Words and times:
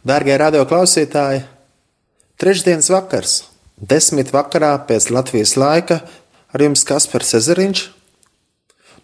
Dārgie 0.00 0.32
radio 0.40 0.62
klausītāji, 0.64 1.42
trešdienas 2.40 2.86
vakars, 2.88 3.32
desmit 3.76 4.30
vakarā 4.32 4.70
pēc 4.88 5.10
Latvijas 5.12 5.58
laika, 5.60 5.98
ar 6.56 6.64
jums 6.64 6.86
Kaspars 6.88 7.34
Ezeriņš. 7.36 7.82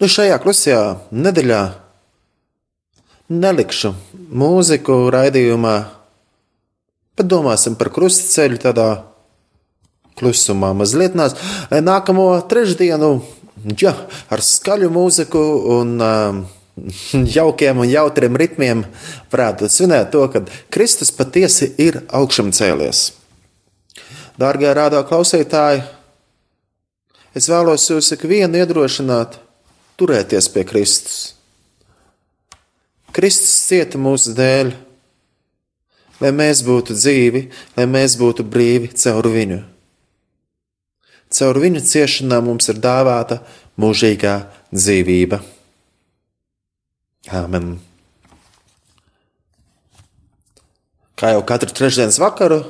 Nu, 0.00 0.08
šajā 0.08 0.38
klusajā 0.40 0.80
nedēļā 1.12 1.60
nelikšu 3.28 3.92
mūziku 4.40 4.96
raidījumā, 5.12 5.76
bet 7.20 7.28
domāsim 7.28 7.76
par 7.76 7.92
krustaceļu 7.92 8.64
tādā 8.64 8.90
klusumā 10.16 10.72
mazliet 10.80 11.12
nās. 11.12 11.36
Nākamo 11.68 12.30
trešdienu, 12.48 13.18
ja, 13.84 13.92
ar 14.32 14.48
skaļu 14.48 14.88
mūziku 14.96 15.44
un 15.76 15.98
uh, 16.00 16.46
jaukiem 17.36 17.78
un 17.80 17.88
jautriem 17.90 18.36
ritmiem 18.36 18.84
varētu 19.32 19.68
svinēt 19.72 20.10
to, 20.12 20.24
ka 20.32 20.44
Kristus 20.72 21.12
patiesi 21.14 21.72
ir 21.80 22.02
augšām 22.14 22.52
cēlies. 22.56 23.10
Dārgie 24.36 24.68
rādā 24.76 25.00
klausītāji, 25.08 25.84
es 27.36 27.48
vēlos 27.48 27.86
jūs 27.88 28.12
ikvienu 28.18 28.60
iedrošināt, 28.60 29.38
turēties 29.96 30.50
pie 30.52 30.66
Kristus. 30.68 31.20
Kristus 33.16 33.54
cieta 33.64 33.96
mūsu 33.96 34.34
dēļ, 34.36 34.74
lai 36.20 36.32
mēs 36.36 36.60
būtu 36.66 36.92
dzīvi, 36.98 37.46
lai 37.78 37.88
mēs 37.88 38.18
būtu 38.20 38.44
brīvi 38.44 38.92
caur 38.92 39.30
viņu. 39.32 39.62
Caur 41.32 41.58
viņa 41.64 41.80
ciešanām 41.88 42.52
mums 42.52 42.68
ir 42.68 42.78
dāvāta 42.84 43.40
mūžīgā 43.80 44.36
dzīvība. 44.76 45.40
Āmen. 47.26 47.80
Kā 51.18 51.32
jau 51.32 51.40
katru 51.48 51.72
trešdienas 51.74 52.20
vakaru, 52.22 52.60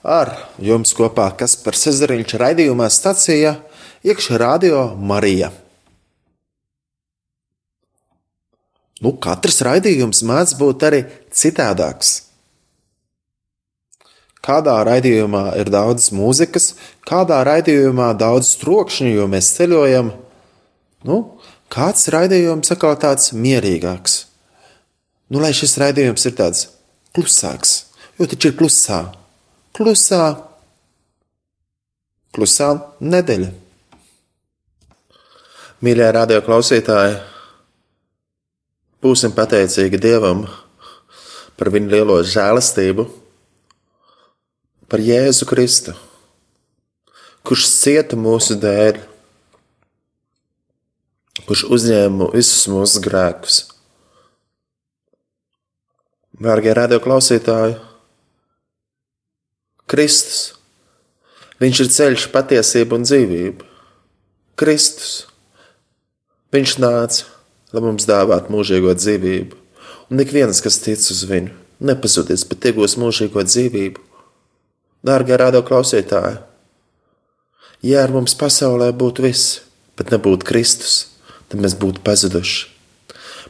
ar 0.00 0.30
jums 0.56 0.94
kopā 0.96 1.26
Kaspars 1.36 1.84
Ezeriņš 1.90 2.36
raidījumā 2.40 2.88
stacija 2.88 3.58
iekšā 4.06 4.38
radio 4.40 4.86
Marija. 4.96 5.50
Nu, 9.02 9.12
katrs 9.18 9.60
raidījums 9.66 10.22
mēdz 10.24 10.56
būt 10.56 10.88
arī 10.88 11.04
citādāks. 11.34 12.14
Kādā 14.42 14.78
raidījumā 14.88 15.50
ir 15.60 15.68
daudz 15.70 16.08
mūzikas, 16.16 16.72
kādā 17.06 17.42
raidījumā 17.44 18.12
daudz 18.16 18.56
trokšņu, 18.62 19.12
jo 19.18 19.28
mēs 19.30 19.52
ceļojam. 19.58 20.14
Nu, 21.06 21.18
kāds 21.72 22.10
raidījums 22.12 22.72
atkal 22.74 22.98
tāds 23.00 23.32
mierīgāks. 23.32 24.26
Nu, 25.32 25.40
lai 25.40 25.54
šis 25.56 25.78
raidījums 25.80 26.26
ir 26.28 26.36
tāds 26.36 26.66
klusāks, 27.16 27.74
jo 28.20 28.28
taču 28.28 28.50
ir 28.50 28.56
klusā, 28.58 29.00
klusā, 29.76 30.24
klusā 32.36 32.68
nedēļa. 33.00 33.48
Mīļie 35.82 36.10
radio 36.14 36.42
klausītāji, 36.44 37.16
būsim 39.02 39.32
pateicīgi 39.34 39.98
Dievam 39.98 40.44
par 41.58 41.72
viņa 41.72 41.90
lielo 41.94 42.18
žēlastību, 42.26 43.06
par 44.92 45.00
Jēzu 45.00 45.48
Kristu, 45.48 45.96
kurš 47.48 47.66
cieta 47.72 48.18
mūsu 48.20 48.58
dēļ 48.60 49.00
kurš 51.48 51.66
uzņēma 51.74 52.30
visus 52.34 52.66
mūsu 52.70 53.02
grēkus. 53.04 53.60
Mārgie 56.42 56.72
radio 56.74 56.98
klausītāji, 57.02 57.78
Kristus, 59.92 60.52
Viņš 61.62 61.80
ir 61.84 61.88
ceļš, 61.94 62.22
patiesība 62.32 62.96
un 62.98 63.04
dzīvība. 63.06 63.66
Kristus, 64.58 65.28
Viņš 66.52 66.72
nāca, 66.82 67.28
lai 67.72 67.82
mums 67.84 68.08
dāvātu 68.08 68.50
mūžīgo 68.52 68.96
dzīvību, 68.98 69.60
un 70.10 70.24
ik 70.24 70.32
viens, 70.34 70.58
kas 70.64 70.80
tic 70.82 70.98
uz 70.98 71.22
viņu, 71.28 71.52
nepazudīs, 71.86 72.42
bet 72.50 72.66
iegūs 72.68 72.98
mūžīgo 73.00 73.44
dzīvību. 73.46 74.02
Dārgie 75.06 75.38
radio 75.38 75.62
klausītāji, 75.66 76.42
ja 77.86 78.02
ar 78.02 78.12
mums 78.14 78.34
pasaulē 78.38 78.90
būtu 78.96 79.24
viss, 79.24 79.62
bet 79.96 80.12
nebūtu 80.12 80.46
Kristus, 80.50 81.11
tad 81.52 81.60
mēs 81.60 81.76
būtu 81.76 82.00
pazuduši. 82.04 82.70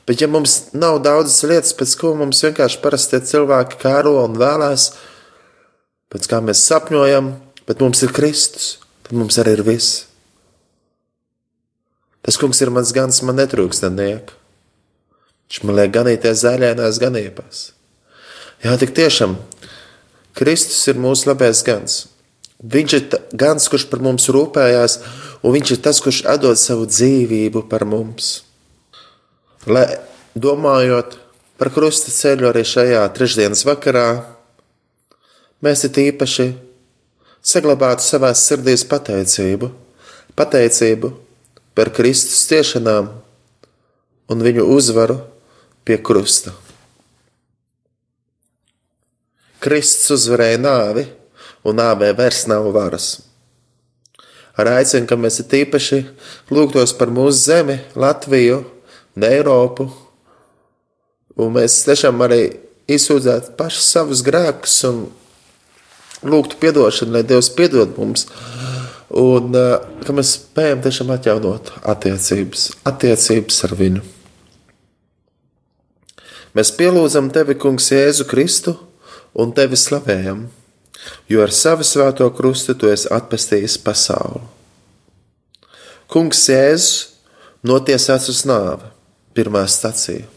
Bet, 0.03 0.19
ja 0.19 0.27
mums 0.27 0.75
nav 0.75 0.99
daudzas 1.05 1.45
lietas, 1.47 1.75
pēc 1.79 1.95
ko 2.01 2.17
mums 2.19 2.43
vienkārši 2.43 2.81
parastie 2.83 3.21
cilvēki 3.23 3.79
kāro 3.79 4.17
un 4.25 4.35
vēlās, 4.41 4.89
pēc 6.11 6.27
kā 6.31 6.41
mēs 6.43 6.65
sapņojam, 6.67 7.31
bet 7.69 7.83
mums 7.85 8.03
ir 8.03 8.15
Kristus, 8.17 8.81
tad 9.07 9.15
mums 9.21 9.39
arī 9.39 9.55
ir 9.55 9.62
viss. 9.69 10.09
Tas 12.23 12.39
kungs 12.39 12.59
ir 12.62 12.71
mans 12.75 12.91
gans, 12.95 13.23
man 13.27 13.39
netrūkstaniek. 13.39 14.35
Viņš 15.47 15.62
man 15.67 15.79
liek 15.79 15.95
ganīties 15.95 16.43
zaļainās 16.43 16.99
ganībās. 17.03 17.62
Jā, 18.62 18.75
tik 18.79 18.95
tiešām, 18.95 19.37
Kristus 20.39 20.83
ir 20.91 20.99
mūsu 21.03 21.31
labais 21.31 21.62
gans. 21.67 22.07
Viņš 22.62 22.95
ir 22.95 23.06
gans, 23.34 23.67
kurš 23.67 23.89
par 23.91 24.03
mums 24.05 24.28
rūpējās, 24.31 25.00
un 25.43 25.55
viņš 25.56 25.75
ir 25.75 25.81
tas, 25.83 25.99
kurš 26.03 26.23
atdod 26.31 26.59
savu 26.61 26.87
dzīvību 26.87 27.65
par 27.71 27.83
mums. 27.89 28.45
Lai 29.67 29.89
domājot 30.39 31.17
par 31.59 31.73
krusta 31.75 32.15
ceļu 32.15 32.49
arī 32.49 32.62
šajā 32.67 33.03
trešdienas 33.17 33.65
vakarā, 33.67 34.06
mēs 35.62 35.83
it 35.89 35.99
īpaši 35.99 36.53
saglabātu 37.43 38.06
savā 38.06 38.31
sirdīs 38.39 38.87
pateicību, 38.87 39.73
pateicību 40.39 41.11
par 41.75 41.91
Kristus 41.94 42.44
ciešanām 42.47 43.11
un 44.31 44.44
viņu 44.47 44.69
uzvaru 44.71 45.19
pie 45.83 45.99
krusta. 45.99 46.55
Kristus 49.62 50.11
uzvarēja 50.15 50.62
nāvi 50.62 51.05
un 51.65 51.78
nāvē 51.78 52.12
vairs 52.19 52.47
nav 52.50 52.69
varas. 52.75 53.21
Ar 54.59 54.69
aicinu, 54.75 55.06
ka 55.09 55.17
mēs 55.17 55.41
tīpaši 55.49 56.03
lūgtos 56.53 56.93
par 56.99 57.12
mūsu 57.15 57.39
zemi, 57.47 57.78
Latviju 57.97 58.61
un 59.17 59.25
Eiropu, 59.25 59.89
un 61.41 61.55
mēs 61.56 61.81
tiešām 61.87 62.21
arī 62.27 62.43
izsūdzētu 62.93 63.55
pašus 63.56 63.89
savus 63.95 64.23
grēkus 64.27 64.77
un 64.91 65.06
lūgtu 66.23 66.59
atdošanu, 66.69 67.17
lai 67.17 67.25
Dievs 67.27 67.50
piedod 67.56 67.97
mums. 67.97 68.27
Un 69.12 69.53
ka 69.53 70.15
mēs 70.17 70.37
spējam 70.39 70.81
tiešām 70.84 71.11
atjaunot 71.12 71.73
attiecības, 71.84 72.71
attiecības 72.89 73.59
ar 73.67 73.75
viņu. 73.77 74.05
Mēs 76.56 76.71
pielūdzam 76.77 77.29
tevi, 77.33 77.56
Kungs, 77.61 77.91
Jēzu 77.93 78.25
Kristu 78.29 78.77
un 79.33 79.53
tevi 79.56 79.77
slavējam 79.81 80.47
jo 81.29 81.43
ar 81.45 81.55
savu 81.55 81.87
svēto 81.87 82.29
krustu 82.37 82.75
tu 82.79 82.91
esi 82.93 83.11
atpestījis 83.13 83.79
pasauli. 83.85 84.45
Kungs 86.13 86.45
Jēzus 86.51 86.93
notiesāts 87.65 88.29
uz 88.29 88.45
nāvi, 88.49 88.91
pirmā 89.37 89.65
stacija. 89.71 90.29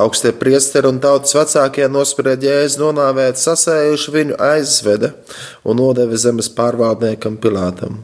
Augstie 0.00 0.30
priesteri 0.32 0.88
un 0.88 1.00
tautas 1.02 1.34
vecākie 1.36 1.84
nospried 1.92 2.40
jēzu 2.46 2.80
nonāvēt, 2.80 3.36
sasējuši 3.36 4.14
viņu 4.14 4.38
aizveda 4.40 5.10
un 5.66 5.76
nodeva 5.76 6.16
zemes 6.16 6.48
pārvaldniekam 6.56 7.36
Pilātam. 7.42 7.98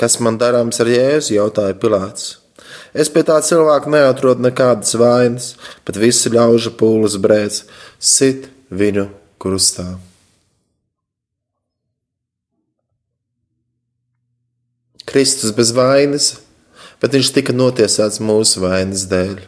Kas 0.00 0.16
man 0.24 0.38
darāms 0.40 0.80
ar 0.80 0.88
jēzu? 0.88 1.34
jautāja 1.36 1.76
Pilāts. 1.76 2.38
Es 2.96 3.10
pie 3.12 3.26
tā 3.26 3.36
cilvēka 3.44 3.90
neatrodu 3.92 4.46
nekādas 4.46 4.94
vainas, 4.96 5.50
bet 5.84 5.98
visi 6.00 6.32
ļaužu 6.32 6.76
pūles 6.80 7.18
brēc, 7.20 7.64
sit 7.98 8.48
viņu 8.74 9.08
krustā. 9.40 9.86
Kristus 15.04 15.52
bez 15.54 15.70
vainas, 15.76 16.30
bet 17.02 17.14
viņš 17.14 17.32
tika 17.36 17.54
notiesāts 17.54 18.22
mūsu 18.24 18.64
vainas 18.64 19.04
dēļ. 19.10 19.42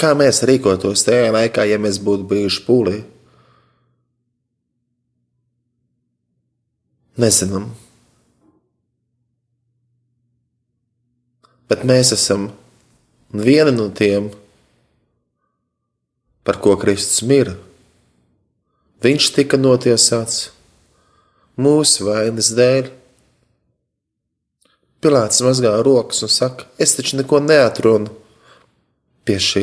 Kā 0.00 0.14
mēs 0.16 0.40
rīkotos 0.48 1.02
tajā 1.04 1.32
laikā, 1.34 1.66
ja 1.68 1.76
mēs 1.80 1.98
būtu 2.00 2.28
bijuši 2.30 2.62
pūlī? 2.64 3.00
Nezinām. 7.20 7.66
Bet 11.68 11.84
mēs 11.88 12.14
esam 12.16 12.48
viena 13.34 13.74
no 13.74 13.90
tiem, 13.92 14.30
par 16.50 16.58
ko 16.58 16.72
Kristus 16.74 17.22
mira. 17.22 17.52
Viņš 19.06 19.28
tika 19.36 19.54
notiesāts 19.54 20.48
mūsu 21.54 22.08
vainas 22.08 22.48
dēļ. 22.58 22.88
Pilārs 24.98 25.38
mazgā 25.46 25.76
rokas 25.86 26.24
un 26.26 26.32
saka, 26.34 26.66
es 26.74 26.96
taču 26.98 27.20
neko 27.20 27.38
neatrunu 27.44 28.10
pie 29.22 29.36
šī. 29.38 29.62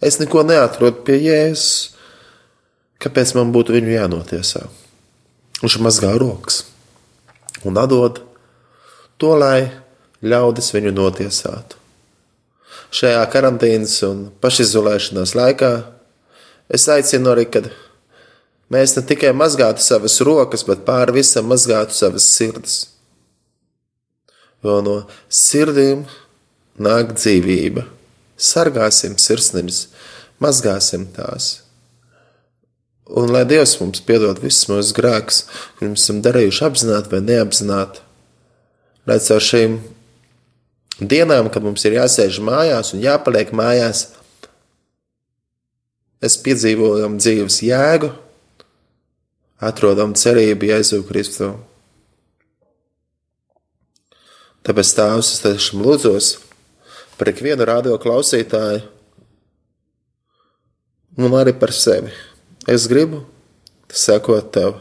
Es 0.00 0.16
neko 0.22 0.46
neatrodu 0.48 1.04
pie 1.04 1.18
Jēzus. 1.26 1.92
Kāpēc 3.04 3.34
man 3.36 3.52
būtu 3.52 3.76
viņu 3.76 3.92
jānotiesā? 3.92 4.64
Viņš 5.60 5.76
mazgā 5.84 6.14
rokas 6.16 6.62
un 7.68 7.76
atdod 7.76 8.22
to, 9.20 9.36
lai 9.36 9.68
ļaudis 10.24 10.72
viņu 10.78 10.96
notiesātu. 10.96 11.76
Šajā 12.94 13.20
karantīnas 13.28 13.98
un 14.06 14.28
pašizolēšanās 14.40 15.34
laikā 15.36 15.72
es 16.72 16.86
aicinu 16.88 17.34
arī, 17.34 17.44
kad 17.52 17.68
mēs 18.72 18.96
ne 18.96 19.04
tikai 19.08 19.34
mazgātu 19.36 19.84
savas 19.84 20.16
rokas, 20.24 20.64
bet 20.64 20.86
pāri 20.88 21.18
visam 21.20 21.50
mazgātu 21.52 21.96
savas 21.96 22.28
sirdis. 22.32 22.78
Jo 24.64 24.80
no 24.82 24.96
sirdīm 25.28 26.06
nāk 26.82 27.12
dzīvība. 27.18 27.84
Sargāsim 28.38 29.18
sirsniņas, 29.18 29.80
mazgāsim 30.42 31.08
tās. 31.14 31.58
Un 33.08 33.32
lai 33.32 33.44
Dievs 33.48 33.78
mums 33.80 34.02
piedod 34.04 34.40
visus 34.40 34.68
mūsu 34.70 34.94
grēkus, 34.96 35.44
kurus 35.78 36.04
esam 36.04 36.20
darījuši 36.24 36.64
apzināti 36.66 37.12
vai 37.14 37.22
neapzināti. 37.24 38.04
Lai 39.08 39.16
caur 39.24 39.44
šīm 39.44 39.78
dienām, 41.00 41.50
kad 41.52 41.62
mums 41.62 41.84
ir 41.86 41.98
jāsēž 41.98 42.40
mājās 42.44 42.92
un 42.94 43.02
jāpaliek 43.04 43.52
mājās, 43.54 44.08
mēs 46.22 46.38
piedzīvojam 46.42 47.18
dzīves 47.20 47.60
jēgu, 47.62 48.10
atrodam 49.62 50.14
cerību 50.18 50.70
Jēzu 50.72 51.02
Kristu. 51.06 51.52
Tāpēc 54.66 54.90
Tēvs, 54.98 55.32
es 55.32 55.42
tiešām 55.44 55.82
lūdzos 55.86 56.32
par 57.18 57.30
ikvienu 57.32 57.66
radio 57.66 57.96
klausītāju 58.00 58.82
un 61.18 61.34
arī 61.38 61.54
par 61.58 61.72
sevi. 61.74 62.12
Es 62.68 62.86
gribu 62.90 63.24
sekot 63.88 64.52
Tev. 64.54 64.76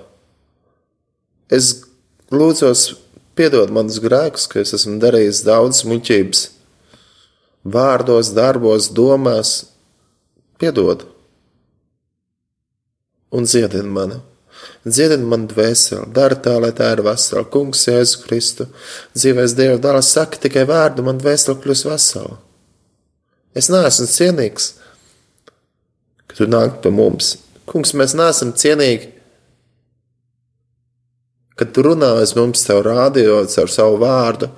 Es 1.49 1.85
lūdzos, 2.33 2.89
piedod 3.38 3.72
manus 3.74 4.00
grēkus, 4.04 4.48
ka 4.51 4.62
es 4.63 4.74
esmu 4.78 4.98
darījis 5.01 5.44
daudz 5.48 5.84
muļķības, 5.88 6.44
vārdos, 7.78 8.34
darbos, 8.38 8.89
domās. 8.94 9.60
Piedod 10.57 11.06
un 13.31 13.45
dziedini 13.45 13.92
mani. 13.94 14.18
Dziedini 14.88 15.28
man 15.28 15.45
dvēseli, 15.51 16.07
dari 16.16 16.38
tā, 16.42 16.56
lai 16.62 16.72
tā 16.75 16.89
ir 16.95 17.04
vesela. 17.06 17.44
Kungs, 17.51 17.84
Jēzu 17.89 18.24
Kristu, 18.24 18.68
dzīvēs 19.18 19.56
Dieva 19.57 19.78
dāvā, 19.84 20.01
saka 20.01 20.39
tikai 20.48 20.63
vārdu, 20.69 21.06
man 21.06 21.19
dvēseli 21.22 21.60
kļūs 21.62 21.84
vesela. 21.89 22.38
Es 23.57 23.69
neesmu 23.74 24.07
cienīgs, 24.10 24.72
ka 26.30 26.39
tu 26.39 26.48
nāk 26.50 26.80
pie 26.84 26.94
mums. 26.94 27.36
Kungs, 27.68 27.94
mēs 27.98 28.16
neesam 28.18 28.54
cienīgi, 28.57 29.12
kad 31.57 31.74
tu 31.74 31.83
runājies 31.86 32.36
mums 32.38 32.63
caur 32.68 32.86
rādio, 32.86 33.42
caur 33.51 33.71
savu 33.74 34.00
vārdu. 34.01 34.50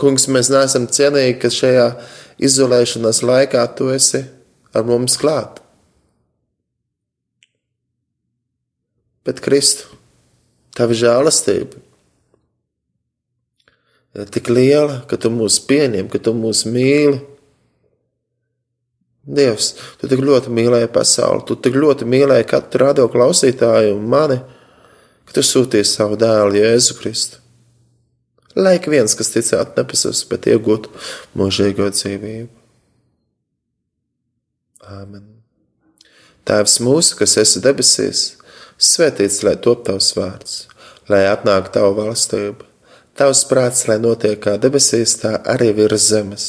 Kungs, 0.00 0.28
mēs 0.30 0.50
neesam 0.52 0.86
cienīgi, 0.86 1.38
ka 1.42 1.50
šajā 1.50 1.86
izolēšanās 2.46 3.22
laikā 3.26 3.64
tu 3.76 3.90
esi 3.94 4.22
ar 4.76 4.86
mums 4.86 5.18
klāt. 5.18 5.58
Bet 9.26 9.42
Kristu, 9.42 9.90
tava 10.78 10.94
žēlastība 10.94 11.82
ir 14.16 14.30
tik 14.32 14.48
liela, 14.48 15.02
ka 15.08 15.18
tu 15.20 15.30
mūs 15.32 15.58
pieņem, 15.68 16.08
ka 16.08 16.20
tu 16.22 16.32
mūs 16.36 16.64
mīli. 16.68 17.18
Dievs, 19.26 19.72
tu 19.98 20.10
tik 20.10 20.22
ļoti 20.22 20.52
mīlēji 20.54 20.90
pasauli, 20.94 21.42
tu 21.48 21.56
tik 21.58 21.74
ļoti 21.74 22.06
mīlēji 22.06 22.46
katru 22.52 22.84
radio 22.84 23.08
klausītāju 23.10 23.96
un 23.96 24.06
mani, 24.12 24.38
ka 25.26 25.34
tu 25.34 25.42
sūtīji 25.42 25.88
savu 25.90 26.18
dēlu 26.20 26.60
Jēzu 26.60 26.96
Kristu. 27.00 27.42
Lai 28.56 28.76
ik 28.78 28.86
viens, 28.88 29.12
kas 29.18 29.34
ticētu, 29.34 29.74
nepasūs, 29.76 30.22
bet 30.30 30.46
iegūtu 30.48 30.92
mūžīgo 31.36 31.90
dzīvību. 31.92 32.48
Āmen. 34.86 35.26
Tēvs 36.46 36.78
mūsu, 36.86 37.18
kas 37.18 37.34
esi 37.42 37.60
debesīs, 37.60 38.36
Svētīts 38.76 39.40
lai 39.40 39.54
top 39.64 39.86
tavs 39.86 40.10
vārds, 40.18 40.56
lai 41.08 41.22
atnāk 41.30 41.70
tava 41.72 41.94
valstība, 41.96 42.66
tavs 43.16 43.46
prāts, 43.48 43.86
lai 43.88 43.96
notiek 44.02 44.36
kā 44.42 44.58
debesīs, 44.60 45.14
tā 45.22 45.38
arī 45.48 45.70
virs 45.78 46.10
zemes. 46.10 46.48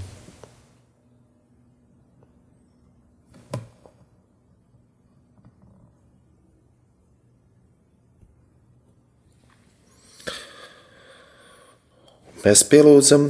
Mēs 12.41 12.63
pielūdzam 12.65 13.27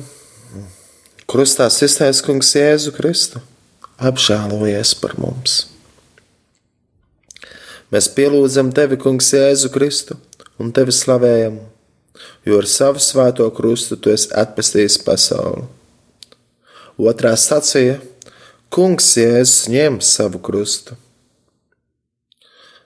krustā 1.28 1.66
sistais 1.68 2.22
kungs 2.24 2.54
Jēzu 2.56 2.94
Kristu, 2.96 3.42
apžēlojies 4.00 4.94
par 5.02 5.18
mums. 5.20 5.56
Mēs 7.92 8.08
pielūdzam 8.16 8.70
tevi, 8.72 8.96
kungs 8.96 9.34
Jēzu 9.36 9.68
Kristu, 9.74 10.16
un 10.56 10.72
tevi 10.72 10.96
slavējam, 10.96 11.58
jo 12.48 12.62
ar 12.62 12.70
savu 12.72 13.04
svēto 13.04 13.50
krustu 13.52 13.98
tu 14.00 14.14
esi 14.14 14.32
atpestījis 14.32 14.96
pasauli. 15.04 15.68
Otrā 16.96 17.34
sacīja: 17.36 18.00
Kungs 18.72 19.12
Jēzus 19.20 19.68
ņem 19.76 20.00
savu 20.08 20.40
krustu. 20.40 20.96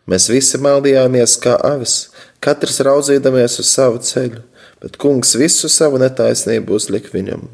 Mēs 0.10 0.26
visi 0.34 0.58
maldījāmies 0.58 1.38
kā 1.46 1.54
avis, 1.70 2.08
katrs 2.42 2.82
raudzīdamies 2.82 3.62
uz 3.62 3.70
savu 3.78 4.02
ceļu 4.02 4.42
bet 4.86 5.00
kungs 5.02 5.32
visu 5.34 5.66
savu 5.66 5.98
netaisnību 5.98 6.76
uzlika 6.78 7.10
viņam. 7.10 7.48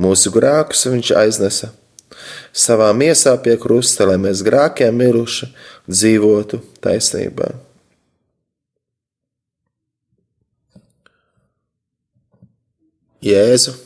Mūsu 0.00 0.32
grēkus 0.32 0.86
viņš 0.88 1.10
aiznesa 1.20 1.74
savā 2.56 2.88
miesā 2.96 3.34
pie 3.44 3.58
krusta, 3.60 4.06
lai 4.08 4.16
mēs 4.16 4.40
grākiem 4.46 4.96
miruši 4.96 5.50
dzīvotu 5.90 6.62
taisnībā. 6.80 7.52
Jēzu, 13.20 13.76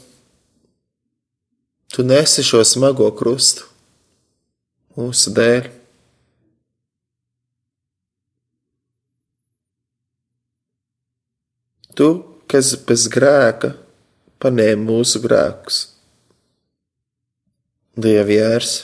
tu 1.91 2.07
nesi 2.07 2.47
šo 2.47 2.63
smago 2.63 3.11
krustu 3.19 3.67
mūsu 4.95 5.35
dēļ. 5.35 5.73
Tu, 11.95 12.09
kas 12.51 12.73
bez 12.89 13.07
grēka 13.13 13.71
paņēmi 14.43 14.83
mūsu 14.83 15.23
grēkus. 15.23 15.81
Dieva 17.95 18.35
jērs, 18.35 18.75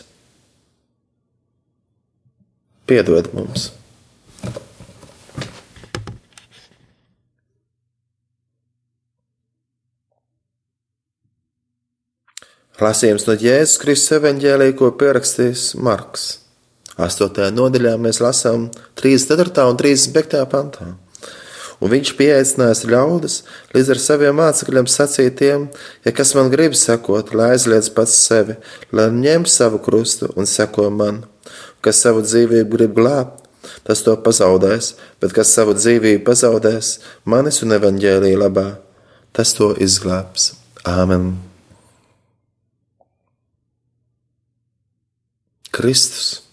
piedod 2.86 3.32
mums! 3.34 3.72
Lasījums 12.80 13.26
no 13.26 13.34
Jēzus 13.36 13.76
Kristus 13.82 14.14
evanģēlī, 14.16 14.70
ko 14.78 14.88
pierakstījis 14.96 15.74
Marks. 15.84 16.30
8. 16.96 17.50
nodaļā 17.52 17.98
mēs 18.00 18.22
lasām 18.22 18.70
34. 18.96 19.66
un 19.68 19.76
35. 19.82 20.46
pantā 20.48 20.94
un 21.80 21.92
viņš 21.92 22.12
pieaicinājis 22.18 22.84
ļaudis 22.90 23.36
līdz 23.74 23.92
ar 23.94 24.00
saviem 24.02 24.38
mācekļiem 24.40 24.88
sacītiem, 24.90 25.66
ja 26.04 26.14
kas 26.14 26.34
man 26.36 26.52
grib 26.52 26.76
sekot, 26.78 27.34
lai 27.34 27.54
aizliedz 27.56 27.90
pats 27.96 28.16
sevi, 28.28 28.56
lai 28.92 29.10
ņem 29.14 29.46
savu 29.48 29.80
krustu 29.82 30.30
un 30.36 30.48
seko 30.48 30.90
man, 30.94 31.24
kas 31.84 32.02
savu 32.04 32.24
dzīvību 32.26 32.76
grib 32.76 32.98
glābt. 32.98 33.36
Tas 33.84 34.00
to 34.02 34.14
pazaudēs, 34.24 34.94
bet 35.20 35.34
kas 35.36 35.52
savu 35.52 35.74
dzīvību 35.76 36.24
pazaudēs, 36.26 36.94
manis 37.28 37.60
un 37.64 37.76
evaņģēlī 37.76 38.32
labā, 38.40 38.66
tas 39.36 39.52
to 39.56 39.74
izglābs. 39.76 40.54
Āmen! 40.88 41.34
Kristus! 45.70 46.49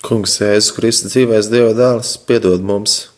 Kungs, 0.00 0.38
Jēzus 0.40 0.72
Kristus 0.72 1.12
dzīvēs 1.12 1.50
Dieva 1.52 1.74
dēls, 1.76 2.14
piedod 2.24 2.62
mums. 2.64 3.10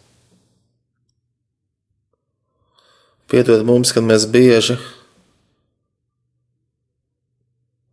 Piedod 3.31 3.63
mums, 3.65 3.93
kad 3.95 4.03
mēs 4.03 4.27
bieži 4.29 4.75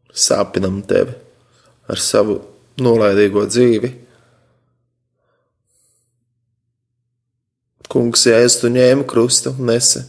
sāpinam 0.10 0.82
tevi 0.90 1.14
ar 1.90 2.02
savu 2.02 2.40
nolaidīgo 2.82 3.46
dzīvi. 3.46 3.94
Kungs, 7.94 8.26
Jēzus, 8.26 8.58
tu 8.64 8.74
ņēmi 8.74 9.06
krustu 9.10 9.54
un 9.54 9.70
nesi. 9.70 10.02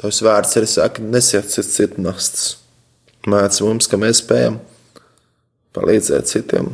Tavs 0.00 0.24
vārds 0.24 0.56
arī 0.56 0.72
saka, 0.78 1.04
nesiet 1.04 1.52
citu 1.52 2.00
nastas. 2.00 2.54
Māc 3.28 3.60
mums, 3.60 3.84
ka 3.84 4.00
mēs 4.00 4.24
spējam 4.24 4.62
palīdzēt 5.76 6.30
citiem. 6.30 6.70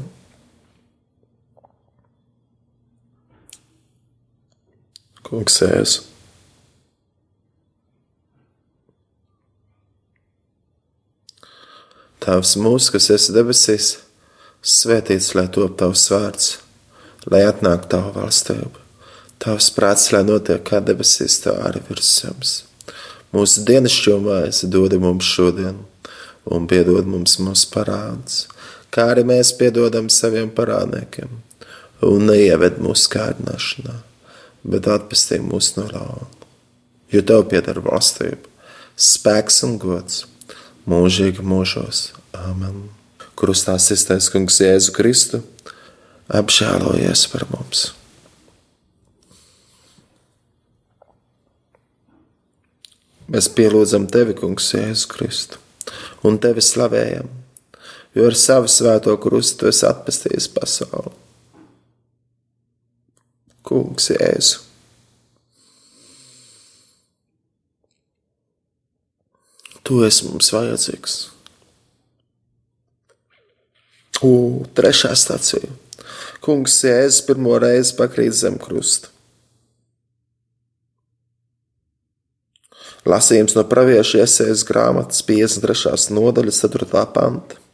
Kungs, 5.27 5.59
Jēzus. 5.63 6.05
Tēvs 12.27 12.57
mūsu, 12.59 12.91
kas 12.91 13.05
esi 13.15 13.35
debesīs, 13.35 13.89
svētīts 14.67 15.29
lai 15.39 15.45
top 15.55 15.77
tavs 15.79 16.09
vārds, 16.11 16.49
lai 17.31 17.45
atnāktu 17.47 17.93
tava 17.93 18.11
valstība. 18.17 18.83
Tavs 19.43 19.69
prāts, 19.77 20.09
lai 20.11 20.25
notiek 20.27 20.65
kā 20.67 20.81
debesīs, 20.83 21.37
tā 21.45 21.55
arī 21.69 21.85
virs 21.87 22.09
zemes. 22.19 22.55
Mūsu 23.35 23.63
dienascho 23.69 24.17
maizi 24.25 24.67
dod 24.73 24.97
mums 24.99 25.29
šodien, 25.29 25.79
un 26.51 26.67
piedod 26.67 27.07
mums 27.07 27.37
mūsu 27.43 27.71
parādus, 27.71 28.47
kā 28.95 29.11
arī 29.13 29.27
mēs 29.29 29.53
piedodam 29.59 30.11
saviem 30.13 30.51
parādniekiem, 30.55 31.41
un 32.07 32.29
neieved 32.31 32.81
mūsu 32.83 33.11
kārdināšanā, 33.15 33.97
bet 34.67 34.89
atpestī 34.91 35.41
mūs 35.43 35.75
no 35.79 35.87
ļauna. 35.91 36.31
Jo 37.15 37.23
tev 37.23 37.47
pieder 37.51 37.79
valstība, 37.85 38.51
spēks 38.99 39.63
un 39.67 39.77
gods 39.79 40.25
mūžīgi 40.91 41.45
mūžos. 41.47 42.11
Āmen. 42.37 42.89
Krustā 43.37 43.77
sistais 43.83 44.31
kungs 44.33 44.59
Jēzu 44.63 44.95
Kristu 44.97 45.43
apžēlojies 46.33 47.27
par 47.33 47.45
mums. 47.53 47.91
Mēs 53.27 53.49
pielūdzam 53.53 54.07
tevi, 54.11 54.37
kungs, 54.39 54.71
Jēzu 54.73 55.11
Kristu, 55.11 55.61
un 56.27 56.39
tevi 56.43 56.63
slavējam, 56.63 57.29
jo 58.17 58.27
ar 58.31 58.37
savu 58.39 58.69
svēto 58.73 59.15
krustu 59.21 59.65
tu 59.65 59.71
esi 59.71 59.85
atpestījis 59.89 60.49
pasauli. 60.55 61.13
Kungs, 63.67 64.09
Jēzu! 64.15 64.63
Tu 69.87 69.99
esi 70.03 70.27
mums 70.27 70.49
vajadzīgs. 70.51 71.17
U, 74.27 74.31
trešā 74.75 75.13
stācija. 75.19 75.69
Kungs 76.43 76.79
Jēzus 76.87 77.21
pirmo 77.27 77.59
reizi 77.63 77.95
pakrīt 77.99 78.35
zem 78.39 78.57
krusta. 78.63 79.13
Lasījums 83.07 83.55
no 83.55 83.63
pravieša 83.71 84.25
iesaistas 84.25 84.65
grāmatas 84.67 85.23
53. 85.27 86.11
nodaļas 86.17 86.65
4. 86.65 87.05
panta. 87.15 87.66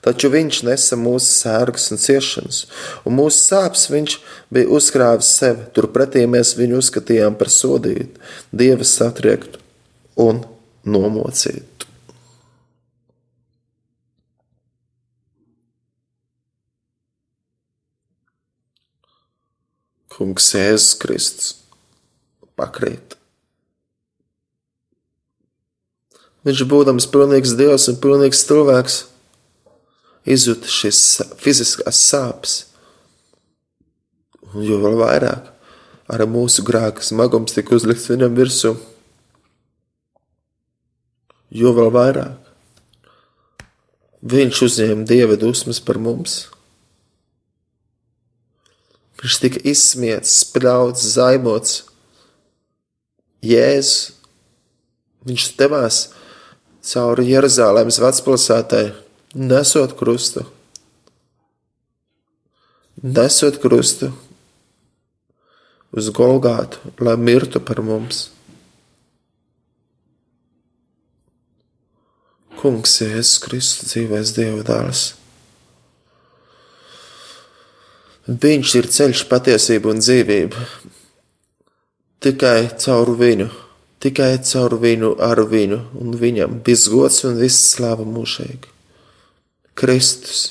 Taču 0.00 0.30
viņš 0.32 0.62
nesa 0.64 0.96
mūsu 0.96 1.28
sērgas 1.28 1.90
un 1.92 2.00
ciešanas, 2.00 2.62
un 3.04 3.18
mūsu 3.18 3.42
sāpes 3.42 3.84
viņš 3.92 4.16
bija 4.52 4.70
uzkrāvis 4.72 5.28
sev. 5.36 5.66
Turpretī 5.76 6.24
mēs 6.24 6.54
viņu 6.56 6.80
uzskatījām 6.80 7.36
par 7.36 7.52
sodītu, 7.52 8.16
dieva 8.48 8.86
satriektu 8.88 9.60
un 10.20 10.40
nomocītu. 10.88 11.68
Kungs 20.20 20.50
Jēzus 20.52 20.96
Kristus 21.00 21.54
pakrīt. 22.56 23.16
Viņš, 26.44 26.60
būdams 26.68 27.06
pilnīgs 27.12 27.52
dievs 27.56 27.86
un 27.92 27.96
pilnīgs 28.00 28.42
cilvēks, 28.48 28.98
izjūta 30.28 30.68
šīs 30.68 31.00
fiziskās 31.40 32.02
sāpes. 32.10 32.58
Un 34.50 34.66
jo 34.66 34.80
vairāk 34.82 35.52
ar 36.10 36.26
mūsu 36.26 36.64
grēku 36.66 37.04
smagums 37.06 37.54
tika 37.54 37.76
uzlikts 37.76 38.10
viņam 38.10 38.34
virsū 38.34 38.74
jo 41.50 41.74
vēl 41.74 41.90
vairāk. 41.94 42.38
Viņš 44.30 44.62
uzņēma 44.66 45.06
dieva 45.08 45.36
dusmas 45.40 45.80
par 45.82 45.98
mums. 46.02 46.44
Viņš 49.20 49.36
tika 49.42 49.62
izsmiets, 49.68 50.32
spļauts, 50.44 51.04
zaimots. 51.16 51.82
Jēzus, 53.44 54.12
viņš 55.24 55.44
devās 55.56 56.00
cauri 56.84 57.30
Jeruzalemes 57.30 57.96
vecpilsētai, 58.02 58.90
nesot 59.34 59.94
krustu. 59.98 60.44
Nesot 63.02 63.56
krustu 63.62 64.10
uz 65.90 66.10
Golgātu, 66.14 66.78
lai 67.00 67.16
mirtu 67.16 67.60
par 67.60 67.80
mums. 67.82 68.28
Kungs, 72.60 72.98
Jēzus 73.00 73.38
Kristus, 73.40 73.88
dzīvēs 73.88 74.34
Dieva 74.36 74.60
dēls. 74.66 75.04
Viņš 78.30 78.74
ir 78.78 78.88
ceļš, 78.94 79.22
patiesība 79.30 79.90
un 79.90 80.02
dzīvība. 80.04 80.66
Tikai 82.20 82.68
caur 82.78 83.14
viņu, 83.16 83.48
tikai 84.04 84.34
caur 84.44 84.76
viņu, 84.82 85.14
ar 85.24 85.40
viņu 85.48 85.80
un 86.02 86.12
viņam 86.20 86.60
viss 86.66 86.90
gods 86.92 87.24
un 87.24 87.40
viss 87.40 87.72
slāva 87.72 88.04
mūžīgi. 88.04 88.79
Kristus. 89.80 90.44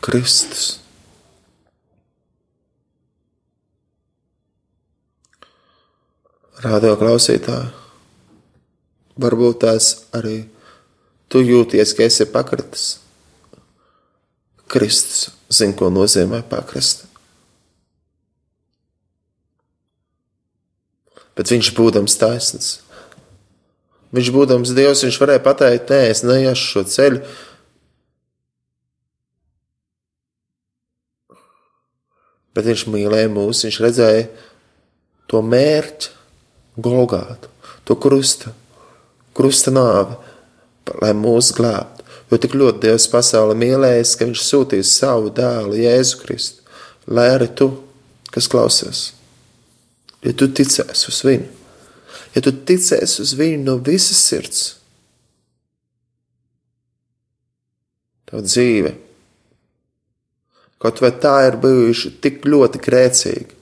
Kristus. 0.00 0.76
radio 6.64 6.94
klausītāji, 6.98 7.68
varbūt 9.20 9.60
tās 9.64 9.90
arī 10.16 10.46
tu 11.28 11.42
jūties, 11.44 11.92
ka 11.96 12.06
esi 12.06 12.26
pakritis. 12.32 12.86
Kristus 14.66 15.28
zina, 15.52 15.76
ko 15.78 15.90
nozīmē 15.92 16.42
pakrist. 16.50 17.04
Bet 21.36 21.52
viņš 21.52 21.70
būdams 21.76 22.16
taisns. 22.18 22.72
Viņš 24.16 24.32
būdams 24.32 24.72
Dievs, 24.76 25.04
viņš 25.04 25.18
varēja 25.20 25.42
pateikt, 25.44 25.90
nē, 25.92 26.00
es 26.08 26.22
neiešu 26.24 26.68
šo 26.70 26.82
ceļu. 26.88 27.22
Bet 32.56 32.64
viņš 32.70 32.86
mīlēja 32.88 33.28
mūs, 33.28 33.66
viņš 33.66 33.80
redzēja 33.84 34.28
to 35.28 35.42
mērķi, 35.44 36.14
Golgātu, 36.76 37.48
to 37.88 37.96
krusta, 37.96 38.50
krusta 39.36 39.72
nāvi, 39.72 40.16
lai 41.00 41.12
mūs 41.16 41.52
glābtu. 41.56 42.04
Jo 42.28 42.40
tik 42.42 42.56
ļoti 42.58 42.82
Dievs 42.82 43.06
pasauli 43.08 43.54
mīlējis, 43.60 44.16
ka 44.18 44.28
Viņš 44.28 44.42
sūtīs 44.44 44.92
savu 44.98 45.30
dēlu, 45.32 45.76
Jēzu 45.78 46.20
Kristu, 46.20 46.64
lai 47.06 47.28
arī 47.36 47.48
tu, 47.56 47.70
kas 48.34 48.48
klausies, 48.50 49.02
ja 50.24 50.34
tu 50.36 50.50
ticēsi 50.50 51.08
uz 51.12 51.22
viņu, 51.24 51.55
ja 52.36 52.44
tu 52.44 52.52
ticēsi 52.52 53.22
uz 53.24 53.34
viņu 53.38 53.64
no 53.64 53.78
visas 53.82 54.20
sirds, 54.28 54.62
tev 58.28 58.44
dzīve, 58.44 58.94
kaut 60.82 61.00
vai 61.00 61.14
tā 61.16 61.36
ir 61.48 61.60
bijuši 61.62 62.16
tik 62.20 62.44
ļoti 62.44 62.82
grēcīga, 62.84 63.56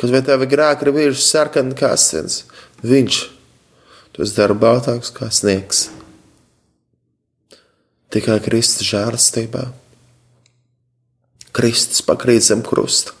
Kad 0.00 0.10
vai 0.10 0.22
tavi 0.26 0.48
grēki 0.50 0.88
ir 0.88 0.94
bijuši 0.94 1.22
sarkani 1.22 1.76
kā 1.78 1.92
sens, 2.00 2.42
viņš 2.82 3.20
tos 4.16 4.34
dara 4.34 4.56
baltāks 4.58 5.12
kā 5.14 5.28
sniegs. 5.30 5.86
Tikai 8.14 8.40
Kristus 8.42 8.86
žēlastībā. 8.90 9.64
Kristus 11.54 12.02
pakrīt 12.06 12.46
zem 12.46 12.62
krusta. 12.66 13.14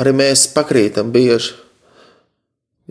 Arī 0.00 0.12
mēs 0.16 0.46
pakrītam 0.54 1.12
bieži. 1.12 1.56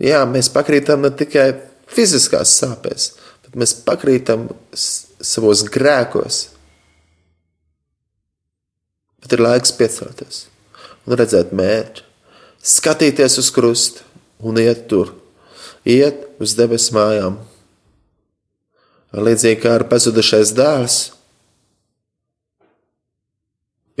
Jā, 0.00 0.22
mēs 0.24 0.48
pakrītam 0.52 1.02
ne 1.04 1.10
tikai 1.12 1.50
fiziskās 1.90 2.54
sāpēs, 2.62 3.10
bet 3.44 3.58
mēs 3.60 3.74
pakrītam 3.84 4.48
savos 4.72 5.64
grēkos. 5.68 6.46
Bet 9.20 9.36
ir 9.36 9.44
laiks 9.44 9.74
piecelties 9.76 10.46
un 11.04 11.18
redzēt 11.20 11.52
mērķi, 11.56 12.04
skatīties 12.64 13.36
uz 13.42 13.52
krustu 13.52 14.06
un 14.40 14.56
iet 14.60 14.86
tur, 14.88 15.12
iet 15.84 16.24
uz 16.40 16.56
debesu 16.56 16.96
mājām. 16.96 17.36
Līdzīgi 19.10 19.60
kā 19.60 19.74
ar 19.76 19.84
pazudušais 19.90 20.54
dēls, 20.56 21.00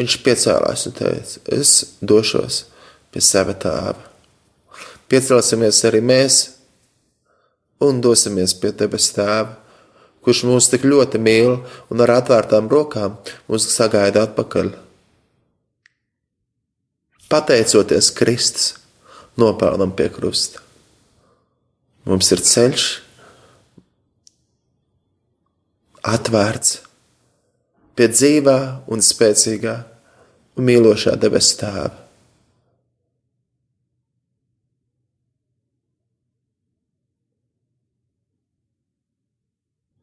viņš 0.00 0.20
piecēlās 0.24 0.86
un 0.88 0.96
teica: 0.96 1.42
Es 1.50 1.98
došos 2.00 2.62
pie 3.10 3.24
sava 3.24 3.56
tēva. 3.58 4.09
Piecelsimies 5.10 5.80
arī 5.88 6.00
mēs 6.06 6.36
un 7.82 7.98
dosimies 8.04 8.54
pie 8.60 8.70
debesu 8.76 9.16
tēva, 9.16 9.56
kurš 10.22 10.44
mūs 10.46 10.68
tik 10.70 10.84
ļoti 10.86 11.18
mīl 11.22 11.56
un 11.90 12.04
ar 12.04 12.12
atvērtām 12.20 12.68
rokām 12.70 13.16
mūs 13.48 13.66
sagaida 13.72 14.26
atpakaļ. 14.28 14.74
Pateicoties 17.30 18.10
Kristus 18.14 18.74
nopelnam 19.40 19.94
pie 19.96 20.10
krusta. 20.12 20.60
Mums 22.08 22.30
ir 22.34 22.42
ceļš 22.44 22.84
atvērts 26.10 26.78
pie 27.96 28.08
dzīvā 28.08 28.58
un 28.88 29.02
spēcīgā 29.04 29.74
un 30.56 30.66
mīlošā 30.68 31.16
debesu 31.20 31.58
tēva. 31.60 31.99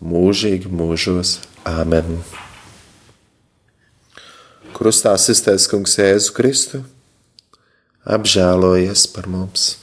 mūžīgi 0.00 0.70
mūžos. 0.72 1.38
Āmen! 1.68 2.20
Krustā 4.74 5.12
iztaisnē 5.18 5.68
Kungs 5.68 5.98
Jēzu 6.00 6.32
Kristu, 6.32 6.80
apžēlojies 8.08 9.04
par 9.12 9.28
mums! 9.28 9.74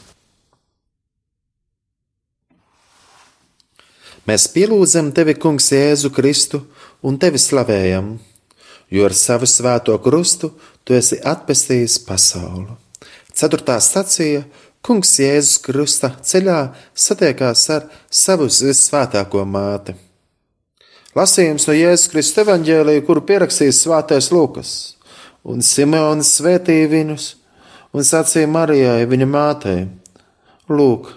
Mēs 4.27 4.47
pielūdzam 4.51 5.13
tevi, 5.15 5.37
Kungs, 5.39 5.69
Jēzu 5.71 6.09
Kristu 6.11 6.63
un 7.05 7.19
tevi 7.21 7.39
slavējam, 7.39 8.15
jo 8.91 9.05
ar 9.05 9.15
savu 9.15 9.47
svēto 9.47 9.95
krustu 10.03 10.49
tu 10.83 10.97
esi 10.97 11.21
atpestījis 11.21 11.99
pasauli. 12.07 12.73
Ceturtā 13.37 13.77
stacija 13.79 14.41
Kungs 14.81 15.13
Jēzus 15.21 15.61
Krusta 15.61 16.09
ceļā 16.25 16.57
satiekās 16.97 17.69
ar 17.75 17.87
savu 18.09 18.49
svētāko 18.49 19.45
māti. 19.45 20.06
Lasījums 21.17 21.65
no 21.65 21.73
Jēzus 21.73 22.11
Kristus 22.11 22.43
evaņģēlīja, 22.43 23.01
kuru 23.07 23.23
pierakstījis 23.25 23.79
Svētais 23.85 24.27
Lūkas, 24.29 24.71
un 25.47 25.63
Simons 25.65 26.35
svētīja 26.37 26.89
viņus 26.91 27.29
un 27.95 28.05
sacīja 28.05 28.49
Marijai, 28.51 29.07
viņa 29.09 29.27
mātei: 29.31 29.87
Lūk, 30.69 31.09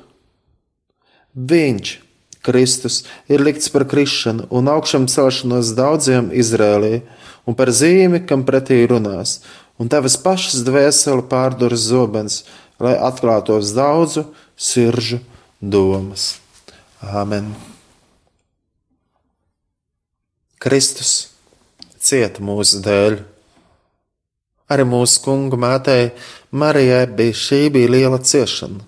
viņš, 1.34 1.90
Kristus, 2.46 3.02
ir 3.28 3.44
likts 3.44 3.68
par 3.74 3.84
krišanu 3.90 4.46
un 4.48 4.70
augšām 4.72 5.04
celšanos 5.10 5.74
daudziem 5.76 6.30
Izrēlī, 6.32 7.02
un 7.44 7.58
par 7.58 7.68
zīmi, 7.68 8.22
kam 8.24 8.46
pretī 8.48 8.78
runās, 8.88 9.40
un 9.76 9.90
tavas 9.92 10.16
pašas 10.22 10.62
dvēseli 10.64 11.26
pārduras 11.28 11.90
zobens, 11.90 12.44
lai 12.80 12.94
atklātos 12.96 13.74
daudzu 13.76 14.30
siržu 14.56 15.20
domas. 15.60 16.38
Āmen! 17.04 17.52
Kristus 20.60 21.30
cieta 21.96 22.42
mūsu 22.44 22.82
dēļ. 22.84 23.14
Arī 24.70 24.84
mūsu 24.86 25.22
kungu 25.24 25.56
mātei 25.58 26.10
Marijai 26.52 27.06
bija 27.16 27.34
šī 27.34 27.60
bija 27.74 27.90
liela 27.90 28.18
ciešana, 28.22 28.84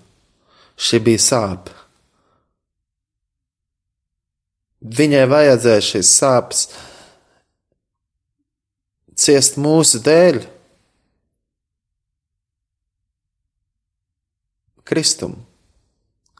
šī 0.77 0.99
bija 1.03 1.23
sāpe. 1.23 1.73
Viņai 4.83 5.23
vajadzēja 5.31 5.83
šīs 5.89 6.11
sāpes 6.19 6.65
ciest 9.15 9.57
mūsu 9.57 10.01
dēļ. 10.03 10.41
Kristum, 14.83 15.39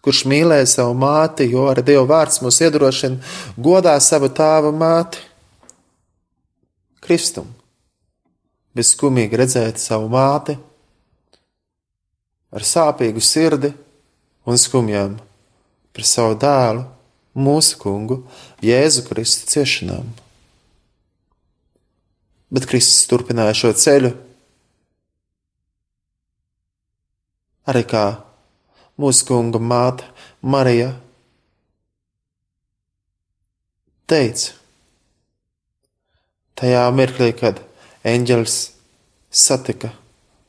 kurš 0.04 0.24
mīlēja 0.28 0.68
savu 0.68 0.96
māti, 1.00 1.48
jo 1.52 1.70
ar 1.72 1.80
Dieva 1.86 2.04
vārds 2.10 2.42
mūs 2.44 2.60
iedrošina 2.66 3.22
godā 3.56 3.96
savu 4.04 4.30
tēva 4.36 4.74
māti. 4.76 5.22
Kristum, 7.04 7.50
bezskumīgi 8.76 9.39
redzēt 9.39 9.82
savu 9.82 10.10
māti 10.12 10.56
ar 12.54 12.66
sāpīgu 12.68 13.24
sirdi 13.24 13.72
un 14.48 14.60
skumjām 14.60 15.16
par 15.94 16.08
savu 16.08 16.36
dēlu, 16.39 16.84
mūsu 17.34 17.80
kungu, 17.82 18.20
Jēzu 18.63 19.06
Kristu 19.08 19.50
ciešanām. 19.50 20.12
Bet 22.54 22.68
Kristus 22.70 23.08
turpināja 23.10 23.56
šo 23.58 23.72
ceļu 23.78 24.12
arī 27.70 27.82
kā 27.89 28.06
mūsu 28.99 29.25
kunga 29.27 29.60
māte 29.62 30.06
Marija 30.41 30.91
teica, 34.10 34.53
tajā 36.60 36.84
mirklī, 36.93 37.32
kad 37.38 37.62
eņģelis 38.06 38.58
satika 39.34 39.93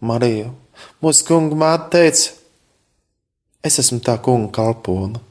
Mariju, 0.05 0.51
mūsu 1.01 1.27
kunga 1.29 1.59
māte 1.59 1.91
teica, 1.97 2.35
es 3.65 3.81
esmu 3.81 4.03
tā 4.05 4.19
kunga 4.21 4.53
kalpona, 4.53 5.23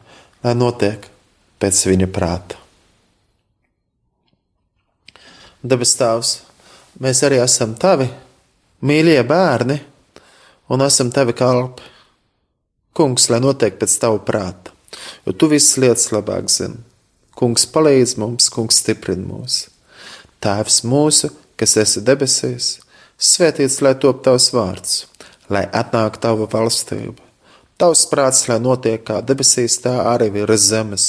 lai 0.43 0.55
notiek 0.57 1.05
pēc 1.61 1.85
viņa 1.91 2.09
prāta. 2.11 2.59
Debes 5.63 5.93
Tēvs, 5.95 6.31
mēs 6.99 7.21
arī 7.23 7.37
esam 7.39 7.77
tavi 7.79 8.09
mīļie 8.83 9.21
bērni 9.23 9.77
un 10.73 10.83
esam 10.83 11.11
tavi 11.13 11.35
kalpi. 11.37 11.92
Kungs, 12.93 13.25
lai 13.33 13.39
notiek 13.41 13.79
pēc 13.81 13.93
tava 13.97 14.19
prāta, 14.21 14.69
jo 15.25 15.33
tu 15.33 15.47
visas 15.49 15.79
lietas 15.81 16.11
labāk 16.13 16.51
zini. 16.53 16.77
Kungs 17.33 17.65
palīdz 17.73 18.19
mums, 18.21 18.51
kungs 18.53 18.77
stiprina 18.83 19.25
mūs. 19.25 19.55
Tēvs 20.45 20.83
mūsu, 20.85 21.31
kas 21.57 21.73
esi 21.81 22.03
debesīs, 22.05 22.67
svētīts 23.17 23.79
lai 23.81 23.95
top 23.97 24.21
tavs 24.27 24.51
vārds, 24.53 25.07
lai 25.49 25.63
atnāk 25.73 26.19
tava 26.21 26.45
valstība. 26.51 27.17
Tavs 27.81 28.03
prāts, 28.11 28.43
lai 28.51 28.59
notiek 28.61 29.01
kā 29.07 29.23
debesīs, 29.25 29.79
tā 29.81 29.95
arī 30.11 30.29
virs 30.35 30.67
zemes. 30.69 31.07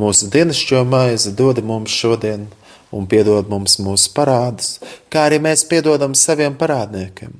Mūsu 0.00 0.30
dienascho 0.32 0.80
maizi 0.88 1.34
dod 1.36 1.60
mums 1.60 1.92
šodien, 1.92 2.46
un 2.88 3.04
piedod 3.04 3.52
mums 3.52 3.76
mūsu 3.84 4.14
parādus, 4.16 4.78
kā 5.12 5.26
arī 5.28 5.42
mēs 5.44 5.66
piedodam 5.68 6.16
saviem 6.16 6.56
parādniekiem, 6.56 7.36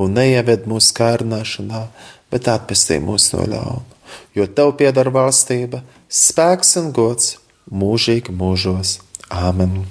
un 0.00 0.16
neieved 0.16 0.64
mūsu 0.72 0.96
kārdināšanā, 0.96 1.84
bet 2.30 2.50
atpestī 2.50 3.00
mūs 3.02 3.30
no 3.34 3.46
ļauna. 3.46 3.98
Jo 4.34 4.46
tev 4.46 4.74
pieder 4.78 5.10
valstība, 5.14 5.82
spēks 6.10 6.76
un 6.80 6.90
gods 6.94 7.36
mūžīgi 7.70 8.34
mūžos. 8.34 8.98
Āmen! 9.30 9.84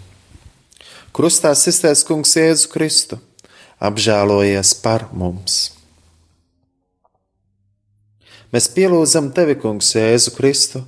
Krustā 1.16 1.54
iztaisnē 1.56 1.96
Kungs 2.08 2.36
Jēzu 2.36 2.70
Kristu, 2.72 3.20
apžēlojies 3.80 4.76
par 4.84 5.08
mums! 5.16 5.70
Mēs 8.54 8.70
pielūdzam 8.74 9.30
tevi, 9.36 9.56
Kungs, 9.62 9.92
Jēzu 9.96 10.34
Kristu, 10.38 10.82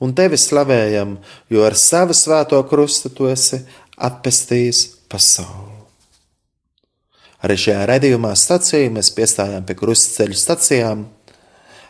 un 0.00 0.12
tevi 0.16 0.36
slavējam, 0.40 1.16
jo 1.48 1.64
ar 1.64 1.78
savu 1.80 2.16
svēto 2.16 2.60
krustu 2.68 3.12
tu 3.12 3.30
esi 3.30 3.62
atpestījis 3.96 4.84
pasauli. 5.08 5.75
Arī 7.46 7.54
šajā 7.62 7.84
redzējumā 7.86 8.32
stācijā 8.34 8.90
mēs 8.90 9.12
piestājām 9.14 9.66
pie 9.68 9.76
krustceļa 9.78 10.38
stācijām. 10.40 11.04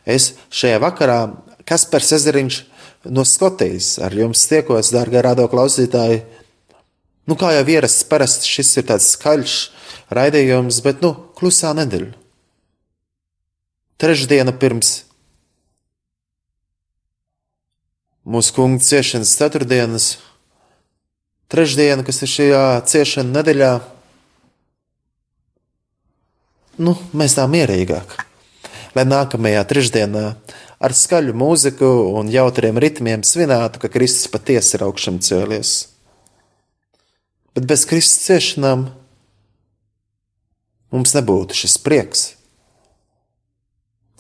Es 0.04 0.34
šajā 0.52 0.80
vakarā, 0.82 1.20
Kaspars 1.64 2.12
Ezeriņš, 2.18 2.58
no 3.08 3.24
Skotijas 3.24 3.94
ar 4.04 4.12
jums 4.12 4.44
tiekos, 4.50 4.92
dārgie 4.92 5.22
radio 5.24 5.48
klausītāji. 5.48 6.20
Nu, 7.26 7.38
kā 7.40 7.54
jau 7.56 7.64
ierasts, 7.72 8.04
parasti 8.06 8.52
šis 8.52 8.74
ir 8.82 8.86
tāds 8.92 9.08
skaļš 9.16 9.56
raidījums, 10.14 10.82
bet, 10.84 11.00
nu, 11.00 11.14
klusā 11.38 11.72
nedēļa. 11.78 12.12
Trešdiena 13.96 14.52
pirms 14.60 14.92
mūsu 18.28 18.52
kunga 18.52 18.82
ciešanas 18.82 19.32
ceturtdienas, 19.38 20.06
trešdiena, 21.48 22.04
kas 22.04 22.20
ir 22.26 22.32
šajā 22.34 22.64
ciešana 22.90 23.38
nedēļā, 23.38 23.70
nu, 26.78 26.96
mēs 27.16 27.36
tā 27.38 27.46
mierīgāk. 27.50 28.14
Lai 28.96 29.04
nākamajā 29.04 29.64
trešdienā 29.68 30.24
ar 30.80 30.94
skaļu 30.96 31.34
mūziku 31.36 31.88
un 32.16 32.30
jautriem 32.32 32.78
ritmiem 32.80 33.24
svinētu, 33.24 33.80
ka 33.82 33.92
Kristus 33.92 34.30
patiesi 34.32 34.76
ir 34.76 34.86
augšām 34.86 35.20
cēlies. 35.24 35.74
Bet 37.56 37.68
bez 37.68 37.86
Kristus 37.88 38.24
ciešanām 38.28 38.88
mums 40.92 41.14
nebūtu 41.16 41.56
šis 41.56 41.78
prieks. 41.84 42.26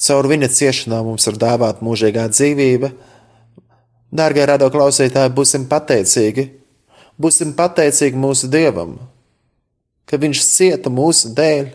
Caur 0.00 0.28
viņa 0.28 0.48
ciešanām 0.52 1.08
mums 1.08 1.24
ir 1.28 1.38
dāvāta 1.40 1.84
mūžīgā 1.84 2.26
dzīvība. 2.32 2.92
Dārgie 4.16 4.44
radio 4.48 4.68
klausītāji, 4.72 5.32
būsim 5.36 5.64
pateicīgi, 5.68 6.46
būsim 7.20 7.54
pateicīgi 7.56 8.20
mūsu 8.20 8.48
Dievam, 8.52 8.96
ka 10.06 10.20
Viņš 10.20 10.44
cieta 10.46 10.92
mūsu 10.92 11.32
dēļ. 11.36 11.72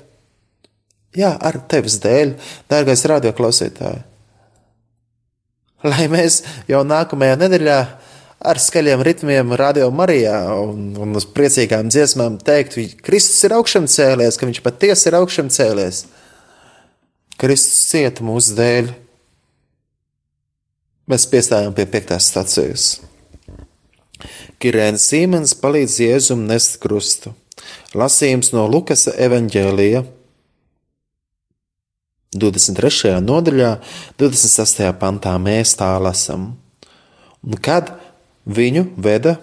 Jā, 1.17 1.33
ar 1.35 1.59
tevis 1.71 1.99
dēļ, 2.03 2.37
dārgais 2.71 3.03
radio 3.09 3.33
klausītāji 3.35 4.05
lai 5.83 6.07
mēs 6.11 6.41
jau 6.69 6.81
nākamajā 6.85 7.37
nedēļā 7.41 7.77
ar 8.41 8.59
skaļiem 8.61 9.03
ritmiem, 9.05 9.53
radio 9.57 9.89
Marijā 9.93 10.37
un, 10.57 10.91
un 10.97 11.17
uz 11.17 11.27
priecīgām 11.29 11.91
dziesmām 11.93 12.39
teiktu, 12.41 12.85
ka 12.95 13.09
Kristus 13.09 13.43
ir 13.45 13.55
augšām 13.57 13.87
cēlies, 13.91 14.37
ka 14.37 14.49
viņš 14.49 14.63
patiesi 14.65 15.09
ir 15.09 15.17
augšām 15.19 15.51
cēlies. 15.53 16.05
Kristus 17.41 17.85
cieta 17.89 18.25
mūsu 18.25 18.57
dēļ. 18.57 18.91
Mēs 21.09 21.27
piestājām 21.29 21.73
pie 21.75 21.87
piektās 21.89 22.29
stacijas. 22.29 22.89
Kirēns 24.61 25.07
Sīmens 25.09 25.55
palīdz 25.57 25.97
Jēzum 26.03 26.45
nest 26.49 26.77
krustu. 26.81 27.33
Lasījums 27.97 28.51
no 28.53 28.67
Lukas 28.69 29.07
evaņģēlija 29.09 30.03
23. 32.31 33.17
nodaļā, 33.19 33.73
26. 34.19 34.85
pantā 34.99 35.33
mēs 35.35 35.75
tā 35.75 35.91
lasām. 35.99 36.53
Un 37.43 37.57
kad 37.59 37.91
viņu 38.47 38.85
veda, 38.95 39.35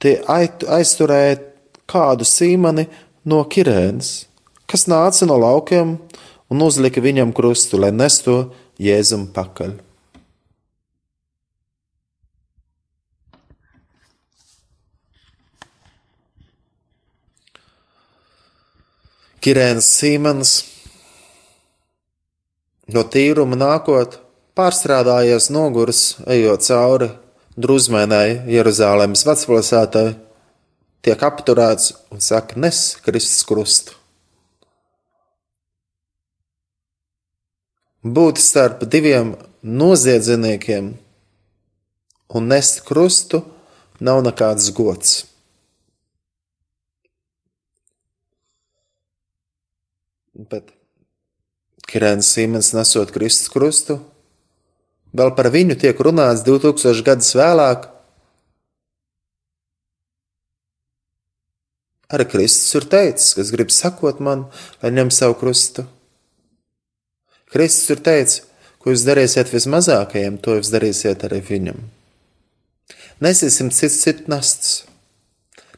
tie 0.00 0.16
aizturēja 0.24 1.36
kādu 1.90 2.24
sīmani 2.24 2.86
no 3.28 3.42
Kirēnas, 3.44 4.24
kas 4.70 4.88
nāca 4.88 5.28
no 5.28 5.36
laukiem 5.42 5.98
un 6.50 6.64
uzlika 6.64 7.02
viņam 7.04 7.34
krustu, 7.36 7.76
lai 7.82 7.92
nesto 7.92 8.54
Jēzum 8.80 9.28
pakaļ. 9.36 9.89
Kirēns 19.40 19.86
Sīmans 19.96 20.50
no 22.92 23.00
tīruma 23.08 23.56
nākot, 23.56 24.18
pārstrādājies 24.52 25.46
noguris, 25.48 26.02
ejot 26.28 26.66
cauri 26.66 27.08
drusmēnai 27.56 28.50
Jeruzalemes 28.52 29.22
vecpilsētai, 29.24 30.10
tiek 31.00 31.24
apturēts 31.24 31.94
un 32.12 32.20
saka, 32.20 32.58
nes 32.60 32.82
Kristus 33.00 33.40
krustu. 33.48 33.96
Būt 38.04 38.44
starp 38.44 38.84
diviem 38.92 39.32
noziedzniekiem 39.64 40.92
un 42.36 42.52
nest 42.52 42.84
krustu 42.84 43.40
nav 44.04 44.20
nekāds 44.28 44.68
gods. 44.76 45.29
Bet 50.48 50.70
Kirēns 51.90 52.30
Simons 52.32 52.70
nesot 52.72 53.10
Kristus 53.12 53.50
krustu, 53.52 53.98
vēl 55.12 55.34
par 55.36 55.50
viņu 55.52 55.76
tiek 55.80 55.98
runāts 56.00 56.44
2000 56.46 57.04
gadus 57.04 57.34
vēlāk. 57.36 57.88
Arī 62.10 62.26
Kristus 62.30 62.72
ir 62.78 62.86
teicis, 62.90 63.34
kas 63.36 63.52
grib 63.54 63.70
sakot 63.74 64.22
man, 64.24 64.48
lai 64.82 64.94
ņem 64.94 65.12
savu 65.14 65.36
krustu. 65.42 65.84
Kristus 67.50 67.92
ir 67.92 68.02
teicis, 68.06 68.44
ko 68.80 68.94
jūs 68.94 69.04
darīsiet 69.06 69.50
vismazākajiem, 69.52 70.38
to 70.42 70.56
jūs 70.56 70.72
darīsiet 70.72 71.26
arī 71.28 71.42
viņam. 71.44 71.82
Nesīsim 73.20 73.68
cits 73.74 73.98
citu 74.00 74.30
nastas, 74.32 74.86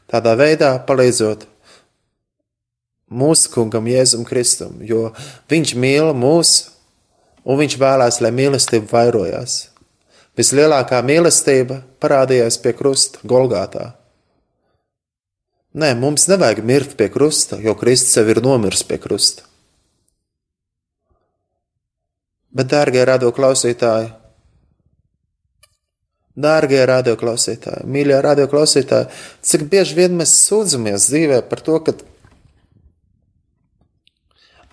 tādā 0.07 0.37
veidā 0.39 0.77
palīdzot 0.87 1.49
mūsu 3.13 3.51
kungam 3.53 3.87
Jēzum 3.89 4.25
Kristum, 4.27 4.79
jo 4.81 5.11
viņš 5.51 5.75
mīl 5.79 6.11
mūs 6.17 6.55
un 7.43 7.59
viņš 7.59 7.77
vēlās, 7.79 8.19
lai 8.23 8.31
mīlestība 8.35 8.89
vairojās. 8.91 9.57
Vislielākā 10.37 11.03
mīlestība 11.05 11.83
parādījās 12.01 12.57
pie 12.63 12.73
krusta 12.73 13.21
Golgātā. 13.29 13.91
Nē, 15.73 15.93
mums 15.97 16.27
nevajag 16.29 16.61
mirt 16.65 16.97
pie 16.97 17.09
krusta, 17.13 17.57
jo 17.61 17.73
Kristus 17.77 18.17
jau 18.19 18.25
ir 18.29 18.41
nomiris 18.45 18.83
pie 18.85 18.99
krusta. 19.01 19.45
Bet, 22.53 22.69
dārgie 22.69 23.01
radio 23.09 23.31
klausītāji, 23.33 24.11
dārgie 26.37 26.83
radio 26.85 27.15
klausītāji, 27.17 27.87
mīļie 27.89 28.19
radio 28.21 28.45
klausītāji, 28.49 29.09
cik 29.41 29.65
bieži 29.71 29.97
vien 29.97 30.17
mēs 30.19 30.35
sūdzamies 30.45 31.09
dzīvē 31.09 31.41
par 31.49 31.63
to, 31.65 31.79
ka 31.81 31.95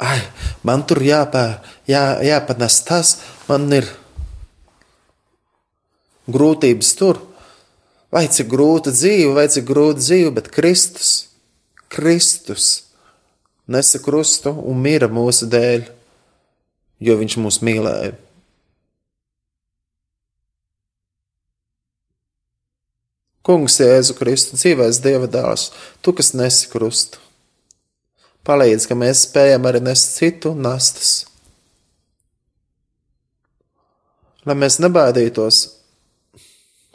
ai, 0.01 0.21
man 0.65 0.85
tur 0.89 1.03
jāpār, 1.05 1.59
jā, 1.89 2.03
jāpanes 2.25 2.81
tas, 2.89 3.17
man 3.49 3.69
ir 3.77 3.89
grūtības 6.31 6.95
tur. 6.99 7.21
Vai 8.11 8.25
cik 8.27 8.49
grūta 8.51 8.91
dzīve, 8.91 9.37
vai 9.37 9.47
cik 9.53 9.69
grūta 9.69 10.01
dzīve, 10.03 10.33
bet 10.35 10.49
Kristus, 10.51 11.29
Kristus 11.93 12.71
nesa 13.71 14.01
krustu 14.03 14.51
un 14.51 14.81
mira 14.83 15.07
mūsu 15.07 15.47
dēļ, 15.51 15.87
jo 17.07 17.17
viņš 17.21 17.39
mūs 17.39 17.61
mīlēja. 17.63 18.17
Kungs, 23.47 23.79
Jēzu 23.81 24.19
Kristu, 24.19 24.59
dzīvēs 24.59 24.99
Dieva 25.05 25.31
dēls, 25.31 25.71
tu, 26.03 26.13
kas 26.15 26.35
nesi 26.35 26.67
krustu 26.71 27.23
palīdz, 28.51 28.89
ka 28.91 28.99
mēs 28.99 29.27
spējam 29.29 29.69
arī 29.71 29.83
nest 29.85 30.17
citu 30.19 30.53
nastas. 30.59 31.13
Lai 34.49 34.57
mēs 34.59 34.81
nebaidītos, 34.83 35.61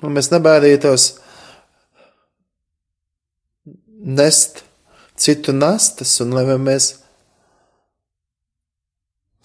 lai 0.04 0.12
mēs 0.18 0.32
nebaidītos 0.34 1.08
nest 4.20 4.64
citu 5.16 5.54
nastas, 5.56 6.18
un 6.26 6.36
lai 6.36 6.46
mēs 6.60 6.92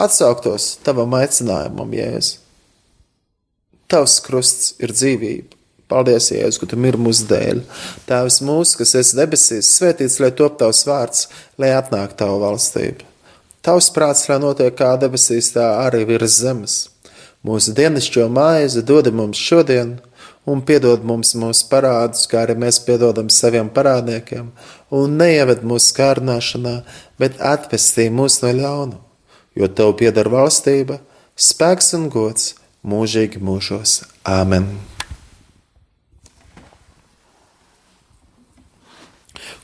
atsauktos 0.01 0.75
tavam 0.85 1.15
aicinājumam, 1.21 1.93
Jēzus. 1.95 2.39
Tavs 3.91 4.21
krusts 4.23 4.77
ir 4.79 4.95
dzīvība. 4.95 5.60
Paldies, 5.91 6.31
Jēzus, 6.31 6.61
ka 6.63 6.69
tu 6.71 6.79
mir 6.79 6.99
mūsu 7.01 7.27
dēļ. 7.31 7.65
Tēvs 8.07 8.41
mūsu, 8.47 8.79
kas 8.79 8.95
esi 9.01 9.19
debesīs, 9.19 9.73
svētīts, 9.75 10.21
lai 10.23 10.31
top 10.39 10.61
tavs 10.61 10.85
vārds, 10.87 11.27
lai 11.59 11.73
atnāk 11.75 12.15
tavu 12.19 12.39
valstību. 12.45 13.09
Tavs 13.67 13.91
prāts, 13.93 14.25
lai 14.31 14.39
notiek 14.41 14.77
kā 14.79 14.95
debesīs, 15.01 15.51
tā 15.57 15.67
arī 15.83 16.07
virs 16.09 16.39
zemes. 16.41 16.77
Mūsu 17.45 17.75
dienascho 17.77 18.29
maizi 18.33 18.85
dod 18.87 19.11
mums 19.17 19.41
šodien, 19.41 19.99
un 20.49 20.63
piedod 20.65 21.05
mums 21.05 21.35
mūsu 21.37 21.67
parādus, 21.73 22.27
kā 22.31 22.45
arī 22.45 22.57
mēs 22.61 22.81
piedodam 22.87 23.31
saviem 23.33 23.71
parādniekiem, 23.73 24.53
un 24.97 25.17
neieved 25.21 25.65
mūsu 25.67 25.95
kārdināšanā, 25.97 26.77
bet 27.21 27.41
atvestī 27.41 28.09
mūs 28.13 28.41
no 28.45 28.53
ļauna, 28.61 29.01
jo 29.57 29.73
tev 29.73 29.97
pieder 30.01 30.31
valstība, 30.33 31.01
spēks 31.37 31.93
un 31.99 32.09
gods 32.13 32.55
mūžīgi 32.87 33.43
mūžos. 33.43 34.01
Āmen! 34.25 34.90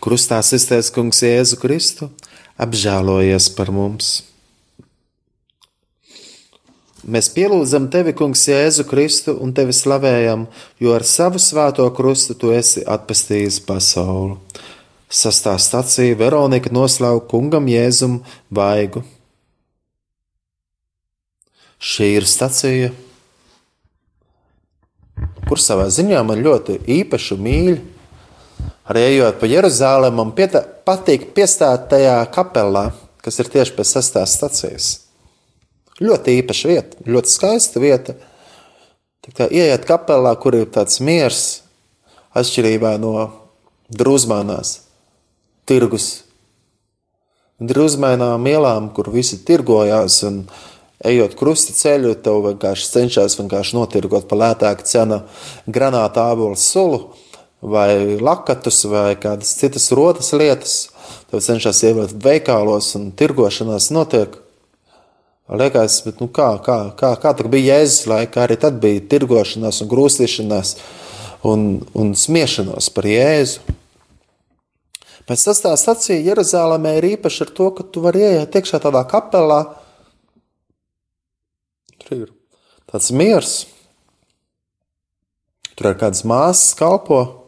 Krustā 0.07 0.37
iztaisnēs 0.39 0.93
Kungs 0.95 1.19
Jēzu 1.19 1.57
Kristu, 1.59 2.07
apžēlojies 2.63 3.49
par 3.57 3.73
mums! 3.75 4.21
Mēs 7.03 7.27
pielūdzam 7.35 7.89
tevi, 7.91 8.13
Kungs, 8.15 8.45
Jēzu 8.47 8.85
Kristu 8.87 9.35
un 9.43 9.51
tevi 9.55 9.75
slavējam, 9.75 10.45
jo 10.79 10.95
ar 10.95 11.03
savu 11.03 11.43
svēto 11.43 11.89
krustu 11.95 12.37
tu 12.39 12.53
esi 12.55 12.85
atpestījis 12.87 13.59
pasauli. 13.67 14.37
Sastā 15.11 15.57
stacija 15.59 16.15
Veronika 16.23 16.71
noslauka 16.71 17.27
kungam 17.35 17.67
Jēzum 17.67 18.21
vaigu. 18.55 19.03
Šī 21.83 22.13
ir 22.21 22.31
stacija, 22.31 22.95
kur 25.51 25.67
savā 25.67 25.91
ziņā 25.91 26.23
man 26.31 26.47
ļoti 26.47 26.79
īpaši 27.01 27.43
mīļi. 27.43 27.96
Arī 28.87 29.03
ejot 29.17 29.41
pa 29.41 29.49
Jeruzalem, 29.51 30.15
man 30.15 30.31
pieta, 30.37 30.63
patīk 30.63 31.33
piestāt 31.35 31.89
tajā 31.91 32.21
kapelā, 32.35 32.93
kas 33.23 33.41
ir 33.43 33.51
tieši 33.51 33.75
pēc 33.75 33.97
sastās 33.97 34.37
stacijas. 34.39 34.91
Ļoti 35.99 36.37
īpaša 36.43 36.71
vieta, 36.71 37.07
ļoti 37.09 37.33
skaista 37.33 37.83
vieta. 37.83 38.15
Tā 39.27 39.35
kā 39.35 39.49
ieiet 39.51 39.89
kapelā, 39.89 40.37
kur 40.39 40.55
ir 40.55 40.69
tāds 40.71 41.01
miers, 41.03 41.65
atšķirībā 42.37 42.95
no 43.03 43.15
drūzmānās 43.91 44.77
tirgus. 45.67 46.09
Drūzmēnām 47.59 48.47
ielām, 48.47 48.91
kur 48.95 49.09
visi 49.11 49.41
tirgojās 49.49 50.21
un 50.29 50.43
ejot 51.03 51.35
krusta 51.41 51.75
ceļu, 51.75 52.15
tev 52.23 52.43
vienkārši 52.45 52.91
cenšas 52.93 53.39
vienkārši 53.41 53.79
notirgot 53.79 54.29
pa 54.31 54.39
lētāku 54.39 54.87
cenu 54.87 55.25
granāta 55.67 56.29
ābolu 56.31 56.59
sulu 56.61 57.17
vai 57.67 58.19
lakatus 58.23 58.85
vai 58.87 59.17
kādas 59.19 59.57
citas 59.59 59.91
rotas 59.95 60.31
lietas. 60.37 60.75
Tev 61.31 61.43
cenšas 61.43 61.83
ievietot 61.83 62.23
veikalos 62.23 62.93
un 62.99 63.11
tirgošanās 63.19 63.91
notiek. 63.95 64.37
Liekas, 65.47 66.01
bet 66.07 66.21
nu 66.23 66.27
kā, 66.35 66.57
kā, 66.63 66.77
kā, 66.99 67.13
kā 67.23 67.33
tā 67.39 67.47
bija 67.51 67.77
Jēzus 67.77 68.09
laikā, 68.11 68.47
arī 68.47 68.57
tad 68.59 68.81
bija 68.83 69.03
tirgošanās 69.11 69.79
un 69.83 69.91
grūstīšanās 69.91 70.73
un, 71.47 71.67
un 71.95 72.15
smiešanos 72.19 72.91
par 72.95 73.07
Jēzu. 73.07 73.77
Pēc 75.27 75.43
tas 75.49 75.63
tā 75.63 75.73
sacīja, 75.79 76.23
Jeruzalemē 76.31 76.97
ir 76.99 77.09
īpaši 77.17 77.47
ar 77.47 77.55
to, 77.55 77.71
ka 77.75 77.87
tu 77.91 78.03
vari 78.03 78.23
ieiet 78.23 78.59
iekšā 78.59 78.79
tādā 78.83 79.03
kapelā. 79.11 79.61
Tur 82.03 82.15
ir 82.15 82.29
tāds 82.91 83.11
miers. 83.11 83.57
Tur 85.75 85.91
ir 85.91 85.99
kādas 85.99 86.23
māsas 86.27 86.75
kalpo. 86.79 87.46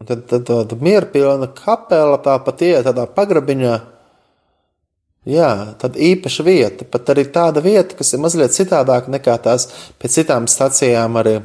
Un 0.00 0.08
tad, 0.08 0.24
tad 0.30 0.46
tāda 0.48 0.76
mierpilna 0.80 1.50
kapela 1.52 2.16
tā 2.24 2.38
pat 2.40 2.62
iet 2.64 2.86
tādā 2.88 3.04
pagrabiņā. 3.04 3.74
Jā, 5.28 5.50
tad 5.76 5.98
īpaša 6.00 6.44
vieta, 6.46 6.86
pat 6.88 7.10
arī 7.12 7.26
tāda 7.28 7.60
vieta, 7.60 7.92
kas 7.98 8.14
ir 8.16 8.22
mazliet 8.24 8.54
citādāka 8.56 9.12
nekā 9.12 9.34
tās 9.44 9.68
pēc 10.00 10.16
citām 10.22 10.48
stacijām. 10.48 11.18
Arī. 11.20 11.36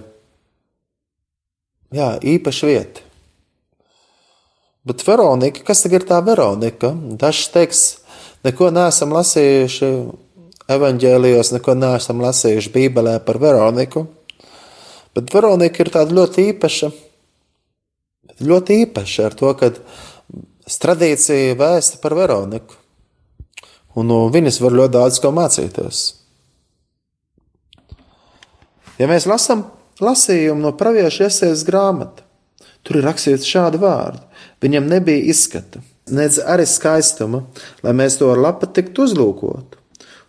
Jā, 1.92 2.14
īpaša 2.24 2.72
vieta. 2.72 3.04
Bet 4.88 5.04
Veronika, 5.04 5.66
kas 5.68 5.84
tagad 5.84 6.06
ir 6.06 6.08
tā 6.08 6.22
Veronika? 6.24 6.94
Dažs 7.20 7.50
teiks, 7.52 7.86
neko 8.48 8.70
neesam 8.72 9.12
lasījuši 9.18 9.90
evaņģēlijos, 10.72 11.52
neko 11.58 11.76
neesam 11.76 12.24
lasījuši 12.24 12.72
Bībelē 12.72 13.18
par 13.26 13.42
Veroniku. 13.44 14.06
Bet 15.16 15.34
Veronika 15.36 15.84
ir 15.84 15.92
tāda 15.92 16.16
ļoti 16.16 16.48
īpaša 16.54 16.92
ļoti 18.44 18.82
īpaši 18.86 19.24
ar 19.26 19.38
to, 19.38 19.54
ka 19.60 19.72
tradīcija 20.66 21.56
vēsta 21.60 22.02
par 22.04 22.16
Veroniku. 22.18 22.78
Un 23.96 24.10
no 24.12 24.26
viņas 24.32 24.60
var 24.60 24.76
ļoti 24.76 24.94
daudz 24.98 25.22
ko 25.24 25.32
mācīties. 25.36 26.02
Ja 29.00 29.08
mēs 29.12 29.28
lasām 29.28 29.66
lasījumu 30.04 30.64
no 30.64 30.72
pravieša 30.76 31.28
iesaistas 31.28 31.64
grāmata, 31.68 32.24
tur 32.84 33.00
ir 33.00 33.08
rakstīts 33.08 33.48
šādi 33.48 33.80
vārdi: 33.80 34.22
Viņam 34.64 34.88
nebija 34.92 35.24
izskata, 35.32 35.82
nedz 36.12 36.40
arī 36.40 36.68
skaistuma, 36.68 37.44
lai 37.84 37.96
mēs 37.96 38.20
to 38.20 38.32
ar 38.32 38.42
lapa 38.42 38.68
tiktu 38.68 39.08
uzlūkotu. 39.08 39.82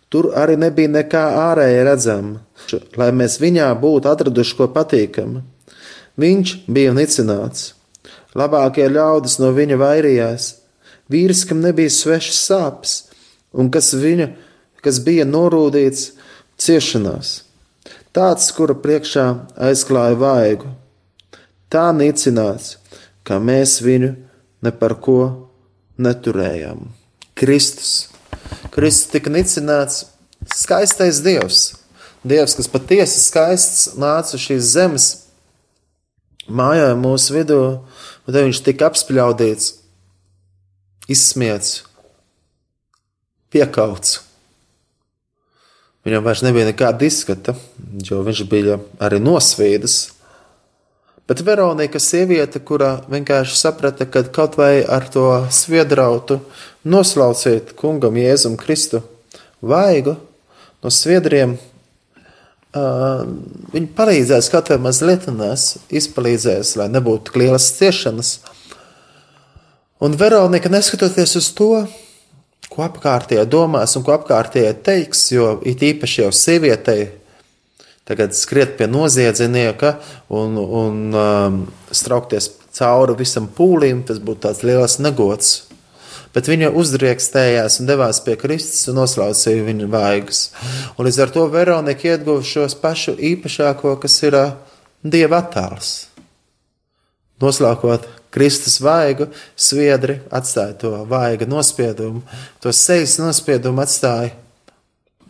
Tur 0.07 0.29
arī 0.39 0.55
nebija 0.59 0.91
nekā 0.91 1.23
ārēji 1.49 1.83
redzama, 1.83 2.39
lai 2.95 3.09
mēs 3.11 3.41
viņā 3.43 3.67
būtu 3.81 4.07
atraduši 4.07 4.55
ko 4.55 4.69
patīkamu. 4.71 5.41
Viņš 6.17 6.53
bija 6.71 6.93
nicināts, 6.95 7.73
Labākie 8.37 8.85
ļaudis 8.91 9.39
no 9.41 9.49
viņa 9.55 9.79
vairījās. 9.81 10.51
Vīrs, 11.09 11.43
kam 11.47 11.63
nebija 11.63 11.89
svešas 11.93 12.39
sāpes, 12.49 12.95
un 13.55 13.71
kas, 13.73 13.93
viņa, 13.97 14.29
kas 14.83 14.99
bija 15.03 15.25
norūdīts 15.25 16.11
ciešanās. 16.61 17.31
Tāds, 18.13 18.49
kura 18.53 18.75
priekšā 18.77 19.25
aizklāja 19.69 20.17
vaigu. 20.19 20.69
Tā 21.71 21.89
nicināts, 21.95 22.77
ka 23.25 23.39
mēs 23.43 23.79
viņu 23.83 24.13
ne 24.63 24.71
par 24.73 24.97
ko 25.03 25.19
neturējām. 26.01 26.87
Kristus. 27.37 28.09
Kristus 28.73 29.11
tika 29.13 29.33
nicināts 29.33 30.05
skaistais 30.53 31.21
Dievs. 31.25 31.71
Dievs, 32.27 32.55
kas 32.57 32.69
patiesi 32.71 33.21
skaists, 33.21 33.93
nāca 33.99 34.39
šīs 34.41 34.73
zemes 34.73 35.07
mājā 36.47 36.91
mūsu 36.99 37.35
vidū, 37.35 37.59
un 37.79 38.29
tad 38.31 38.43
viņš 38.43 38.61
tika 38.65 38.89
apspļaudīts, 38.89 39.73
izsmiets, 41.11 41.81
piekauts. 43.53 44.21
Viņam 46.07 46.23
vairs 46.23 46.43
nebija 46.45 46.69
nekāda 46.69 47.03
izskata, 47.07 47.55
jo 48.07 48.21
viņš 48.23 48.45
bija 48.47 48.77
arī 49.03 49.19
nosvīdis. 49.19 49.97
Bet 51.27 51.41
Veronika, 51.43 51.99
sieviete, 51.99 52.61
kura 52.63 53.01
vienkārši 53.11 53.57
saprata, 53.59 54.05
ka 54.07 54.23
kaut 54.31 54.55
vai 54.55 54.79
ar 54.79 55.09
to 55.11 55.25
sviedrautu 55.51 56.39
noslauciet 56.87 57.73
kungam 57.75 58.15
Jēzum 58.15 58.55
Kristu 58.55 59.01
vaigu 59.59 60.15
no 60.83 60.93
sviedriem, 60.93 61.57
Viņi 63.73 63.89
palīdzēs 63.97 64.49
kaut 64.53 64.71
vai 64.71 64.79
mazliet, 64.87 65.27
un 65.31 65.43
es 65.49 65.75
izpalīdzēs, 65.93 66.75
lai 66.79 66.87
nebūtu 66.93 67.29
tik 67.29 67.39
lielas 67.43 67.69
ciešanas. 67.77 68.33
Un 70.03 70.17
Veronika, 70.17 70.69
neskatoties 70.69 71.35
uz 71.39 71.51
to, 71.57 71.71
ko 72.69 72.83
apkārtējie 72.85 73.45
domās 73.49 73.95
un 73.97 74.05
ko 74.05 74.13
apkārtējie 74.17 74.73
teiks, 74.85 75.27
jo 75.33 75.55
it 75.65 75.81
īpaši 75.83 76.21
jau 76.23 76.33
sievietei 76.35 77.09
tagad 78.07 78.35
skriet 78.37 78.77
pie 78.79 78.87
noziedznieka 78.87 79.97
un, 80.31 80.55
un 80.55 80.99
um, 81.11 81.57
straukties 81.91 82.53
cauri 82.77 83.17
visam 83.19 83.49
pūlim, 83.51 84.05
tas 84.07 84.21
būtu 84.23 84.45
tāds 84.47 84.63
liels 84.63 84.99
negods 85.03 85.66
bet 86.35 86.49
viņa 86.49 86.71
uzdriekstējās 86.77 87.79
un 87.81 87.89
devās 87.89 88.19
pie 88.25 88.35
Kristus 88.39 88.87
un 88.91 88.99
noslaucīja 89.01 89.65
viņa 89.67 89.89
vaigas. 89.91 90.41
Un 90.97 91.07
līdz 91.07 91.21
ar 91.23 91.33
to 91.35 91.45
Veronika 91.53 92.13
ieguva 92.13 92.43
šos 92.45 92.77
pašu 92.81 93.17
īpašāko, 93.33 93.97
kas 94.01 94.19
ir 94.27 94.39
Dieva 95.07 95.43
attēls. 95.43 95.91
Noslēdzot 97.39 98.07
Kristus 98.33 98.79
vaigu, 98.83 99.29
sviedri 99.55 100.17
atstāja 100.33 100.75
to 100.81 100.91
vaiga 101.09 101.45
nospiedumu, 101.49 102.23
to 102.61 102.73
sejas 102.73 103.17
nospiedumu 103.21 103.83
atstāja. 103.85 104.33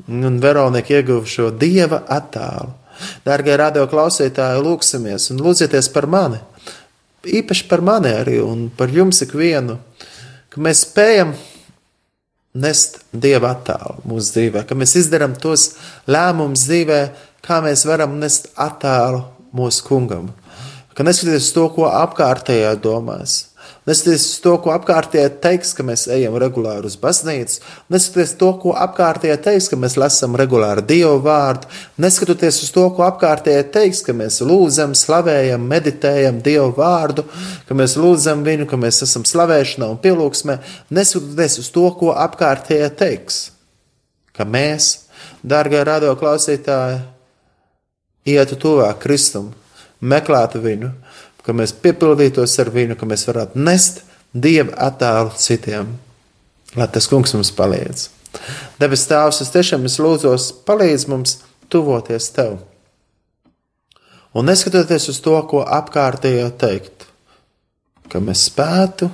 Un 0.08 0.40
Veronika 0.42 0.96
ieguva 0.96 1.28
šo 1.28 1.52
Dieva 1.52 2.02
attēlu. 2.08 2.74
Dārgie 3.26 3.58
radio 3.60 3.86
klausītāji, 3.90 4.64
lūksimies 4.66 5.30
un 5.34 5.44
lūdzieties 5.46 5.92
par 5.94 6.08
mani! 6.10 6.40
Īpaši 7.28 7.68
par 7.68 7.84
mani 7.84 8.14
arī 8.16 8.38
un 8.40 8.68
par 8.74 8.92
jums 8.94 9.20
ikvienu 9.26 9.78
ka 10.54 10.64
mēs 10.64 10.84
spējam 10.88 11.34
nest 12.58 13.02
dieva 13.14 13.54
attēlu 13.56 14.02
mūsu 14.08 14.34
dzīvē, 14.38 14.64
ka 14.68 14.78
mēs 14.78 14.96
izdarām 15.02 15.36
tos 15.42 15.72
lēmumus 16.10 16.66
dzīvē, 16.70 17.02
kā 17.46 17.60
mēs 17.66 17.86
varam 17.88 18.18
nest 18.22 18.52
attēlu 18.58 19.24
mūsu 19.56 19.86
kungam. 19.88 20.32
Ka 20.98 21.06
neskatoties 21.06 21.52
to, 21.54 21.68
ko 21.76 21.86
apkārtējā 21.92 22.74
domās, 22.82 23.47
Neskatoties 23.88 24.42
to, 24.44 24.52
ko 24.60 24.74
apkārtējie 24.76 25.30
teiks, 25.40 25.70
ka 25.72 25.84
mēs 25.88 26.02
ejam 26.12 26.34
regulāri 26.42 26.90
uz 26.90 26.98
baznīcu, 27.00 27.62
neskatoties 27.94 28.34
to, 28.36 28.50
ko 28.60 28.74
apkārtējie 28.76 29.38
teiks, 29.46 29.70
ka 29.72 29.80
mēs 29.80 29.96
lasām 29.96 30.36
regulāri 30.36 30.84
Dievu 30.90 31.22
vārdu, 31.24 31.70
neskatoties 32.04 32.60
uz 32.66 32.74
to, 32.76 32.84
ko 32.98 33.06
apkārtējie 33.08 33.64
teiks, 33.72 34.04
ka 34.04 34.12
mēs 34.18 34.42
lūdzam, 34.44 34.92
slavējam, 34.92 35.64
meditējam 35.72 36.42
Dievu 36.44 36.74
vārdu, 36.76 37.24
ka 37.70 37.80
mēs 37.80 37.96
lūdzam 37.96 38.44
viņu, 38.44 38.68
ka 38.68 38.82
mēs 38.82 39.00
esam 39.08 39.24
slavēšanā 39.24 39.88
un 39.94 40.02
pielūgsmē, 40.04 40.60
neskatoties 40.92 41.58
uz 41.64 41.72
to, 41.72 41.88
ko 41.96 42.12
apkārtējie 42.28 42.92
teiks, 43.00 43.42
ka 44.36 44.44
mēs, 44.44 44.92
dārgā 45.48 45.88
radio 45.88 46.12
klausītāji, 46.20 47.06
ietu 48.36 48.60
tuvāk 48.60 49.00
Kristum, 49.08 49.54
meklētu 50.04 50.60
viņu, 50.60 50.92
ka 51.48 51.56
mēs 51.56 51.72
piepildītos 51.80 52.58
ar 52.60 52.74
viņu, 52.76 52.98
ka 53.00 53.08
mēs 53.08 53.24
varētu 53.30 53.64
nest 53.64 54.02
dieva 54.36 54.76
attēlu 54.90 55.32
citiem. 55.40 55.94
Lai 56.76 56.88
tas 56.92 57.08
kungs 57.08 57.32
mums 57.32 57.54
palīdz. 57.56 58.10
Debes 58.82 59.06
Tēvs, 59.08 59.40
es 59.46 59.54
tiešām 59.54 59.88
es 59.88 59.96
lūdzos, 60.04 60.50
palīdz 60.68 61.08
mums 61.08 61.38
tuvoties 61.72 62.28
Tev. 62.36 62.60
Un 64.36 64.52
neskatoties 64.52 65.08
uz 65.10 65.22
to, 65.24 65.38
ko 65.50 65.64
apkārtējā 65.64 66.52
teikt, 66.60 67.08
ka 68.12 68.20
mēs 68.22 68.44
spētu 68.52 69.08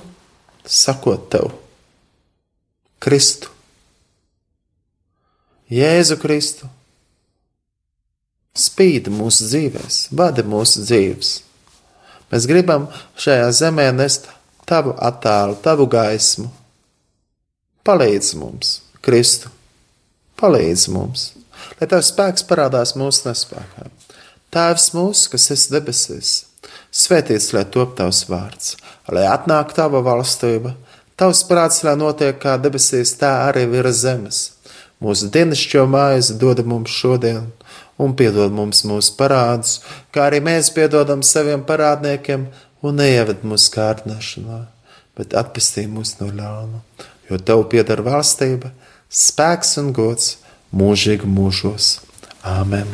sakot 0.66 1.30
Tev, 1.32 1.52
Kristu, 2.98 3.52
Jēzu 5.70 6.18
Kristu, 6.20 6.68
spīd 8.58 9.08
mūsu 9.14 9.46
dzīvēs, 9.48 10.06
vada 10.12 10.44
mūsu 10.46 10.84
dzīves. 10.84 11.34
Mēs 12.34 12.48
gribam 12.50 12.88
šajā 13.14 13.50
zemē 13.54 13.92
nest 13.94 14.24
Tavu 14.66 14.90
attēlu, 14.98 15.54
Tavu 15.62 15.84
gaismu. 15.86 16.48
Palīdz 17.86 18.30
mums, 18.40 18.80
Kristu, 19.04 19.52
palīdz 20.40 20.88
mums, 20.90 21.28
lai 21.78 21.86
Tavs 21.92 22.08
spēks 22.10 22.46
parādās 22.48 22.96
mūsu 22.98 23.28
nespējā. 23.28 23.86
Tēvs 24.50 24.88
mūsu, 24.96 25.28
kas 25.30 25.46
esi 25.54 25.70
debesīs, 25.76 26.32
svētīts 26.90 27.52
lai 27.54 27.62
top 27.76 27.94
tavs 28.00 28.24
vārds, 28.26 28.74
lai 29.14 29.28
atnāk 29.30 29.76
tava 29.78 30.02
valstība, 30.02 30.74
tavs 31.14 31.44
prāts, 31.46 31.84
lai 31.86 31.94
notiek 32.00 32.40
kā 32.42 32.56
debesīs, 32.58 33.14
tā 33.20 33.30
arī 33.46 33.68
virs 33.70 34.02
zemes. 34.02 34.40
Mūsu 34.98 35.30
dienascho 35.30 35.86
maizi 35.86 36.34
dod 36.40 36.64
mums 36.66 36.90
šodien, 36.98 37.52
un 37.98 38.14
piedod 38.18 38.52
mums 38.54 38.82
mūsu 38.88 39.14
parādus, 39.18 39.78
kā 40.14 40.28
arī 40.28 40.40
mēs 40.44 40.72
piedodam 40.74 41.22
saviem 41.26 41.64
parādniekiem, 41.66 42.48
un 42.84 43.00
neieved 43.00 43.44
mūsu 43.46 43.70
kārdināšanā, 43.74 44.60
bet 45.16 45.36
atpestī 45.38 45.86
mūs 45.88 46.16
no 46.20 46.28
ļauna, 46.34 46.82
jo 47.30 47.38
tev 47.40 47.64
pieder 47.72 48.02
valstība, 48.04 48.72
spēks 49.08 49.78
un 49.82 49.92
gods 49.96 50.36
mūžīgi 50.74 51.28
mūžos. 51.30 51.98
Āmen! 52.44 52.90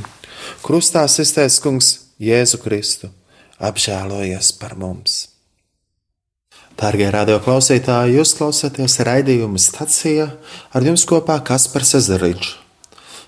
Krustā 0.64 1.06
iztaisnēs 1.08 1.58
kungs 1.62 1.90
Jēzu 2.20 2.60
Kristu, 2.62 3.10
apžēlojies 3.58 4.52
par 4.60 4.76
mums. 4.78 5.26
Dārgie 6.80 7.10
radioklausītāji, 7.12 8.16
jūs 8.16 8.32
klausāties 8.38 9.00
raidījuma 9.04 9.60
stācijā 9.60 10.30
ar 10.72 10.86
jums 10.86 11.04
kopā 11.08 11.36
Kaspars 11.44 11.96
Ezeriņš. 11.98 12.52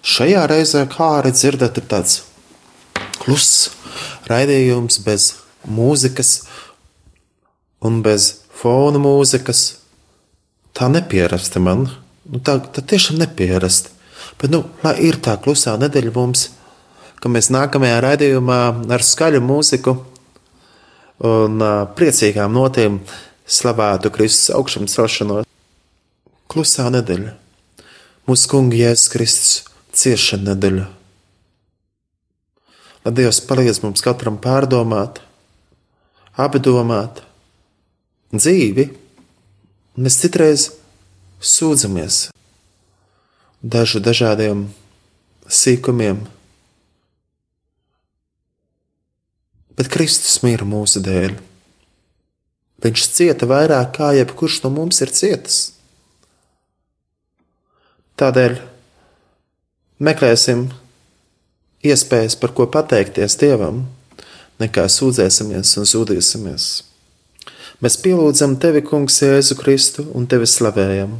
Šajā 0.02 0.48
reizē, 0.50 0.82
kā 0.90 1.20
arī 1.20 1.30
dzirdat, 1.30 1.76
ir 1.78 1.84
tāds 1.86 2.16
kluss 3.22 3.70
raidījums 4.26 4.98
bez 5.04 5.28
mūzikas 5.70 6.32
un 7.86 8.00
bez 8.02 8.32
fona 8.58 8.98
mūzikas. 8.98 9.62
Tā 10.74 10.88
nepierasta 10.90 11.62
man. 11.62 11.86
Nu, 12.26 12.42
tā, 12.42 12.56
tā 12.74 12.82
tiešām 12.82 13.20
nepierasta. 13.22 13.94
Bet, 14.40 14.50
nu, 14.50 14.64
ir 14.98 15.20
tā 15.22 15.36
klusā 15.38 15.76
nedēļa 15.78 16.16
mums, 16.18 16.48
ka 17.22 17.30
mēs 17.30 17.52
nākamajā 17.54 18.02
raidījumā 18.02 18.60
ar 18.90 19.06
skaļu 19.06 19.38
mūziku 19.46 20.00
un 21.22 21.62
priecīgām 21.94 22.58
notīm 22.58 23.04
slavētu 23.46 24.10
Kristus 24.10 24.50
augšām 24.58 24.90
celšanos. 24.90 25.46
Klusā 26.50 26.90
nedēļa, 26.90 27.36
mūsu 28.26 28.50
kunga 28.50 28.82
Jēzus 28.82 29.12
Kristus 29.12 29.60
ciešana 29.92 30.52
nedēļa. 30.52 30.88
Lai 33.02 33.12
Dievs 33.18 33.40
palīdz 33.48 33.82
mums 33.82 34.04
katram 34.04 34.36
pārdomāt, 34.42 35.18
apdomāt 36.38 37.24
dzīvi, 38.32 38.86
mēs 39.98 40.20
citreiz 40.22 40.68
sūdzamies 41.42 42.28
dažu 43.62 44.00
dažādiem 44.02 44.68
sīkumiem 45.50 46.22
bet 49.76 49.90
Kristus 49.92 50.40
mīra 50.44 50.66
mūsu 50.68 51.02
dēļ. 51.02 51.36
Viņš 52.82 53.06
cieta 53.16 53.48
vairāk 53.50 53.94
kā 53.96 54.10
jebkurš 54.14 54.60
no 54.64 54.72
mums 54.74 55.00
ir 55.04 55.12
cietis. 55.14 55.60
Tādēļ 58.18 58.58
meklēsim 60.00 60.68
iespējas, 61.82 62.38
par 62.38 62.54
ko 62.56 62.68
pateikties 62.70 63.36
Dievam, 63.40 63.84
nekā 64.62 64.86
sūdzēsimies 64.86 65.74
un 65.80 65.88
sūdīsimies. 65.88 66.70
Mēs 67.82 67.98
pielūdzam 67.98 68.56
Tevi, 68.62 68.84
Kungs, 68.86 69.18
Jēzu 69.24 69.58
Kristu 69.58 70.06
un 70.14 70.28
Tevi 70.30 70.46
slavējam, 70.46 71.18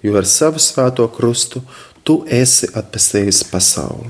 jo 0.00 0.16
ar 0.16 0.26
savu 0.26 0.62
svēto 0.62 1.04
krustu 1.12 1.60
Tu 2.00 2.16
esi 2.32 2.64
atpestījis 2.72 3.42
pasauli. 3.50 4.08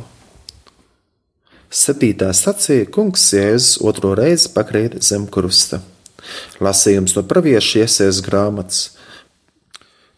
Septītā 1.71 2.33
sacīja 2.35 2.89
kungs 2.91 3.29
Jēzus 3.35 3.81
otro 3.87 4.13
reizi 4.19 4.49
pakrīt 4.55 4.97
zem 5.07 5.27
krusta. 5.31 5.79
Lasījums 6.63 7.15
no 7.15 7.23
pravieša 7.27 7.85
iesies 7.85 8.19
grāmatas. 8.27 8.97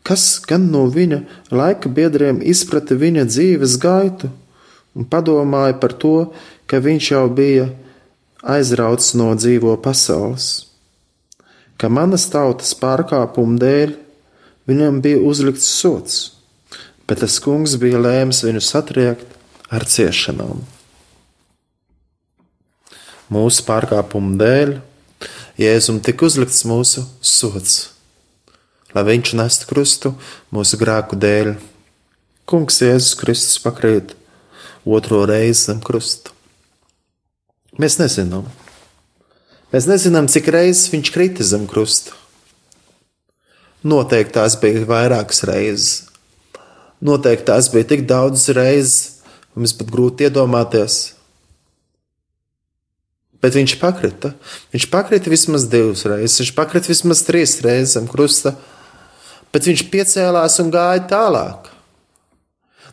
Kas 0.02 0.40
gan 0.48 0.66
no 0.72 0.86
viņa 0.90 1.20
laika 1.54 1.90
biedriem 1.90 2.40
izprata 2.42 2.96
viņa 2.98 3.26
dzīves 3.30 3.78
gaitu 3.82 4.32
un 4.98 5.06
padomāja 5.08 5.78
par 5.78 5.94
to, 5.94 6.32
ka 6.66 6.82
viņš 6.82 7.10
jau 7.14 7.26
bija 7.30 7.68
aizrauts 8.42 9.12
no 9.14 9.30
dzīvo 9.38 9.76
pasaules, 9.82 10.66
ka 11.78 11.88
manas 11.88 12.26
tautas 12.32 12.74
pārkāpumu 12.78 13.58
dēļ 13.62 13.94
viņam 14.70 14.98
bija 15.04 15.22
uzlikts 15.22 15.70
sots, 15.70 16.18
bet 17.06 17.22
tas 17.22 17.38
kungs 17.42 17.78
bija 17.78 18.02
lēms 18.02 18.42
viņu 18.46 18.62
satriekt 18.62 19.38
ar 19.72 19.86
ciešanām. 19.86 20.62
Mūsu 23.32 23.64
pārkāpumu 23.68 24.36
dēļ, 24.40 24.80
Jēzum 25.60 26.00
tika 26.02 26.26
uzlikts 26.26 26.64
mūsu 26.66 27.04
sots, 27.20 27.91
lai 28.94 29.04
viņš 29.08 29.34
nestu 29.38 29.68
krustu 29.70 30.14
mūsu 30.54 30.78
grēku 30.80 31.18
dēļ. 31.20 31.54
Kungs 32.48 32.80
Jēzus 32.82 33.16
Kristus 33.20 33.60
pakrīt 33.62 34.16
otro 34.84 35.22
reizi 35.28 35.68
zem 35.68 35.80
krusta. 35.84 36.34
Mēs 37.80 37.96
nezinām. 38.00 38.48
Mēs 39.72 39.88
nezinām, 39.88 40.28
cik 40.28 40.50
reizes 40.52 40.90
viņš 40.92 41.12
krita 41.14 41.46
zem 41.46 41.64
krusta. 41.70 42.12
Noteikti 43.82 44.36
tās 44.36 44.58
bija 44.60 44.84
vairākas 44.86 45.42
reizes. 45.48 45.88
Noteikti 47.02 47.48
tās 47.48 47.70
bija 47.72 47.88
tik 47.94 48.04
daudz 48.06 48.46
reizes, 48.54 49.24
mums 49.56 49.72
pat 49.74 49.88
grūti 49.90 50.28
iedomāties, 50.28 51.00
Bet 53.42 53.56
viņš 53.58 53.74
pakrita. 53.80 54.36
Viņš 54.70 54.86
pakrita 54.92 55.30
vismaz 55.32 55.66
divas 55.70 56.04
reizes, 56.06 56.38
viņš 56.38 56.52
pakrita 56.54 56.92
vismaz 56.92 57.24
trīs 57.26 57.56
reizes 57.64 57.96
zem 57.96 58.06
krusta, 58.10 58.54
bet 59.52 59.68
viņš 59.68 59.84
piecēlās 59.92 60.58
un 60.62 60.72
gāja 60.72 61.04
tālāk. 61.10 61.70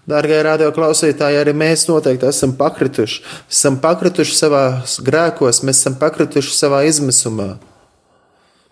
Dārgie 0.10 0.40
radio 0.42 0.72
klausītāji, 0.74 1.38
arī 1.38 1.54
mēs 1.54 1.86
noteikti 1.86 2.26
esam 2.32 2.56
pakrituši. 2.58 3.22
Esam 3.52 3.78
pakrituši 3.82 4.38
savā 4.38 4.64
grēkos, 5.06 5.62
mēs 5.68 5.84
esam 5.84 6.00
pakrituši 6.02 6.56
savā 6.56 6.82
izmisumā. 6.90 7.60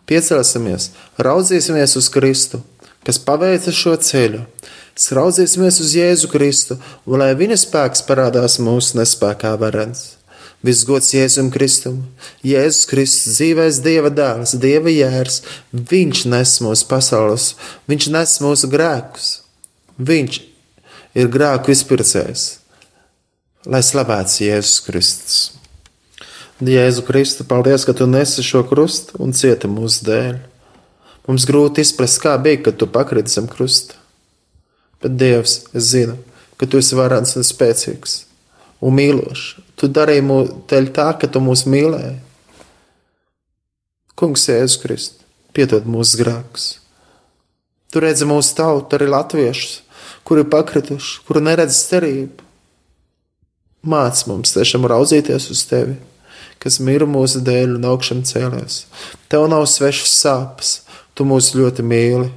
Piecelsimies, 0.07 0.89
raudzīsimies 1.21 1.93
uz 1.99 2.09
Kristu, 2.09 2.63
kas 3.05 3.19
paveica 3.21 3.73
šo 3.75 3.93
ceļu. 4.01 4.45
Raudzīsimies 4.97 5.77
uz 5.83 5.93
Jēzu 5.93 6.31
Kristu, 6.31 6.79
un 7.05 7.21
lai 7.21 7.35
viņa 7.37 7.59
spēks 7.61 8.01
parādās 8.07 8.57
mūsu 8.63 8.97
nespējā 8.97 9.53
varens. 9.61 10.16
Viss 10.67 10.83
gods 10.83 11.13
Jēzum 11.15 11.47
Kristum. 11.53 12.01
Jēzus 12.43 12.87
Kristus, 12.89 13.37
dzīvais 13.37 13.77
Dieva 13.85 14.09
dēls, 14.11 14.57
Dieva 14.59 14.91
jērs, 14.91 15.39
Viņš 15.71 16.25
nes 16.27 16.55
mūsu 16.65 16.87
pasaules, 16.89 17.53
Viņš 17.87 18.07
nes 18.11 18.33
mūsu 18.43 18.67
grēkus. 18.73 19.29
Viņš 19.95 20.39
ir 21.17 21.29
grēku 21.31 21.71
izpircējs, 21.71 22.43
lai 23.63 23.79
slavēts 23.85 24.41
Jēzus 24.43 24.81
Kristus. 24.83 25.37
Jēzu 26.59 27.05
Kristu, 27.07 27.45
paldies, 27.47 27.85
ka 27.87 27.95
tu 27.95 28.07
nesi 28.09 28.43
šo 28.43 28.65
krustu 28.67 29.21
un 29.23 29.31
cieti 29.31 29.69
mūsu 29.71 30.03
dēļ. 30.09 30.41
Mums 31.29 31.45
grūti 31.47 31.85
izprast, 31.85 32.19
kā 32.23 32.33
bija, 32.41 32.65
kad 32.65 32.79
tu 32.81 32.89
pakriti 32.91 33.31
zem 33.31 33.47
krusta. 33.51 33.95
Bet 35.03 35.15
Dievs, 35.15 35.61
es 35.71 35.93
zinu, 35.93 36.17
ka 36.59 36.67
tu 36.67 36.81
esi 36.81 36.97
varants 36.97 37.37
un 37.39 37.47
spēcīgs 37.47 38.19
un 38.81 38.99
mīlošs. 38.99 39.66
Tu 39.77 39.89
darīji 39.93 40.25
dēļ 40.69 40.89
tā, 40.95 41.11
ka 41.21 41.29
tu 41.29 41.41
mūs 41.43 41.67
mīlēji. 41.69 42.15
Kungs, 44.17 44.47
Jēzus 44.49 44.79
Kristus, 44.81 45.25
piedod 45.53 45.85
mūsu 45.85 46.17
grēkus. 46.17 46.65
Tu 47.93 48.01
redzi 48.01 48.25
mūsu 48.25 48.55
tautu, 48.57 48.97
arī 48.97 49.11
latviešus, 49.13 49.83
kuri 50.25 50.41
ir 50.43 50.49
pakrituši, 50.51 51.21
kuri 51.29 51.45
neredz 51.45 51.77
cerību. 51.91 52.47
Māc 53.87 54.25
mums 54.27 54.55
tiešām 54.57 54.89
raudzīties 54.89 55.47
uz 55.53 55.63
tevi, 55.69 55.95
kas 56.59 56.81
mīra 56.83 57.05
mūsu 57.07 57.43
dēļ 57.45 57.77
un 57.77 57.87
augšām 57.93 58.25
cēlēs. 58.27 58.83
Tev 59.29 59.45
nav 59.53 59.69
svešas 59.69 60.17
sāpes, 60.17 60.73
tu 61.13 61.29
mūs 61.29 61.53
ļoti 61.55 61.85
mīli. 61.85 62.31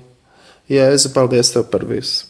Jēzu, 0.70 1.14
paldies 1.16 1.56
tev 1.56 1.66
par 1.72 1.88
visu! 1.88 2.29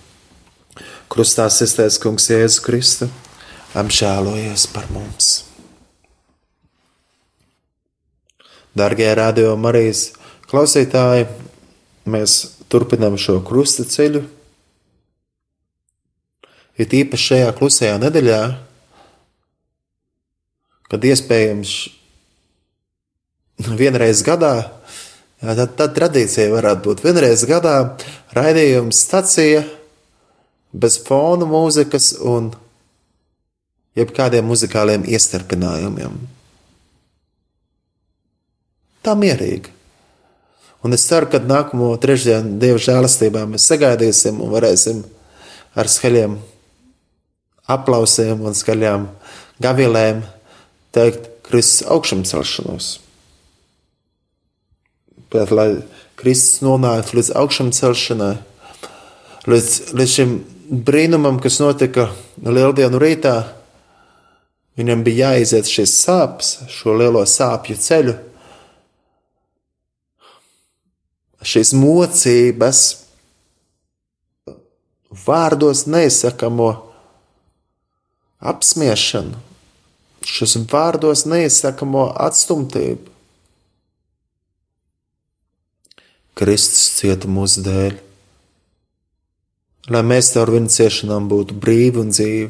Krustā 1.11 1.49
sistēs 1.51 1.97
kungs 1.99 2.29
Jēzus 2.31 2.61
Kristu, 2.63 3.09
apžēlojies 3.75 4.63
par 4.71 4.85
mums. 4.95 5.41
Dargie 8.71 9.09
radio 9.19 9.57
Marijas 9.59 10.13
klausītāji, 10.47 11.25
mēs 12.07 12.35
turpinām 12.71 13.17
šo 13.19 13.41
krusta 13.43 13.83
ceļu. 13.83 14.21
Ir 16.79 16.95
īpaši 17.01 17.27
šajā 17.33 17.51
klusajā 17.59 17.99
nedēļā, 18.05 18.39
kad 20.87 21.09
iespējams 21.11 21.75
vienreiz 23.67 24.23
gadā, 24.23 24.55
tad, 25.43 25.67
tad 25.75 25.91
tradīcija 25.99 26.47
varētu 26.55 26.87
būt 26.87 27.05
vienreiz 27.09 27.43
gadā 27.51 27.75
raidījums 28.31 29.03
stacija 29.09 29.67
bez 30.71 30.97
fona 31.03 31.47
mūzikas 31.47 32.13
un 32.19 32.51
jebkādiem 33.97 34.47
muzikāliem 34.47 35.03
iestarpinājumiem. 35.09 36.15
Tā 39.01 39.15
mierīgi. 39.17 39.73
Un 40.81 40.95
es 40.95 41.03
ceru, 41.05 41.27
ka 41.29 41.41
nākamo 41.41 41.91
trešdienu 42.01 42.57
Dieva 42.61 42.79
žēlastībā 42.81 43.43
mēs 43.49 43.67
sagaidīsim 43.69 44.39
un 44.41 44.49
varēsim 44.53 45.03
ar 45.77 45.89
skaļiem 45.89 46.39
aplausiem 47.69 48.41
un 48.45 48.57
skaļām 48.57 49.05
gavilēm 49.61 50.23
teikt 50.95 51.29
Kristus 51.45 51.85
augšamcelšanos. 51.91 52.87
Bet, 55.31 55.51
lai 55.53 55.69
Kristus 56.19 56.63
nonāktu 56.65 57.19
līdz 57.19 57.31
augšamcelšanai, 57.39 58.33
līdz, 59.51 59.77
līdz 59.95 60.15
šim 60.17 60.33
brīnumam, 60.71 61.39
kas 61.43 61.59
notika 61.59 62.07
Lieldienu 62.41 62.99
rītā, 63.01 63.35
viņam 64.79 65.03
bija 65.03 65.33
jāiziet 65.33 65.67
šīs 65.67 65.97
sāpes, 65.99 66.51
šo 66.71 66.95
lielo 66.95 67.23
sāpju 67.27 67.75
ceļu, 67.75 68.15
šīs 71.43 71.73
mocības, 71.75 72.81
vārdos 75.25 75.83
neizsakamo 75.91 76.69
apspiešanu, 78.51 79.41
šis 80.23 80.55
vārdos 80.71 81.25
neizsakamo 81.27 82.05
atstumtību. 82.29 83.09
Kristus 86.41 86.87
cieta 86.95 87.27
mūsu 87.29 87.65
dēļ 87.65 87.99
lai 89.89 90.01
mēs 90.05 90.33
caur 90.35 90.51
viņa 90.53 90.73
ciešanām 90.75 91.29
būtu 91.31 91.57
brīvi 91.61 92.03
un 92.03 92.11
dzīvi. 92.13 92.49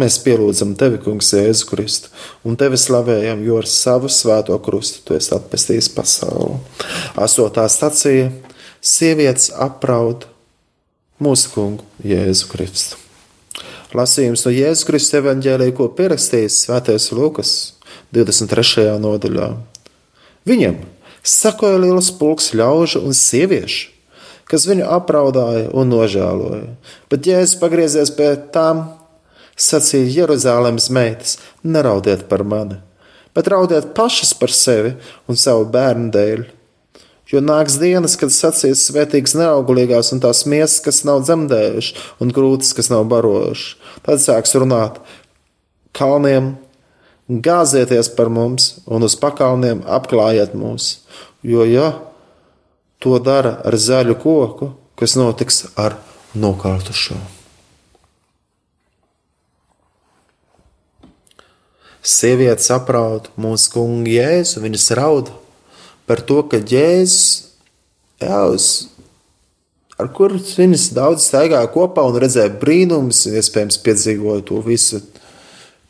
Mēs 0.00 0.16
pielūdzam 0.24 0.70
tevi, 0.80 0.96
Kungs, 1.04 1.34
Jēzu 1.36 1.66
Kristu, 1.68 2.08
un 2.48 2.56
tevi 2.56 2.78
slavējam, 2.80 3.42
jo 3.44 3.58
ar 3.60 3.68
savu 3.68 4.08
svēto 4.08 4.56
krustu 4.64 5.02
tu 5.04 5.16
esi 5.18 5.34
atpestījis 5.36 5.90
pasauli. 5.92 6.56
Astotā 7.20 7.66
stacija- 7.68 8.30
sievietes 8.94 9.50
apraud 9.52 10.24
mūsu 11.20 11.52
kungu 11.52 11.84
Jēzu 12.00 12.48
Kristu. 12.48 12.96
Lasījums 13.92 14.46
no 14.46 14.50
Jēzus 14.50 14.86
Kristus 14.88 15.20
evanģēlīja, 15.20 15.76
ko 15.76 15.88
pierakstījis 15.92 16.64
Svētais 16.64 17.12
Lukas 17.12 17.74
23. 18.14 18.96
nodaļā. 18.96 19.52
Viņam 20.48 20.78
sakoja 21.22 21.76
liels 21.76 22.10
pulks 22.16 22.54
ļaužu 22.56 23.04
un 23.04 23.12
sieviešu 23.12 23.91
kas 24.52 24.68
viņu 24.68 24.84
apraudāja 24.92 25.70
un 25.72 25.88
nožēloja. 25.88 26.74
Bet 27.08 27.28
Jēzus 27.28 27.56
pagriezies 27.60 28.12
pie 28.12 28.34
tām, 28.52 28.84
sacīja 29.56 30.22
Jeruzalemes 30.22 30.90
meitas: 30.92 31.38
Neraudiet 31.64 32.26
par 32.28 32.44
mani, 32.44 32.82
bet 33.32 33.48
raudiet 33.48 33.94
pašas 33.96 34.34
par 34.36 34.52
sevi 34.52 34.92
un 35.26 35.40
savu 35.40 35.70
bērnu 35.72 36.12
dēļ. 36.12 36.44
Jo 37.32 37.40
nāks 37.40 37.78
dienas, 37.80 38.18
kad 38.20 38.28
sacīs 38.34 38.82
svētīgas 38.90 39.32
neaugulīgās 39.40 40.12
un 40.12 40.20
tās 40.20 40.42
miesas, 40.44 40.82
kas 40.84 41.00
nav 41.08 41.22
dzemdējušas, 41.24 42.02
un 42.20 42.32
grūtas, 42.36 42.74
kas 42.76 42.90
nav 42.92 43.06
barojušas. 43.08 43.78
Tad 44.04 44.20
sāks 44.20 44.52
runāt 44.60 44.98
kalniem, 45.96 46.58
gāzieties 47.32 48.12
par 48.18 48.28
mums, 48.28 48.82
un 48.84 49.08
uz 49.08 49.16
pakalniem 49.16 49.80
apklājiet 49.88 50.52
mūs. 50.58 50.98
Jo, 51.40 51.64
ja 51.64 51.88
to 53.02 53.18
dara 53.18 53.56
ar 53.66 53.76
zaļu 53.76 54.16
koku, 54.22 54.72
kas 54.98 55.16
notiks 55.18 55.64
ar 55.76 55.98
nokārtušo. 56.38 57.18
Sieviete 62.02 62.62
saprot 62.64 63.28
mūsu 63.38 63.70
kungu 63.76 64.10
jēzu, 64.10 64.62
viņas 64.64 64.88
raud 64.98 65.30
par 66.06 66.22
to, 66.26 66.40
ka 66.50 66.58
jēzus, 66.58 67.52
jāuz, 68.22 68.66
ar 69.98 70.10
kuru 70.14 70.40
viņas 70.42 70.88
daudz 70.96 71.28
staigāja 71.28 71.70
kopā 71.70 72.02
un 72.08 72.18
redzēja 72.22 72.56
brīnumus, 72.58 73.22
iespējams 73.30 73.78
piedzīvoja 73.84 74.42
to 74.50 74.58
visu, 74.66 74.98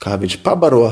kā 0.02 0.18
viņš 0.20 0.38
pabaro 0.44 0.90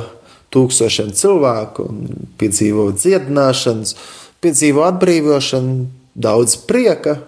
tūkstošiem 0.55 1.13
cilvēku 1.17 1.85
un 1.91 2.29
piedzīvo 2.41 2.89
dziedināšanas, 2.97 3.95
piedzīvo 4.41 4.87
atbrīvošanu, 4.89 6.00
daudz 6.21 6.57
prieka. 6.69 7.19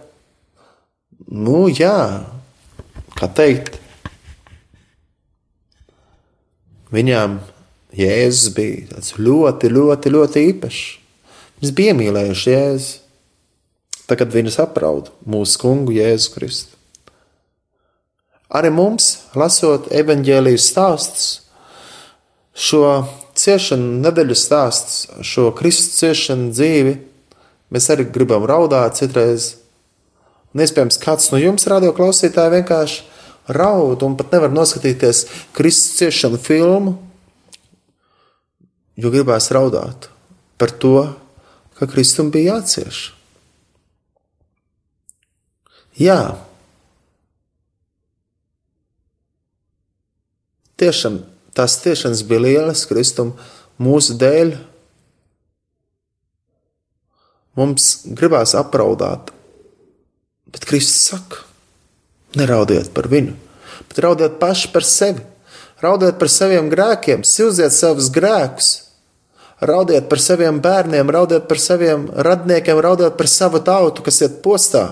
Nu, 1.32 1.64
jā, 1.70 2.24
kā 3.16 3.28
teikt, 3.30 3.78
viņām 6.93 7.40
Jēzus 7.97 8.53
bija 8.57 9.01
ļoti, 9.20 9.68
ļoti, 9.72 10.12
ļoti 10.12 10.45
īpašs. 10.51 10.84
Viņš 11.62 11.72
bija 11.76 11.93
iemīlējuši 11.93 12.53
Jēzu. 12.53 12.93
Tagad 14.09 14.32
viņu 14.34 14.53
saprauda 14.53 15.12
mūsu 15.28 15.61
kungu 15.62 15.95
Jēzu 15.95 16.32
Kristu. 16.34 16.76
Arī 18.53 18.68
mums, 18.74 19.28
lasot 19.38 19.86
evanģēliju 19.95 20.61
stāstus, 20.61 21.28
šo 22.53 23.07
ciešanu 23.38 24.03
nedēļu 24.03 24.36
stāstus, 24.36 25.07
šo 25.24 25.47
Kristus 25.57 26.03
ciešanu 26.03 26.51
dzīvi, 26.53 26.99
Mēs 27.73 27.89
arī 27.93 28.05
gribam 28.12 28.45
raudāt 28.49 28.99
citreiz. 29.01 29.55
Un 30.53 30.61
iespējams, 30.61 31.01
kāds 31.01 31.31
no 31.33 31.41
jums, 31.41 31.64
radio 31.70 31.95
klausītāji, 31.97 32.59
vienkārši 32.59 33.07
raud 33.57 34.05
un 34.05 34.16
pat 34.18 34.35
nevar 34.35 34.53
noskatīties 34.53 35.25
Kristus 35.57 35.97
ciešanu 35.99 36.39
filmu, 36.43 36.95
jo 39.01 39.11
gribēs 39.12 39.49
raudāt 39.57 40.11
par 40.61 40.70
to, 40.70 41.09
ka 41.79 41.89
Kristum 41.89 42.29
bija 42.31 42.59
jācieš. 42.59 43.09
Jā, 45.99 46.20
tiešām 50.81 51.20
tās 51.57 51.79
ciešanas 51.83 52.23
bija 52.29 52.45
lielas 52.47 52.85
Kristum 52.89 53.35
mūsu 53.83 54.16
dēļ 54.20 54.55
Mums 57.59 58.07
gribās 58.16 58.55
apraudāt, 58.57 59.28
bet 60.48 60.64
Kristus 60.68 61.11
saka, 61.11 61.42
neraudiet 62.38 62.88
par 62.96 63.11
viņu, 63.12 63.34
bet 63.90 64.00
raudiet 64.05 64.38
paši 64.40 64.72
par 64.72 64.86
sevi. 64.88 65.26
Raudiet 65.82 66.14
par 66.20 66.30
saviem 66.30 66.68
grēkiem, 66.70 67.24
silziet 67.26 67.74
savus 67.74 68.07
grēkus, 68.14 68.68
raudiet 69.66 70.07
par 70.07 70.20
saviem 70.22 70.61
bērniem, 70.62 71.11
raudiet 71.11 71.48
par 71.50 71.59
saviem 71.59 72.07
radniekiem, 72.14 72.78
raudiet 72.78 73.16
par 73.18 73.28
savu 73.28 73.59
tautu, 73.66 74.05
kas 74.07 74.20
iet 74.22 74.38
postā. 74.44 74.84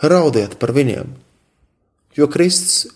Raudiet 0.00 0.54
par 0.62 0.70
viņiem, 0.72 1.10
jo 2.16 2.30
Kristus, 2.30 2.86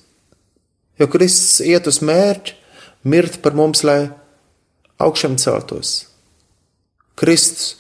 jo 0.97 1.11
Kristus 1.11 1.59
iet 1.67 1.91
uz 1.91 1.99
mērķi, 2.07 2.55
mirt 3.11 3.43
par 3.43 3.59
mums, 3.59 3.83
lai 3.85 4.07
augšām 5.03 5.35
celtos. 5.43 6.05
Kristus 7.19 7.75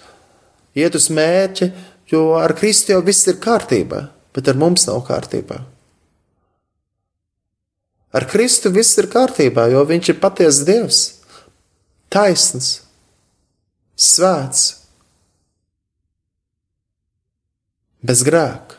iet 0.78 0.96
uz 0.98 1.08
mērķi, 1.12 1.70
jo 2.10 2.34
ar 2.38 2.54
Kristu 2.58 2.94
jau 2.94 3.02
viss 3.04 3.26
ir 3.30 3.40
kārtībā, 3.42 4.08
bet 4.34 4.50
ar 4.50 4.58
mums 4.60 4.86
nav 4.88 5.04
kārtībā. 5.08 5.60
Ar 8.14 8.28
Kristu 8.30 8.70
viss 8.70 8.94
ir 9.00 9.10
kārtībā, 9.10 9.66
jo 9.72 9.82
Viņš 9.88 10.12
ir 10.12 10.20
patiesa 10.22 10.66
Dievs, 10.68 11.00
taisns, 12.12 12.76
svēts, 13.98 14.68
bez 18.04 18.22
grēka. 18.26 18.78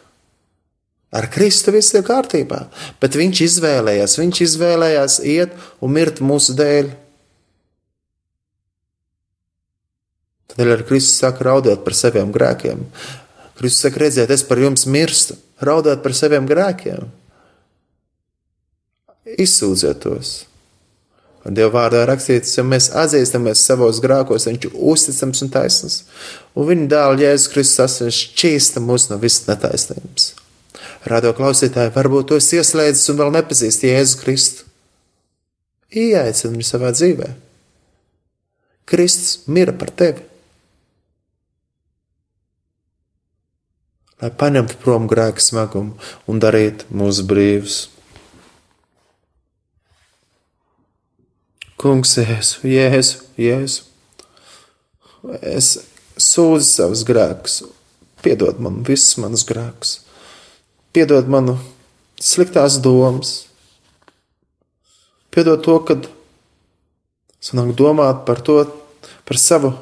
Ar 1.16 1.30
Kristu 1.32 1.72
viss 1.72 1.96
ir 1.96 2.04
kārtībā, 2.08 2.66
bet 3.00 3.16
Viņš 3.20 3.42
izvēlējās, 3.50 4.18
Viņš 4.20 4.42
izvēlējās 4.48 5.20
iet 5.24 5.56
un 5.84 5.96
mirt 5.96 6.20
mūsu 6.24 6.56
dēļ. 6.60 6.92
Tādēļ 10.56 10.74
ar 10.78 10.84
Kristu 10.88 11.20
saka 11.20 11.46
raudāt 11.50 11.84
par 11.84 11.96
saviem 11.98 12.32
grēkiem. 12.36 12.86
Kristus 13.60 13.86
saka, 13.86 14.02
redziet, 14.06 14.32
es 14.32 14.44
par 14.48 14.60
jums 14.60 14.86
mirstu, 14.88 15.36
raudāt 15.64 16.04
par 16.04 16.16
saviem 16.16 16.48
grēkiem. 16.48 17.08
Izsūdziet 19.42 20.04
tos. 20.04 20.36
Dieva 21.46 21.70
vārdā 21.76 22.02
rakstīts, 22.10 22.56
ja 22.58 22.64
mēs 22.66 22.88
atzīstamies 22.98 23.62
savos 23.68 24.00
grēkos, 24.02 24.48
viņš 24.50 24.64
ir 24.66 24.78
uzticams 24.92 25.44
un 25.46 25.52
taisns. 25.54 25.98
Un 26.58 26.66
viņa 26.72 26.88
dēls 26.90 27.22
Jēzus 27.22 27.52
Kristus 27.54 27.84
asins 27.84 28.22
šķīsta 28.24 28.82
mūs 28.82 29.12
no 29.12 29.20
visas 29.22 29.46
netaisnības. 29.52 30.32
Radio 31.06 31.36
klausītāji, 31.38 31.94
varbūt 31.94 32.32
to 32.32 32.40
ieslēdzis 32.42 33.12
un 33.14 33.20
vēl 33.22 33.34
nepazīst 33.36 33.86
Jēzu 33.86 34.22
Kristu. 34.24 34.66
Ieaicini 35.94 36.56
viņu 36.56 36.66
savā 36.66 36.90
dzīvē. 36.96 37.30
Kristus 38.90 39.44
mira 39.46 39.74
par 39.78 39.94
tevi. 39.94 40.26
Lai 44.26 44.32
paņemtu 44.34 44.80
prom 44.82 45.04
grēka 45.06 45.38
smagumu 45.38 46.00
un 46.26 46.40
darītu 46.42 46.88
mūs 46.98 47.20
brīvus. 47.30 47.76
Kungs, 51.78 52.16
Jēzu, 52.18 52.64
Jēzu, 52.66 53.20
Jēzu. 53.38 53.84
Es 55.46 55.70
sūdzu 56.18 56.66
savus 56.66 57.04
grēkus, 57.06 57.60
piedod 58.26 58.58
man 58.66 58.80
visus 58.88 59.20
manus 59.22 59.46
grēkus, 59.46 59.94
piedod 60.90 61.30
manu 61.30 61.60
sliktās 62.18 62.80
domas, 62.82 63.36
piedod 65.30 65.62
to, 65.70 65.78
kad 65.86 66.10
sanāk 67.46 67.76
domāt 67.78 68.26
par 68.26 68.42
to, 68.42 68.58
par 69.22 69.38
savu 69.38 69.76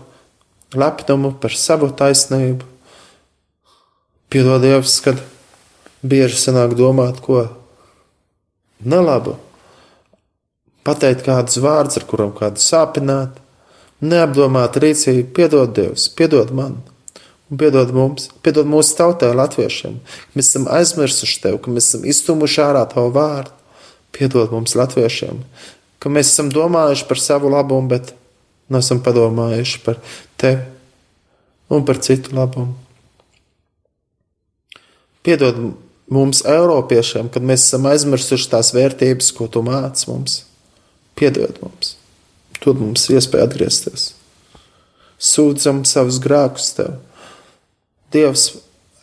lepnumu, 0.76 1.32
par 1.40 1.56
savu 1.56 1.94
taisnību. 1.96 2.73
Piedod 4.34 4.64
Dievs, 4.66 4.96
kad 5.06 5.20
bieži 6.02 6.40
sanāk 6.42 6.72
domāt 6.74 7.20
ko 7.22 7.44
nelabu 8.82 9.36
pateikt 10.82 11.22
kādus 11.28 11.60
vārdus, 11.62 12.00
ar 12.00 12.08
kuriem 12.10 12.32
kādu 12.34 12.58
sāpināt, 12.58 13.38
neapdomāt 14.02 14.80
rīcību, 14.82 15.28
piedod 15.38 15.76
Dievs, 15.78 16.08
piedod 16.18 16.50
man. 16.50 16.80
Piedod 17.54 17.92
mums, 17.94 18.32
piedod 18.42 18.66
mūsu 18.66 18.96
tautai, 18.98 19.30
latviešiem, 19.38 20.00
ka 20.02 20.40
mēs 20.40 20.50
esam 20.50 20.66
aizmirsuši 20.80 21.40
tevi, 21.44 21.60
ka 21.62 21.74
mēs 21.76 21.92
esam 21.92 22.08
iztumuši 22.10 22.64
ārā 22.66 22.82
tavu 22.90 23.12
vārdu. 23.14 23.54
Piedod 24.18 24.50
mums, 24.56 24.74
latviešiem, 24.80 25.44
ka 26.02 26.10
mēs 26.10 26.34
esam 26.34 26.50
domājuši 26.54 27.06
par 27.06 27.22
savu 27.22 27.54
labumu, 27.54 27.92
bet 27.94 28.16
nesam 28.74 29.04
padomājuši 29.06 29.84
par 29.86 30.02
tevi 30.42 30.66
un 31.70 31.86
par 31.86 32.02
citu 32.02 32.34
labumu. 32.34 32.83
Piedod 35.24 35.60
mums, 36.12 36.44
Eiropiešiem, 36.46 37.30
kad 37.32 37.46
mēs 37.46 37.68
esam 37.68 37.88
aizmirsuši 37.90 38.50
tās 38.52 38.74
vērtības, 38.76 39.32
ko 39.38 39.48
tu 39.52 39.64
māci 39.66 40.10
mums. 40.10 40.42
Piedod 41.20 41.62
mums, 41.64 41.96
dod 42.64 42.82
mums 42.82 43.08
iespēju 43.14 43.48
atgriezties. 43.48 44.12
Sūdzam 45.24 45.84
savus 45.88 46.20
grēkus 46.24 46.74
tev. 46.76 46.98
Dievs, 48.14 48.50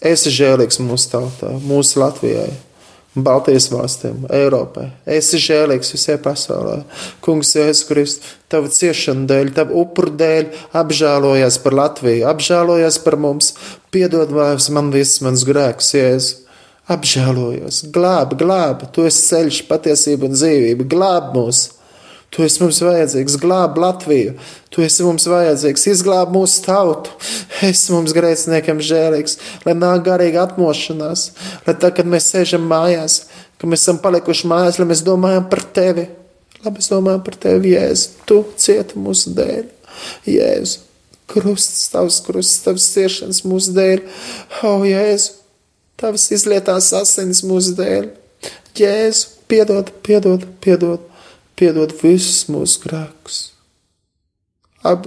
esi 0.04 0.32
žēlīgs 0.34 0.80
mūsu 0.84 1.08
tautā, 1.14 1.54
mūsu 1.64 2.02
Latvijai. 2.02 2.50
Baltijas 3.14 3.66
valstīm, 3.72 4.22
Eiropai. 4.30 4.84
Es 5.02 5.32
esmu 5.32 5.40
žēlīgs 5.42 5.90
visai 5.96 6.14
pasaulē. 6.22 6.76
Kungs, 7.24 7.56
Jēzus 7.58 7.88
Kristus, 7.88 8.36
Tava 8.50 8.70
ciešana 8.70 9.26
dēļ, 9.30 9.50
Tava 9.56 9.74
upuru 9.82 10.12
dēļ, 10.20 10.46
apžēlojies 10.78 11.58
par 11.64 11.76
Latviju, 11.78 12.28
apžēlojies 12.30 13.00
par 13.02 13.18
mums, 13.18 13.52
piedod 13.90 14.30
man 14.30 14.92
visus 14.94 15.24
manus 15.26 15.42
grēkus, 15.48 15.90
Jēzus. 15.98 16.30
Apžēlojos, 16.90 17.84
glābi, 17.94 18.38
glābi, 18.38 18.86
Tu 18.94 19.04
esi 19.10 19.26
ceļš, 19.26 19.60
patiesība 19.68 20.30
un 20.30 20.38
dzīvība, 20.38 20.86
glābi 20.90 21.38
mūsu! 21.38 21.79
Tu 22.30 22.44
esi 22.46 22.60
mums 22.62 22.78
vajadzīgs, 22.84 23.34
glāb 23.42 23.78
Latviju, 23.82 24.36
tu 24.70 24.84
esi 24.86 25.02
mums 25.02 25.24
vajadzīgs, 25.26 25.88
izglāb 25.90 26.30
mūsu 26.30 26.60
tautu. 26.62 27.16
Es 27.66 27.82
mums 27.90 28.14
grēciniekam 28.14 28.78
žēlīgs, 28.86 29.34
lai 29.66 29.74
nāk 29.74 30.04
garīga 30.06 30.44
atmošanās, 30.46 31.24
lai 31.66 31.74
tad, 31.74 31.90
kad 31.96 32.06
mēs 32.06 32.30
sēžam 32.30 32.68
mājās, 32.70 33.24
ka 33.58 33.70
mēs 33.70 33.82
esam 33.82 33.98
palikuši 34.04 34.46
mājās, 34.52 34.78
lai 34.78 34.86
mēs 34.92 35.02
domājam 35.06 35.50
par 35.50 35.64
tevi. 35.74 36.06
Lai 36.62 36.74
mēs 36.76 36.92
domājam 36.92 37.26
par 37.26 37.40
tevi, 37.40 37.74
Jēzu, 37.74 38.08
tu 38.28 38.40
cieti 38.60 39.00
mūsu 39.00 39.34
dēļ. 39.34 39.66
Jēzu, 40.30 40.86
krusts, 41.34 41.86
tavs 41.90 42.22
krusts, 42.24 42.62
tavs 42.62 42.90
ciešanas 42.94 43.42
mūsu 43.48 43.74
dēļ. 43.74 44.06
O, 44.68 44.74
Jēzu, 44.86 45.38
tavs 45.98 46.30
izlietās 46.36 46.92
asins 46.94 47.42
mūsu 47.48 47.74
dēļ. 47.80 48.10
Jēzu, 48.78 49.38
piedod, 49.50 49.90
piedod, 50.06 50.46
piedod 50.62 51.09
piedod 51.60 51.92
visus 52.00 52.46
mūsu 52.48 52.80
grēkus. 52.86 53.40
Ap, 54.86 55.06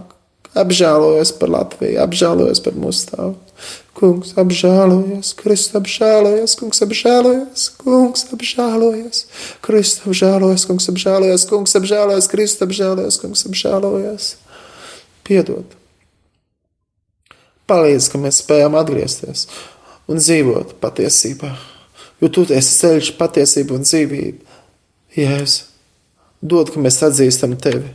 apžēlojos 0.53 1.33
par 1.39 1.49
Latviju, 1.49 1.97
apžēlojos 2.03 2.61
par 2.63 2.77
mūsu 2.77 3.09
tautu. 3.09 3.39
Kungs 3.93 4.33
apžēlojas, 4.41 5.31
Kristus 5.37 5.77
apžēlojas, 5.77 6.55
Kungs 6.59 6.81
apžēlojas, 6.83 7.67
Kungs 7.79 8.25
apžēlojas, 8.33 9.19
Kristus 9.65 10.07
apžēlojas, 10.09 10.65
Kungs 10.69 10.89
apžēlojas, 10.89 11.45
Kungs 11.49 11.77
apžēlojas, 11.77 12.29
Kristus 12.31 12.65
apžēlojas, 12.67 13.19
Kungs 13.21 13.45
apžēlojas. 13.49 14.29
Piedod. 15.23 15.77
Palīdz, 17.69 18.09
ka 18.11 18.19
mēs 18.19 18.41
spējam 18.43 18.75
atgriezties 18.75 19.45
un 20.11 20.19
dzīvot 20.19 20.75
patiesībā, 20.83 21.53
jo 22.19 22.29
tu 22.33 22.43
esi 22.51 22.73
ceļš, 22.81 23.13
patiesība 23.21 23.77
un 23.77 23.85
dzīvība. 23.87 24.57
Jēzus 25.13 25.72
dod, 26.43 26.71
ka 26.73 26.81
mēs 26.83 27.01
atzīstam 27.07 27.55
tevi. 27.59 27.93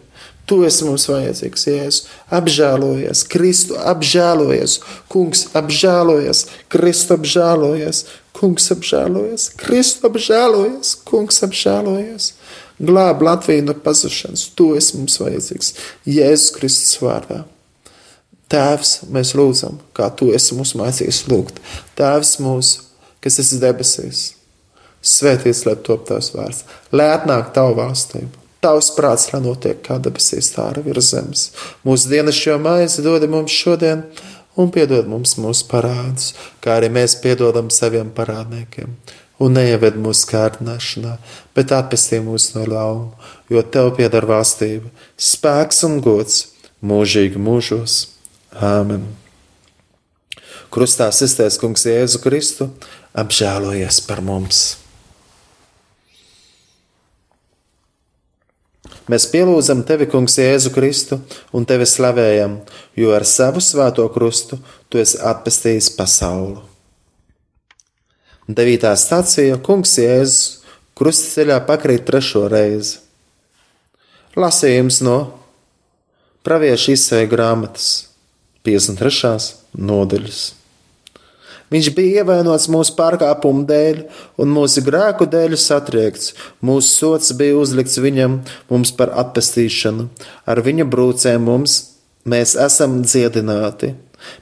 Tu 0.49 0.63
esi 0.65 0.87
mums 0.89 1.05
vajadzīgs, 1.11 1.67
Jēzus. 1.69 2.07
Apžēlojies, 2.33 3.27
Kristu 3.29 3.77
apžēlojies, 3.77 4.79
Kungs 5.13 5.45
apžēlojies, 5.59 6.47
Kristu 6.73 7.19
apžēlojies, 7.19 8.01
Kungs 8.39 8.71
apžēlojies, 8.73 9.51
Kristu 9.61 10.09
apžēlojies, 10.09 10.95
Kungs 11.09 11.45
apžēlojies. 11.45 12.31
Glāb 12.79 13.21
Latviju 13.27 13.67
no 13.67 13.75
pazušanas, 13.85 14.47
tu 14.57 14.71
esi 14.79 14.97
mums 14.97 15.19
vajadzīgs, 15.21 15.73
Jēzus 16.09 16.55
Kristus 16.57 16.97
vārdā. 17.03 17.43
Tēvs, 18.49 19.03
mēs 19.13 19.35
lūdzam, 19.37 19.83
kā 19.93 20.09
tu 20.17 20.31
esi 20.33 20.57
mūsu 20.57 20.81
mācījis 20.81 21.27
lūgt. 21.29 21.61
Tēvs 21.99 22.39
mūsu, 22.41 22.87
kas 23.21 23.43
esi 23.43 23.61
debesīs 23.61 24.25
Svētīts, 24.99 25.63
lai 25.67 25.77
top 25.87 26.09
tavs 26.09 26.33
vārds, 26.35 26.65
lai 26.93 27.13
atnāk 27.15 27.53
tavu 27.55 27.77
valstību. 27.79 28.38
Tavs 28.65 28.89
prāts, 28.97 29.29
lai 29.31 29.39
notiek 29.45 29.79
kā 29.87 30.01
debesīs, 30.03 30.51
tā 30.51 30.73
arī 30.73 30.83
virs 30.89 31.13
zemes. 31.13 31.45
Mūsu 31.87 32.11
dienas 32.11 32.35
šo 32.35 32.57
maizi 32.59 33.05
dod 33.05 33.23
mums 33.31 33.55
šodien, 33.55 34.03
un 34.59 34.73
piedod 34.75 35.07
mums 35.07 35.37
mūsu 35.39 35.69
parādus, 35.71 36.33
kā 36.65 36.81
arī 36.81 36.89
mēs 36.91 37.15
piedodam 37.23 37.71
saviem 37.71 38.11
parādniekiem. 38.15 38.97
Un 39.39 39.55
neieved 39.55 39.95
mūsu 40.03 40.27
kārdināšanā, 40.33 41.13
bet 41.55 41.71
atpestī 41.77 42.19
mūs 42.25 42.49
no 42.57 42.65
ļauna, 42.67 43.31
jo 43.55 43.63
tev 43.63 43.93
pieder 44.01 44.27
valstība, 44.27 44.91
spēks 45.15 45.85
un 45.87 46.01
gods 46.03 46.41
mūžīgi 46.83 47.39
mūžos. 47.39 48.01
Āmen! 48.59 49.07
Krustā 50.75 51.13
sistēs 51.15 51.61
kungs 51.63 51.87
Jēzu 51.87 52.19
Kristu 52.27 52.69
apžēlojies 53.15 54.03
par 54.11 54.27
mums! 54.27 54.88
Mēs 59.09 59.25
pielūdzam 59.33 59.83
tevi, 59.89 60.09
Kungs, 60.11 60.37
Jēzu 60.37 60.73
Kristu 60.75 61.21
un 61.57 61.65
tevi 61.69 61.87
slavējam, 61.89 62.59
jo 62.97 63.15
ar 63.17 63.25
savu 63.25 63.63
svēto 63.65 64.05
krustu 64.13 64.61
tu 64.89 65.01
esi 65.01 65.21
atpestījis 65.25 65.95
pasauli. 65.97 66.61
Devītā 68.49 68.93
stācija 68.97 69.59
Kungs 69.65 69.97
Jēzus 70.01 70.45
krustaceļā 70.99 71.61
pakrīt 71.69 72.07
trešo 72.09 72.47
reizi. 72.53 72.99
Lasījums 74.39 75.01
no 75.05 75.19
Pravieša 76.49 76.95
izsēja 76.95 77.27
grāmatas 77.29 77.87
53. 78.65 79.33
nodaļas. 79.75 80.39
Viņš 81.73 81.91
bija 81.97 82.23
ievainots 82.23 82.69
mūsu 82.73 82.95
pārkāpumu 82.97 83.67
dēļ, 83.69 84.03
un 84.41 84.53
mūsu 84.55 84.83
grēku 84.87 85.29
dēļ 85.29 85.57
satriekts. 85.61 86.33
Mūsu 86.65 86.95
sots 86.95 87.35
bija 87.37 87.59
uzlikts 87.61 88.01
viņam, 88.01 88.41
mums 88.73 88.93
par 88.97 89.13
atpestīšanu. 89.25 90.09
Ar 90.49 90.63
viņa 90.65 90.89
brūcēm 90.89 91.45
mums 91.45 91.79
mēs 92.29 92.57
esam 92.61 93.03
dziedināti. 93.05 93.95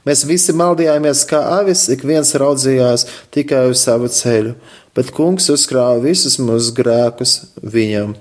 Mēs 0.07 0.23
visi 0.25 0.55
maldījāmies 0.57 1.25
kā 1.29 1.41
avis, 1.59 1.85
ik 1.93 2.05
viens 2.07 2.33
raudzījās 2.39 3.05
tikai 3.35 3.67
uz 3.71 3.83
savu 3.83 4.09
ceļu, 4.09 4.55
bet 4.97 5.11
kungs 5.13 5.51
uzkrāja 5.53 5.99
visus 6.01 6.39
mūsu 6.41 6.73
grēkus 6.79 7.35
viņam. 7.61 8.15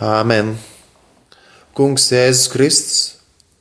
Āmen! 0.00 0.54
Kungs 1.76 2.10
Jēzus 2.12 2.50
Kristus 2.52 3.19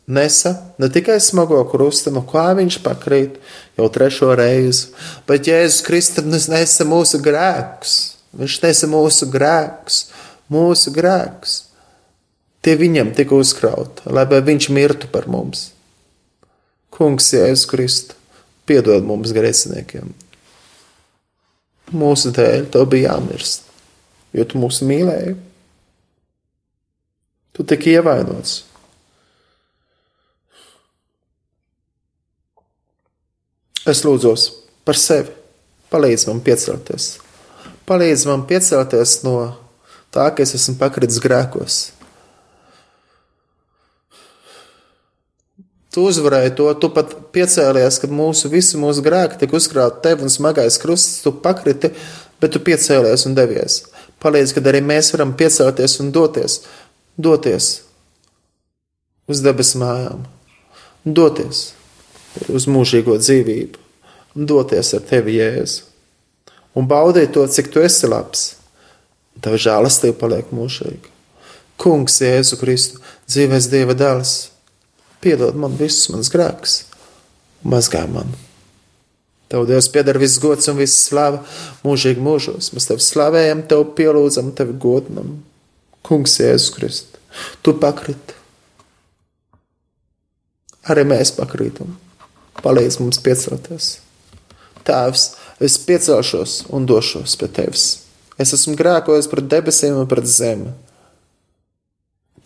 nesa 0.10 0.56
ne 0.82 0.90
tikai 0.90 1.20
smago 1.22 1.62
krustu, 1.70 2.12
no 2.12 2.24
kā 2.26 2.50
viņš 2.58 2.80
pakrīt 2.86 3.38
jau 3.78 3.88
trešo 3.94 4.34
reizi, 4.38 4.90
bet 5.30 5.48
Jēzus 5.48 5.84
Kristus 5.86 6.50
nesa 6.50 6.88
mūsu 6.90 7.22
grēkus. 7.24 7.98
Viņš 8.40 8.60
nesa 8.62 8.90
mūsu 8.90 9.30
grēkus, 9.34 10.04
mūsu 10.54 10.94
grēkus. 10.94 11.56
Tie 12.66 12.76
viņam 12.78 13.14
tika 13.18 13.38
uzkrauti, 13.38 14.10
lai 14.12 14.26
viņš 14.28 14.70
mirtu 14.76 15.10
par 15.14 15.30
mums. 15.32 15.70
Kungs, 16.94 17.30
Jēzus 17.34 17.70
Kristus, 17.70 18.18
piedod 18.70 19.06
mums 19.06 19.34
grēciniekiem. 19.34 20.12
Mūsu 21.96 22.30
dēļ 22.36 22.68
tev 22.74 22.86
bija 22.92 23.16
jāmirst, 23.16 23.64
jo 24.36 24.46
tu 24.46 24.60
mūs 24.62 24.84
mīlēji. 24.86 25.38
Tu 27.58 27.66
tiki 27.66 27.96
ievainots. 27.98 28.69
Es 33.90 34.04
lūdzos 34.06 34.50
par 34.86 35.00
sevi. 35.00 35.34
Palīdz 35.90 36.28
man 36.30 36.44
piecelties. 36.46 37.16
Palīdz 37.90 38.28
man 38.30 38.44
piecelties 38.50 39.22
no 39.26 39.38
tā, 40.14 40.28
ka 40.30 40.46
es 40.46 40.54
esmu 40.60 40.78
pakritis 40.78 41.18
grēkos 41.24 41.80
Tu 45.90 46.04
uzvarēji 46.06 46.52
to, 46.54 46.68
tu 46.78 46.92
pat 46.94 47.16
piecēlies, 47.34 47.98
kad 48.04 48.12
mūsu 48.14 48.52
visi 48.52 48.78
mūsu 48.78 49.02
grēki 49.02 49.40
tika 49.42 49.58
uzkrāti 49.58 50.04
tev 50.04 50.22
un 50.22 50.30
smagais 50.30 50.78
krusts, 50.82 51.24
tu 51.24 51.34
pakriti, 51.42 51.90
bet 52.38 52.54
tu 52.54 52.62
piecēlies 52.62 53.26
un 53.26 53.34
devies. 53.38 53.82
Palīdz, 54.22 54.54
kad 54.54 54.70
arī 54.70 54.84
mēs 54.86 55.10
varam 55.16 55.34
piecelties 55.40 55.98
un 56.04 56.12
doties, 56.14 56.60
doties 57.18 57.72
uz 59.30 59.42
debesu 59.42 59.82
mājām, 59.82 60.22
doties 61.04 61.72
uz 62.54 62.68
mūžīgo 62.70 63.18
dzīvību, 63.22 63.82
un 64.36 64.50
doties 64.50 64.94
ar 64.98 65.04
tevi, 65.10 65.40
Jēzu, 65.40 65.88
un 66.78 66.88
baudīt 66.90 67.34
to, 67.36 67.48
cik 67.48 67.72
tu 67.74 67.84
esi 67.84 68.10
labs. 68.10 68.54
Tava 69.40 69.56
žēlastība 69.56 70.18
paliek 70.20 70.50
mūžīga. 70.52 71.12
Kungs, 71.80 72.20
Jēzu 72.20 72.60
Kristu, 72.60 73.00
dzīves 73.30 73.70
Dieva 73.72 73.96
dēls! 73.96 74.50
piedod 75.22 75.56
man 75.60 75.76
visus 75.80 76.10
manus 76.12 76.32
grēkus, 76.34 76.76
mazgā 77.68 78.06
man. 78.12 78.32
Tev 79.50 79.66
Dievs 79.66 79.90
pieder 79.90 80.20
viss 80.22 80.40
gods 80.42 80.70
un 80.70 80.78
viss 80.78 81.08
slava 81.08 81.42
mūžīgi 81.82 82.22
mūžos. 82.22 82.70
Mēs 82.76 82.86
tevi 82.86 83.02
slavējam, 83.02 83.64
tev 83.70 83.88
pielūdzam, 83.98 84.52
tevi 84.58 84.76
godinam. 84.78 85.40
Kungs, 86.06 86.38
Jēzus 86.40 86.70
Kristus, 86.76 87.40
tu 87.66 87.74
pakriti. 87.82 88.38
Arī 90.90 91.04
mēs 91.10 91.34
pakrītam. 91.36 91.98
Palīdz 92.60 93.00
mums 93.04 93.22
piecelties. 93.24 93.94
Tēvs, 94.88 95.26
es 95.62 95.78
piecelšos 95.86 96.60
un 96.74 96.90
došos 96.90 97.38
pie 97.40 97.52
tevis. 97.54 97.88
Es 98.40 98.56
esmu 98.56 98.76
grēkojis 98.80 99.30
pret 99.32 99.50
debesīm 99.52 100.00
un 100.02 100.10
pret 100.10 100.28
zemi. 100.28 100.74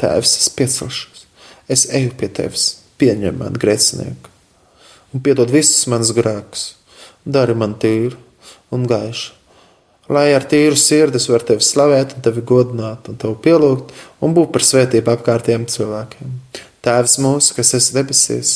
Tēvs, 0.02 0.38
es 0.42 0.50
piecelšos 0.54 1.14
es 1.68 1.88
eju 1.94 2.14
pie 2.20 2.30
tevis, 2.34 2.66
pieņem 3.00 3.40
man 3.40 3.56
grēcinieku 3.60 4.32
un 5.14 5.22
piedod 5.22 5.52
visus 5.54 5.86
manus 5.92 6.10
grēkus, 6.18 6.74
dari 7.24 7.54
man 7.54 7.76
tīru 7.78 8.18
un 8.74 8.88
gaišu. 8.90 9.36
Lai 10.10 10.32
ar 10.36 10.44
tīru 10.50 10.76
sirdis 10.76 11.30
var 11.32 11.46
tevi 11.48 11.64
slavēt, 11.64 12.16
un 12.18 12.24
tevi 12.26 12.42
godināt, 12.44 13.08
un 13.08 13.20
tevi 13.22 13.38
pielūgt, 13.46 13.94
un 14.26 14.34
būt 14.36 14.50
par 14.52 14.66
svētību 14.66 15.14
apkārtiem 15.14 15.68
cilvēkiem. 15.70 16.34
Tēvs 16.84 17.20
mūsu, 17.24 17.54
kas 17.56 17.72
esi 17.78 17.94
debesīs, 17.96 18.56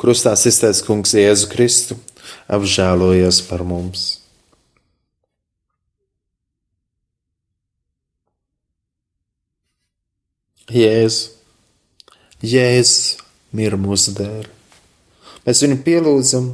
Krustā 0.00 0.34
izteicis 0.34 0.82
kungs 0.86 1.14
Jēzu 1.14 1.50
Kristu, 1.52 1.96
apžēlojies 2.50 3.42
par 3.46 3.62
mums! 3.66 4.08
Jēzu. 10.66 11.30
Jēzus 12.42 13.16
mīra 13.56 13.78
mūsu 13.80 14.12
dēļ. 14.16 14.48
Mēs 15.46 15.62
viņu 15.62 15.78
pielūdzam, 15.86 16.50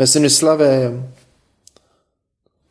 mēs 0.00 0.16
viņu 0.18 0.30
slavējam. 0.34 1.00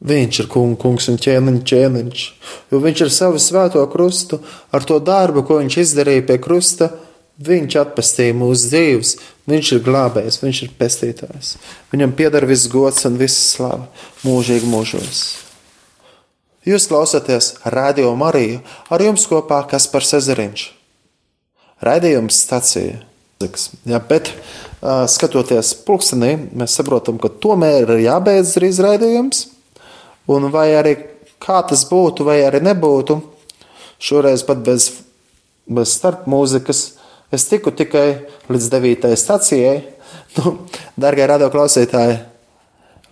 Viņš 0.09 0.39
ir 0.43 0.47
kungs, 0.51 0.79
kungs 0.79 1.09
un 1.11 1.17
ķēniņš, 1.19 1.63
ķēniņš, 1.67 2.25
jo 2.71 2.79
viņš 2.79 3.01
ar 3.03 3.09
savu 3.11 3.39
svēto 3.43 3.81
krustu, 3.91 4.39
ar 4.71 4.85
to 4.87 4.99
darbu, 5.03 5.43
ko 5.43 5.57
viņš 5.59 5.79
izdarīja 5.81 6.23
pie 6.29 6.37
krusta, 6.39 6.87
viņš 7.39 7.75
atpestīja 7.81 8.35
mūsu 8.35 8.71
dzīves, 8.73 9.13
viņš 9.49 9.73
ir 9.75 9.83
glābējs, 9.85 10.39
viņš 10.43 10.63
ir 10.65 10.73
pestītājs. 10.79 11.53
Viņam 11.93 12.15
pieder 12.17 12.47
viss 12.49 12.69
gods 12.71 13.05
un 13.07 13.19
viss 13.19 13.53
slava 13.55 13.87
mūžīgi 14.25 14.67
mūžos. 14.69 15.21
Jūs 16.67 16.89
klausāties 16.91 17.53
Radio 17.71 18.11
Mariju, 18.19 18.59
ar 18.91 19.01
jums 19.01 19.23
kopā 19.29 19.61
Kaspars 19.71 20.11
Ezeriņš. 20.19 20.65
Raidījums 21.87 22.41
stacija. 22.43 22.99
Jā, 23.87 24.01
bet 24.03 24.33
skatoties 24.83 25.71
pulkstenī, 25.87 26.33
mēs 26.51 26.75
saprotam, 26.75 27.15
ka 27.21 27.31
tomēr 27.31 27.95
ir 27.95 28.03
jābeidz 28.03 28.51
drīz 28.57 28.81
raidījums. 28.83 29.45
Un 30.29 30.51
vai 30.53 30.67
arī 30.75 30.97
kā 31.41 31.61
tas 31.65 31.85
būtu, 31.87 32.27
vai 32.27 32.41
arī 32.43 32.59
nebūtu, 32.67 33.21
šoreiz 34.03 34.43
pat 34.45 34.59
bez, 34.67 34.91
bez 35.65 35.95
starp 35.95 36.27
mūzikas, 36.29 36.98
es 37.31 37.45
tiku 37.49 37.71
tikai 37.75 38.07
līdz 38.49 38.69
9. 38.75 39.15
stacijai. 39.17 39.79
Nu, 40.37 40.51
Darbie 40.93 41.25
radioklausītāji, 41.25 42.19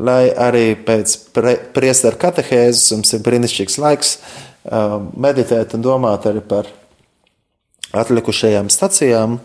lai 0.05 0.29
arī 0.29 0.75
pēc 0.85 1.15
priesteru 1.73 2.19
katehēzes 2.21 2.91
mums 2.93 3.13
ir 3.17 3.23
brīnišķīgs 3.25 3.77
laiks 3.81 4.11
uh, 4.17 4.99
meditēt 5.17 5.73
un 5.73 5.81
domāt 5.81 6.27
arī 6.29 6.43
par 6.45 6.69
atlikušajām 7.97 8.69
stacijām. 8.69 9.39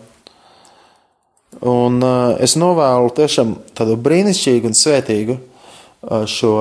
Un 1.65 1.97
uh, 2.05 2.37
es 2.37 2.53
novēlu 2.61 3.09
tiešām 3.17 3.55
tādu 3.73 3.97
brīnišķīgu 4.05 4.69
un 4.69 4.77
svētīgu 4.77 5.39
uh, 5.39 6.27
šo 6.29 6.53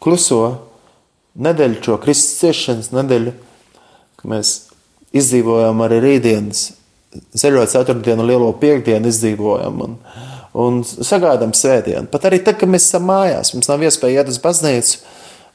kluso 0.00 0.42
nedēļu, 1.40 1.80
šo 1.84 2.00
Kristus 2.04 2.40
ciešanas 2.40 2.92
nedēļu, 2.96 3.36
ka 4.20 4.32
mēs 4.32 4.56
izdzīvojam 5.16 5.80
arī 5.86 6.00
rītdienas, 6.04 6.66
ceļot 7.38 7.72
ceturtdienu, 7.72 8.26
lielo 8.26 8.50
piekdienu 8.60 9.10
izdzīvojam. 9.10 9.80
Un, 9.86 9.96
un 10.54 10.82
sagaidām 10.84 11.54
svētdienu. 11.54 12.08
Pat 12.10 12.26
arī 12.28 12.40
tad, 12.44 12.58
kad 12.60 12.70
mēs 12.70 12.88
esam 12.88 13.06
mājās, 13.10 13.52
mums 13.54 13.70
nav 13.70 13.82
iespēja 13.86 14.22
iet 14.22 14.32
uz 14.32 14.38
baznīcu, 14.42 14.96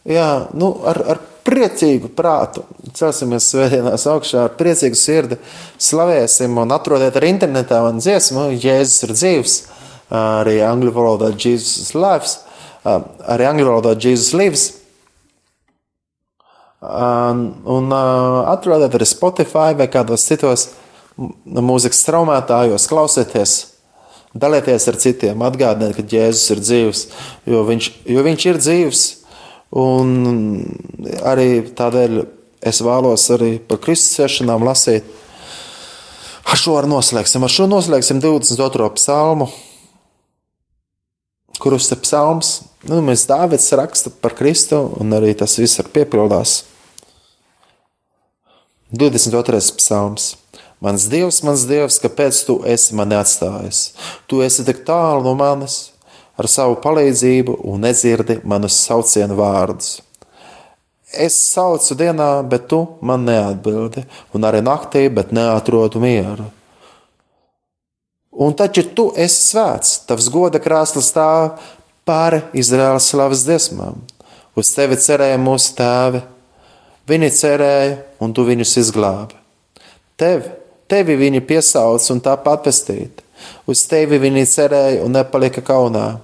jā, 0.08 0.30
nu, 0.56 0.72
ar, 0.88 1.02
ar 1.16 1.22
priecīgu 1.46 2.10
prātu 2.18 2.64
celsimies 2.98 3.50
svētdienās 3.52 4.08
augšā, 4.10 4.46
ar 4.48 4.56
priecīgu 4.58 4.98
sirdi 4.98 5.38
slavēsim 5.82 6.58
un 6.62 6.74
atrodiet 6.74 7.18
arī 7.20 7.34
internetā 7.36 7.82
man 7.86 8.02
dziesmu, 8.02 8.48
Jēzus 8.56 9.06
ir 9.08 9.14
dzīvs, 9.18 9.58
arī 10.16 10.58
angļu 10.66 10.96
valodā 10.96 11.32
Jesus 11.36 11.94
lives, 11.98 12.40
arī 12.86 13.50
angļu 13.52 13.70
valodā 13.70 13.96
Jesus 14.00 14.34
lives. 14.38 14.66
Un, 16.84 17.94
atrodiet 18.52 18.98
arī 18.98 19.08
Spotify 19.10 19.78
vai 19.78 19.88
kādos 19.92 20.26
citos 20.28 20.68
mūzikas 21.16 22.04
straumētājos, 22.04 22.90
klausieties 22.92 23.56
dalieties 24.36 24.88
ar 24.92 24.98
citiem, 25.00 25.44
atgādiniet, 25.48 25.96
ka 25.96 26.04
Jēzus 26.04 26.52
ir 26.54 26.62
dzīvs, 26.64 27.04
jo 27.48 27.62
viņš, 27.70 27.92
jo 28.12 28.24
viņš 28.26 28.48
ir 28.52 28.60
dzīvs. 28.62 29.04
Un 29.76 30.10
arī 31.26 31.50
tādēļ 31.76 32.20
es 32.66 32.82
vēlos 32.84 33.26
arī 33.36 33.56
par 33.60 33.80
Kristus 33.84 34.18
ciešanām 34.20 34.64
lasīt. 34.68 35.08
Ar 36.46 36.60
šo 36.60 36.76
arī 36.80 36.92
noslēgsim. 36.92 37.44
Ar 37.44 37.52
šo 37.52 37.66
noslēgsim 37.72 38.22
22. 38.24 38.92
psalmu. 39.00 39.50
Kurus 41.66 41.88
te 41.90 41.96
psalms? 41.98 42.60
Nu, 42.86 43.00
mēs 43.02 43.24
Dāvids 43.26 43.72
raksta 43.74 44.12
par 44.22 44.36
Kristu, 44.38 44.84
un 45.02 45.16
arī 45.18 45.32
tas 45.34 45.56
viss 45.58 45.80
ir 45.82 45.88
piepildās. 45.90 46.60
22. 48.94 49.58
psalms. 49.80 50.36
Mans 50.86 51.08
Dievs, 51.10 51.40
mans 51.42 51.64
Dievs, 51.66 51.98
kāpēc 52.04 52.44
tu 52.46 52.60
esi 52.70 52.94
mani 52.94 53.18
atstājis? 53.18 53.80
Tu 54.30 54.44
esi 54.46 54.62
tik 54.68 54.84
tālu 54.86 55.26
no 55.26 55.34
manis 55.40 55.80
ar 56.38 56.46
savu 56.54 56.78
palīdzību 56.84 57.58
un 57.66 57.82
nedzirdi 57.88 58.44
manus 58.46 58.78
saucienu 58.86 59.34
vārdus. 59.40 60.04
Es 61.18 61.40
saucu 61.50 61.98
dienā, 61.98 62.30
bet 62.46 62.70
tu 62.70 62.84
man 63.02 63.26
neatbildi, 63.26 64.06
un 64.38 64.46
arī 64.46 64.62
naktī, 64.62 65.08
bet 65.10 65.34
neatrodu 65.34 66.06
mieru. 66.06 66.46
Un 68.36 68.56
taču 68.58 68.84
tu 68.96 69.08
esi 69.16 69.52
svēts, 69.52 70.02
tavs 70.10 70.28
goda 70.34 70.60
krāslis 70.60 71.12
stāv 71.14 71.56
pāri 72.08 72.42
Izraēlas 72.58 73.08
slavas 73.12 73.46
dziesmām. 73.48 74.02
Uz 74.56 74.74
tevi 74.76 74.98
cerēja 75.00 75.40
mūsu 75.40 75.74
tēvi, 75.78 76.22
viņi 77.08 77.32
cerēja, 77.40 77.98
un 78.20 78.36
tu 78.36 78.44
viņus 78.48 78.78
izglābi. 78.84 79.40
Tevi 80.20 80.54
Tevi 80.86 81.16
viņi 81.18 81.42
piesauc 81.42 82.04
un 82.14 82.20
tāpat 82.22 82.68
pestīti. 82.68 83.24
Uz 83.66 83.82
tevi 83.90 84.20
viņi 84.22 84.46
cerēja 84.50 85.02
un 85.06 85.16
nepalika 85.18 85.64
kaunā. 85.66 86.20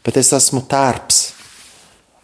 Bet 0.00 0.16
es 0.16 0.32
esmu 0.32 0.62
tērps 0.68 1.18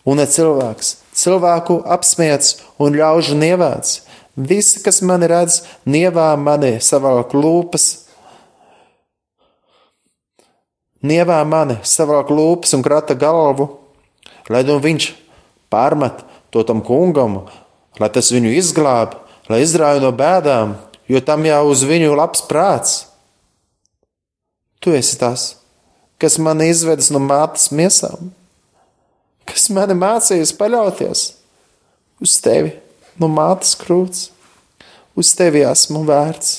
un 0.09 0.16
ne 0.16 0.24
cilvēks. 0.24 0.95
Cilvēku 1.16 1.83
apspiesti 1.93 2.64
un 2.81 2.97
ļaužu 2.97 3.37
nievēts. 3.37 4.01
Visi, 4.37 4.81
kas 4.85 5.03
mani 5.05 5.29
redz, 5.29 5.62
nievā 5.89 6.31
mani 6.41 6.77
savā 6.81 7.12
lūpas, 7.33 8.05
nievā 11.05 11.40
mani 11.49 11.78
savā 11.82 12.22
lūpas 12.28 12.74
un 12.76 12.84
krata 12.84 13.16
galvu, 13.18 13.68
lai 14.49 14.62
nu 14.64 14.78
viņš 14.82 15.11
pārmet 15.72 16.22
to 16.55 16.62
tam 16.62 16.80
kungam, 16.84 17.44
lai 18.01 18.09
tas 18.12 18.30
viņu 18.32 18.55
izglāb, 18.57 19.16
lai 19.51 19.62
izrāja 19.64 20.01
no 20.03 20.12
bēdām, 20.14 20.76
jo 21.09 21.20
tam 21.20 21.44
jau 21.47 21.62
uz 21.70 21.84
viņu 21.86 22.16
labs 22.16 22.44
prāts. 22.49 22.97
Tu 24.80 24.94
esi 24.94 25.18
tas, 25.18 25.57
kas 26.22 26.38
man 26.38 26.62
izvedis 26.62 27.11
no 27.11 27.20
mātes 27.22 27.70
miesām, 27.74 28.30
kas 29.47 29.68
man 29.74 29.92
mācījis 29.99 30.55
paļauties 30.59 31.28
uz 32.22 32.40
tevi 32.42 32.76
no 33.20 33.28
mātes 33.32 33.76
krūts. 33.78 34.30
Uz 35.16 35.32
tevi 35.32 35.62
esmu 35.64 36.03
vērts. 36.05 36.59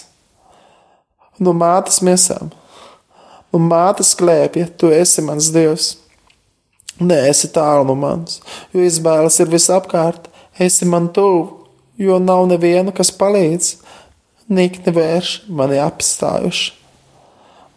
No 1.37 1.53
mātes 1.53 1.99
miesām, 2.01 2.49
no 3.53 3.61
mātes 3.63 4.13
klēpja, 4.17 4.69
tu 4.77 4.91
esi 4.93 5.23
mans 5.25 5.51
dievs. 5.55 5.95
Nē, 6.97 7.27
esi 7.29 7.51
tālu 7.53 7.85
no 7.85 7.93
manis, 7.97 8.39
jo 8.73 8.81
izbēles 8.81 9.37
ir 9.43 9.51
visapkārt. 9.51 10.31
Esi 10.57 10.87
man 10.89 11.11
tuvu, 11.13 11.67
jo 12.01 12.17
nav 12.17 12.47
neviena, 12.49 12.93
kas 12.95 13.13
palīdz 13.13 13.75
nikni 14.49 14.93
vērš 14.95 15.33
mani 15.53 15.77
apstājuši, 15.83 16.71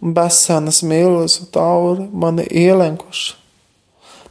besanas 0.01 0.81
milzu 0.87 1.51
tauri 1.53 2.07
mani 2.09 2.47
ielenkuši. 2.47 3.37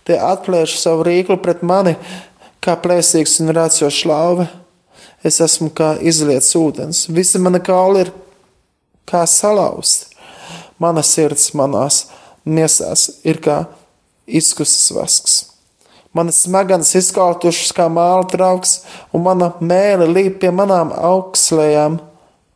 Tie 0.10 0.18
atplēš 0.18 0.80
savu 0.82 1.06
rīklu 1.06 1.38
pret 1.44 1.62
mani, 1.62 1.94
kā 2.64 2.74
plēsīgs 2.82 3.38
un 3.44 3.54
rācio 3.54 3.92
šlauve. 3.94 4.48
Es 5.22 5.38
esmu 5.44 5.70
kā 5.76 5.92
izlietas 6.00 6.56
ūdens, 6.58 7.04
visi 7.12 7.42
mani 7.44 7.60
kauli 7.62 8.08
ir 8.08 8.14
kā 9.10 9.26
salauzti. 9.28 10.09
Mana 10.80 11.04
sirds 11.04 11.52
manās 11.58 12.06
miesās 12.48 13.10
ir 13.28 13.42
kā 13.44 13.64
izkustas 14.28 14.92
vasks. 14.96 15.40
Manas 16.14 16.42
smegenes 16.46 16.96
izkautušas 16.98 17.74
kā 17.78 17.86
māla 17.92 18.26
trauks, 18.30 18.80
un 19.14 19.28
mana 19.28 19.52
mēle 19.62 20.08
līp 20.10 20.40
pie 20.42 20.50
manām 20.56 20.90
augslējām 20.96 22.00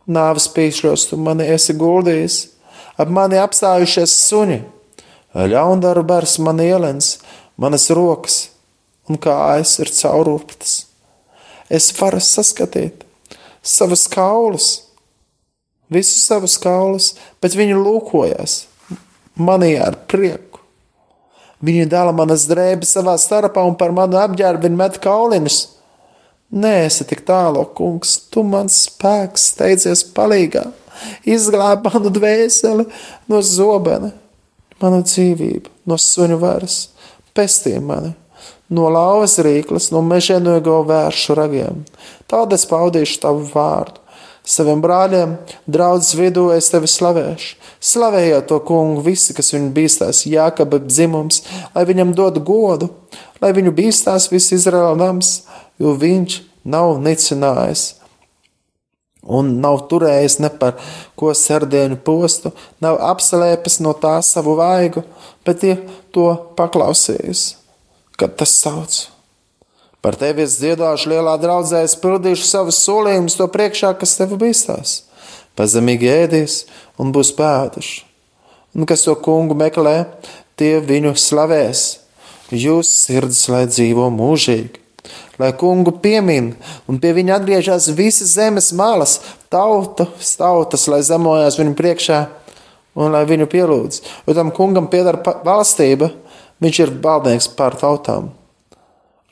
nāves 0.10 0.48
pīšļos 0.56 1.10
tu 1.12 1.20
mani 1.22 1.46
esi 1.54 1.76
guldījis, 1.78 2.40
ap 2.98 3.12
mani 3.14 3.38
apstājušies 3.42 4.16
suņi, 4.26 4.60
ļaundaru 5.54 6.04
bars 6.08 6.40
man 6.42 6.62
ielens, 6.64 7.18
manas 7.58 7.90
rokas 7.94 8.48
un 9.10 9.20
kājas 9.22 9.78
ir 9.84 9.92
caururptas. 9.94 10.76
Es 11.70 11.92
varu 11.98 12.22
saskatīt 12.22 13.06
savas 13.64 14.08
kaulus, 14.12 14.70
visus 15.94 16.26
savus 16.28 16.58
kaulus, 16.62 17.14
bet 17.42 17.56
viņi 17.58 17.78
lūkojas 17.78 18.64
manī 19.38 19.76
ar 19.82 19.98
prieku. 20.10 20.62
Viņi 21.64 21.88
dala 21.88 22.12
manas 22.12 22.44
drēbes 22.50 22.92
savā 22.98 23.16
starpā 23.20 23.64
un 23.64 23.78
par 23.80 23.94
manu 23.96 24.20
apģērbu 24.20 24.72
met 24.76 25.00
kaulinus. 25.04 25.62
Nē, 26.54 26.74
esi 26.86 27.06
tik 27.10 27.24
tālu, 27.26 27.64
kungs, 27.78 28.18
tu 28.30 28.44
mans 28.46 28.84
spēks, 28.86 29.48
steidzies 29.56 30.04
palīgā, 30.14 30.68
izglāb 31.26 31.88
manu 31.88 32.12
dvēseli 32.14 32.86
no 33.32 33.40
zobena, 33.42 34.12
manu 34.84 35.00
dzīvību, 35.08 35.72
no 35.90 35.98
suņu 35.98 36.38
varas, 36.44 36.78
pestī 37.34 37.80
mani, 37.82 38.12
no 38.70 38.92
lauvas 38.94 39.40
rīklas, 39.42 39.90
no 39.96 40.04
mežēnogo 40.06 40.84
vēršu 40.92 41.40
ragiem. 41.40 41.82
Tad 42.30 42.54
es 42.54 42.68
paudīšu 42.70 43.24
tavu 43.24 43.48
vārdu. 43.50 44.03
Saviem 44.44 44.82
brāļiem, 44.84 45.38
draudzes 45.72 46.18
vidū 46.20 46.50
es 46.52 46.68
tevi 46.72 46.90
slavēšu. 46.92 47.56
Slavējiet 47.84 48.50
to 48.50 48.58
kungu 48.68 49.04
visi, 49.06 49.32
kas 49.36 49.54
viņu 49.56 49.72
bīstās, 49.76 50.26
Jākaba 50.28 50.82
dzimums, 50.84 51.42
lai 51.76 51.86
viņam 51.88 52.12
dod 52.18 52.42
godu, 52.44 52.90
lai 53.44 53.54
viņu 53.56 53.72
bīstās 53.76 54.28
visi 54.32 54.58
Izraēla 54.60 55.00
nams 55.00 55.38
jo 55.82 55.94
viņš 56.00 56.40
nav 56.64 56.98
nicinājis 57.04 57.86
un 59.24 59.54
nav 59.64 59.86
turējis 59.92 60.40
ne 60.44 60.50
par 60.60 60.76
ko 61.20 61.32
sardienu 61.38 61.96
postu, 61.96 62.52
nav 62.84 63.00
apslēpis 63.12 63.80
no 63.86 63.94
tā 63.96 64.18
savu 64.26 64.58
vaigu, 64.60 65.06
bet 65.48 65.64
ir 65.64 65.80
to 66.12 66.28
paklausījis, 66.60 67.46
kad 68.20 68.36
tas 68.40 68.58
sauc. 68.60 69.13
Par 70.04 70.18
tevi 70.20 70.44
es 70.44 70.58
dziedāšu 70.60 71.14
lielā 71.14 71.38
draudzē, 71.40 71.86
es 71.88 71.96
pildīšu 72.00 72.44
savus 72.44 72.82
solījumus 72.84 73.38
to 73.40 73.48
priekšā, 73.52 73.94
kas 73.96 74.18
tev 74.20 74.36
bīstās. 74.42 75.06
Pazemīgi 75.56 76.10
ēdīs 76.12 76.64
un 77.00 77.14
būs 77.16 77.32
pēduši. 77.38 78.04
Un 78.76 78.90
kas 78.90 79.06
to 79.06 79.16
kungu 79.16 79.56
meklē, 79.56 79.98
tie 80.60 80.76
viņu 80.84 81.16
slavēs. 81.16 81.86
Jūs 82.52 82.90
sirds, 83.06 83.46
lai 83.54 83.64
dzīvo 83.70 84.10
mūžīgi 84.14 84.84
lai 85.40 85.52
kungu 85.58 85.92
piemin, 86.00 86.54
un 86.88 87.00
pie 87.02 87.14
viņa 87.18 87.40
atgriežas 87.40 87.90
visas 87.98 88.36
zemes 88.38 88.72
malas, 88.78 89.18
tautas, 89.52 90.36
tautas, 90.40 90.86
lai 90.92 91.02
zemojās 91.06 91.58
viņu 91.60 91.76
priekšā 91.78 92.20
un 92.96 93.14
lai 93.16 93.24
viņu 93.30 93.50
pielūdz. 93.50 94.02
Jo 94.28 94.38
tam 94.38 94.54
kungam 94.56 94.90
pieder 94.92 95.18
valstība, 95.46 96.12
viņš 96.64 96.82
ir 96.86 96.94
valdnieks 97.04 97.50
pār 97.58 97.78
tautām. 97.80 98.32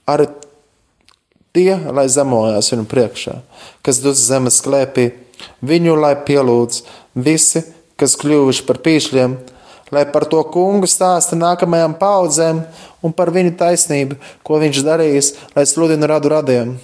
Arī 0.09 0.27
tie, 1.55 1.75
lai 1.91 2.07
zemojās 2.11 2.71
viņu 2.73 2.87
priekšā, 2.91 3.37
kas 3.85 4.01
dus 4.03 4.23
zemes 4.27 4.61
klēpī, 4.63 5.11
viņu 5.65 5.95
lai 5.99 6.15
pielūdz 6.27 6.83
visi, 7.15 7.63
kas 7.99 8.17
kļuvuši 8.19 8.65
par 8.67 8.81
pīšļiem, 8.85 9.35
lai 9.91 10.05
par 10.13 10.25
to 10.31 10.41
kungu 10.53 10.87
stāsta 10.89 11.37
nākamajām 11.37 11.97
paudzēm 11.99 12.63
un 13.03 13.13
par 13.15 13.33
viņu 13.35 13.55
taisnību, 13.59 14.17
ko 14.47 14.61
viņš 14.61 14.83
darījis, 14.87 15.33
lai 15.55 15.67
sludina 15.67 16.09
radu 16.13 16.31
radiem. 16.31 16.77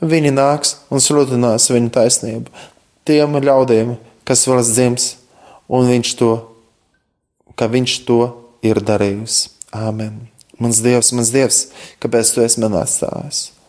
Viņi 0.00 0.30
nāks 0.32 0.78
un 0.88 1.02
sludinās 1.02 1.68
viņu 1.68 1.90
taisnību 1.92 2.68
tiem 3.04 3.36
ļaudīm, 3.42 3.96
kas 4.24 4.46
vēl 4.48 4.62
dzims, 4.64 5.14
un 5.68 5.88
viņš 5.90 6.12
to, 6.20 6.32
ka 7.58 7.68
viņš 7.68 7.96
to 8.08 8.20
ir 8.64 8.80
darījis. 8.80 9.48
Āmen. 9.70 10.26
Mans 10.60 10.80
Dievs, 10.84 11.12
mans 11.16 11.30
Dievs, 11.32 11.64
kāpēc 12.02 12.34
tu 12.34 12.42
esi 12.44 12.60
man 12.62 12.74
atstājis? 12.80 13.59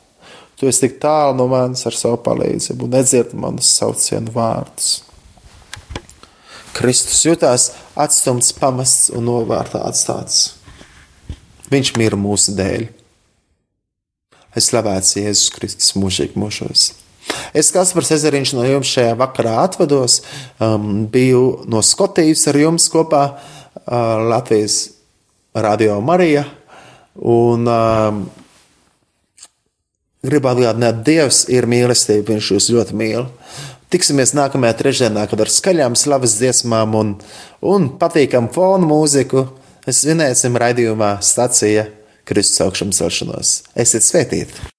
Tu 0.61 0.69
esi 0.69 0.83
tik 0.83 0.99
tālu 1.01 1.33
no 1.39 1.47
manis 1.49 1.81
ar 1.89 1.95
savu 1.97 2.19
palīdzību 2.21 2.85
un 2.85 2.91
nedzirdi 2.93 3.37
manus 3.41 3.71
saucienu 3.79 4.29
vārdus. 4.29 4.99
Kristus 6.77 7.23
jutās 7.25 7.63
atstumts, 7.97 8.51
pamests 8.53 9.09
un 9.09 9.25
novārtā 9.25 9.81
atstāts. 9.87 10.51
Viņš 11.73 11.95
mira 11.97 12.19
mūsu 12.19 12.53
dēļ. 12.53 12.83
Es 14.53 14.67
slavēts 14.69 15.15
Jēzus 15.17 15.49
Kristus 15.55 15.95
mūžīgi 15.97 16.37
mūžos. 16.37 16.91
Es, 17.57 17.71
Kaspars 17.73 18.11
Ezeriņš, 18.13 18.53
no 18.53 18.67
jums 18.67 18.91
šajā 18.93 19.15
vakarā 19.17 19.55
atvados. 19.63 20.19
Um, 20.61 21.07
biju 21.09 21.63
no 21.73 21.81
Skotijas 21.81 22.45
ar 22.53 22.61
jums 22.61 22.85
kopā 22.93 23.23
uh, 23.31 24.21
Latvijas 24.29 24.77
Radio 25.57 25.97
Marija. 26.05 26.45
Un 27.17 27.65
um, 27.65 28.21
gribu 30.25 30.51
atgādināt, 30.51 31.03
Dievs 31.07 31.45
ir 31.51 31.67
mīlestība, 31.69 32.33
Viņš 32.33 32.51
jūs 32.55 32.69
ļoti 32.75 32.97
mīl. 32.97 33.27
Tiksimies 33.91 34.31
nākamajā 34.37 34.77
trešdienā, 34.79 35.25
kad 35.27 35.41
ar 35.43 35.51
skaļām 35.51 35.97
slavas 35.99 36.37
dziesmām 36.39 36.95
un, 36.95 37.15
un 37.59 37.89
patīkamu 37.99 38.53
fonu 38.55 38.87
mūziku 38.87 39.49
svinēsim 39.83 40.55
raidījumā 40.61 41.17
stacija 41.25 41.89
Kristus 42.23 42.63
augšām 42.63 42.95
celšanos. 42.95 43.57
Esiet 43.75 44.07
svētīti! 44.07 44.70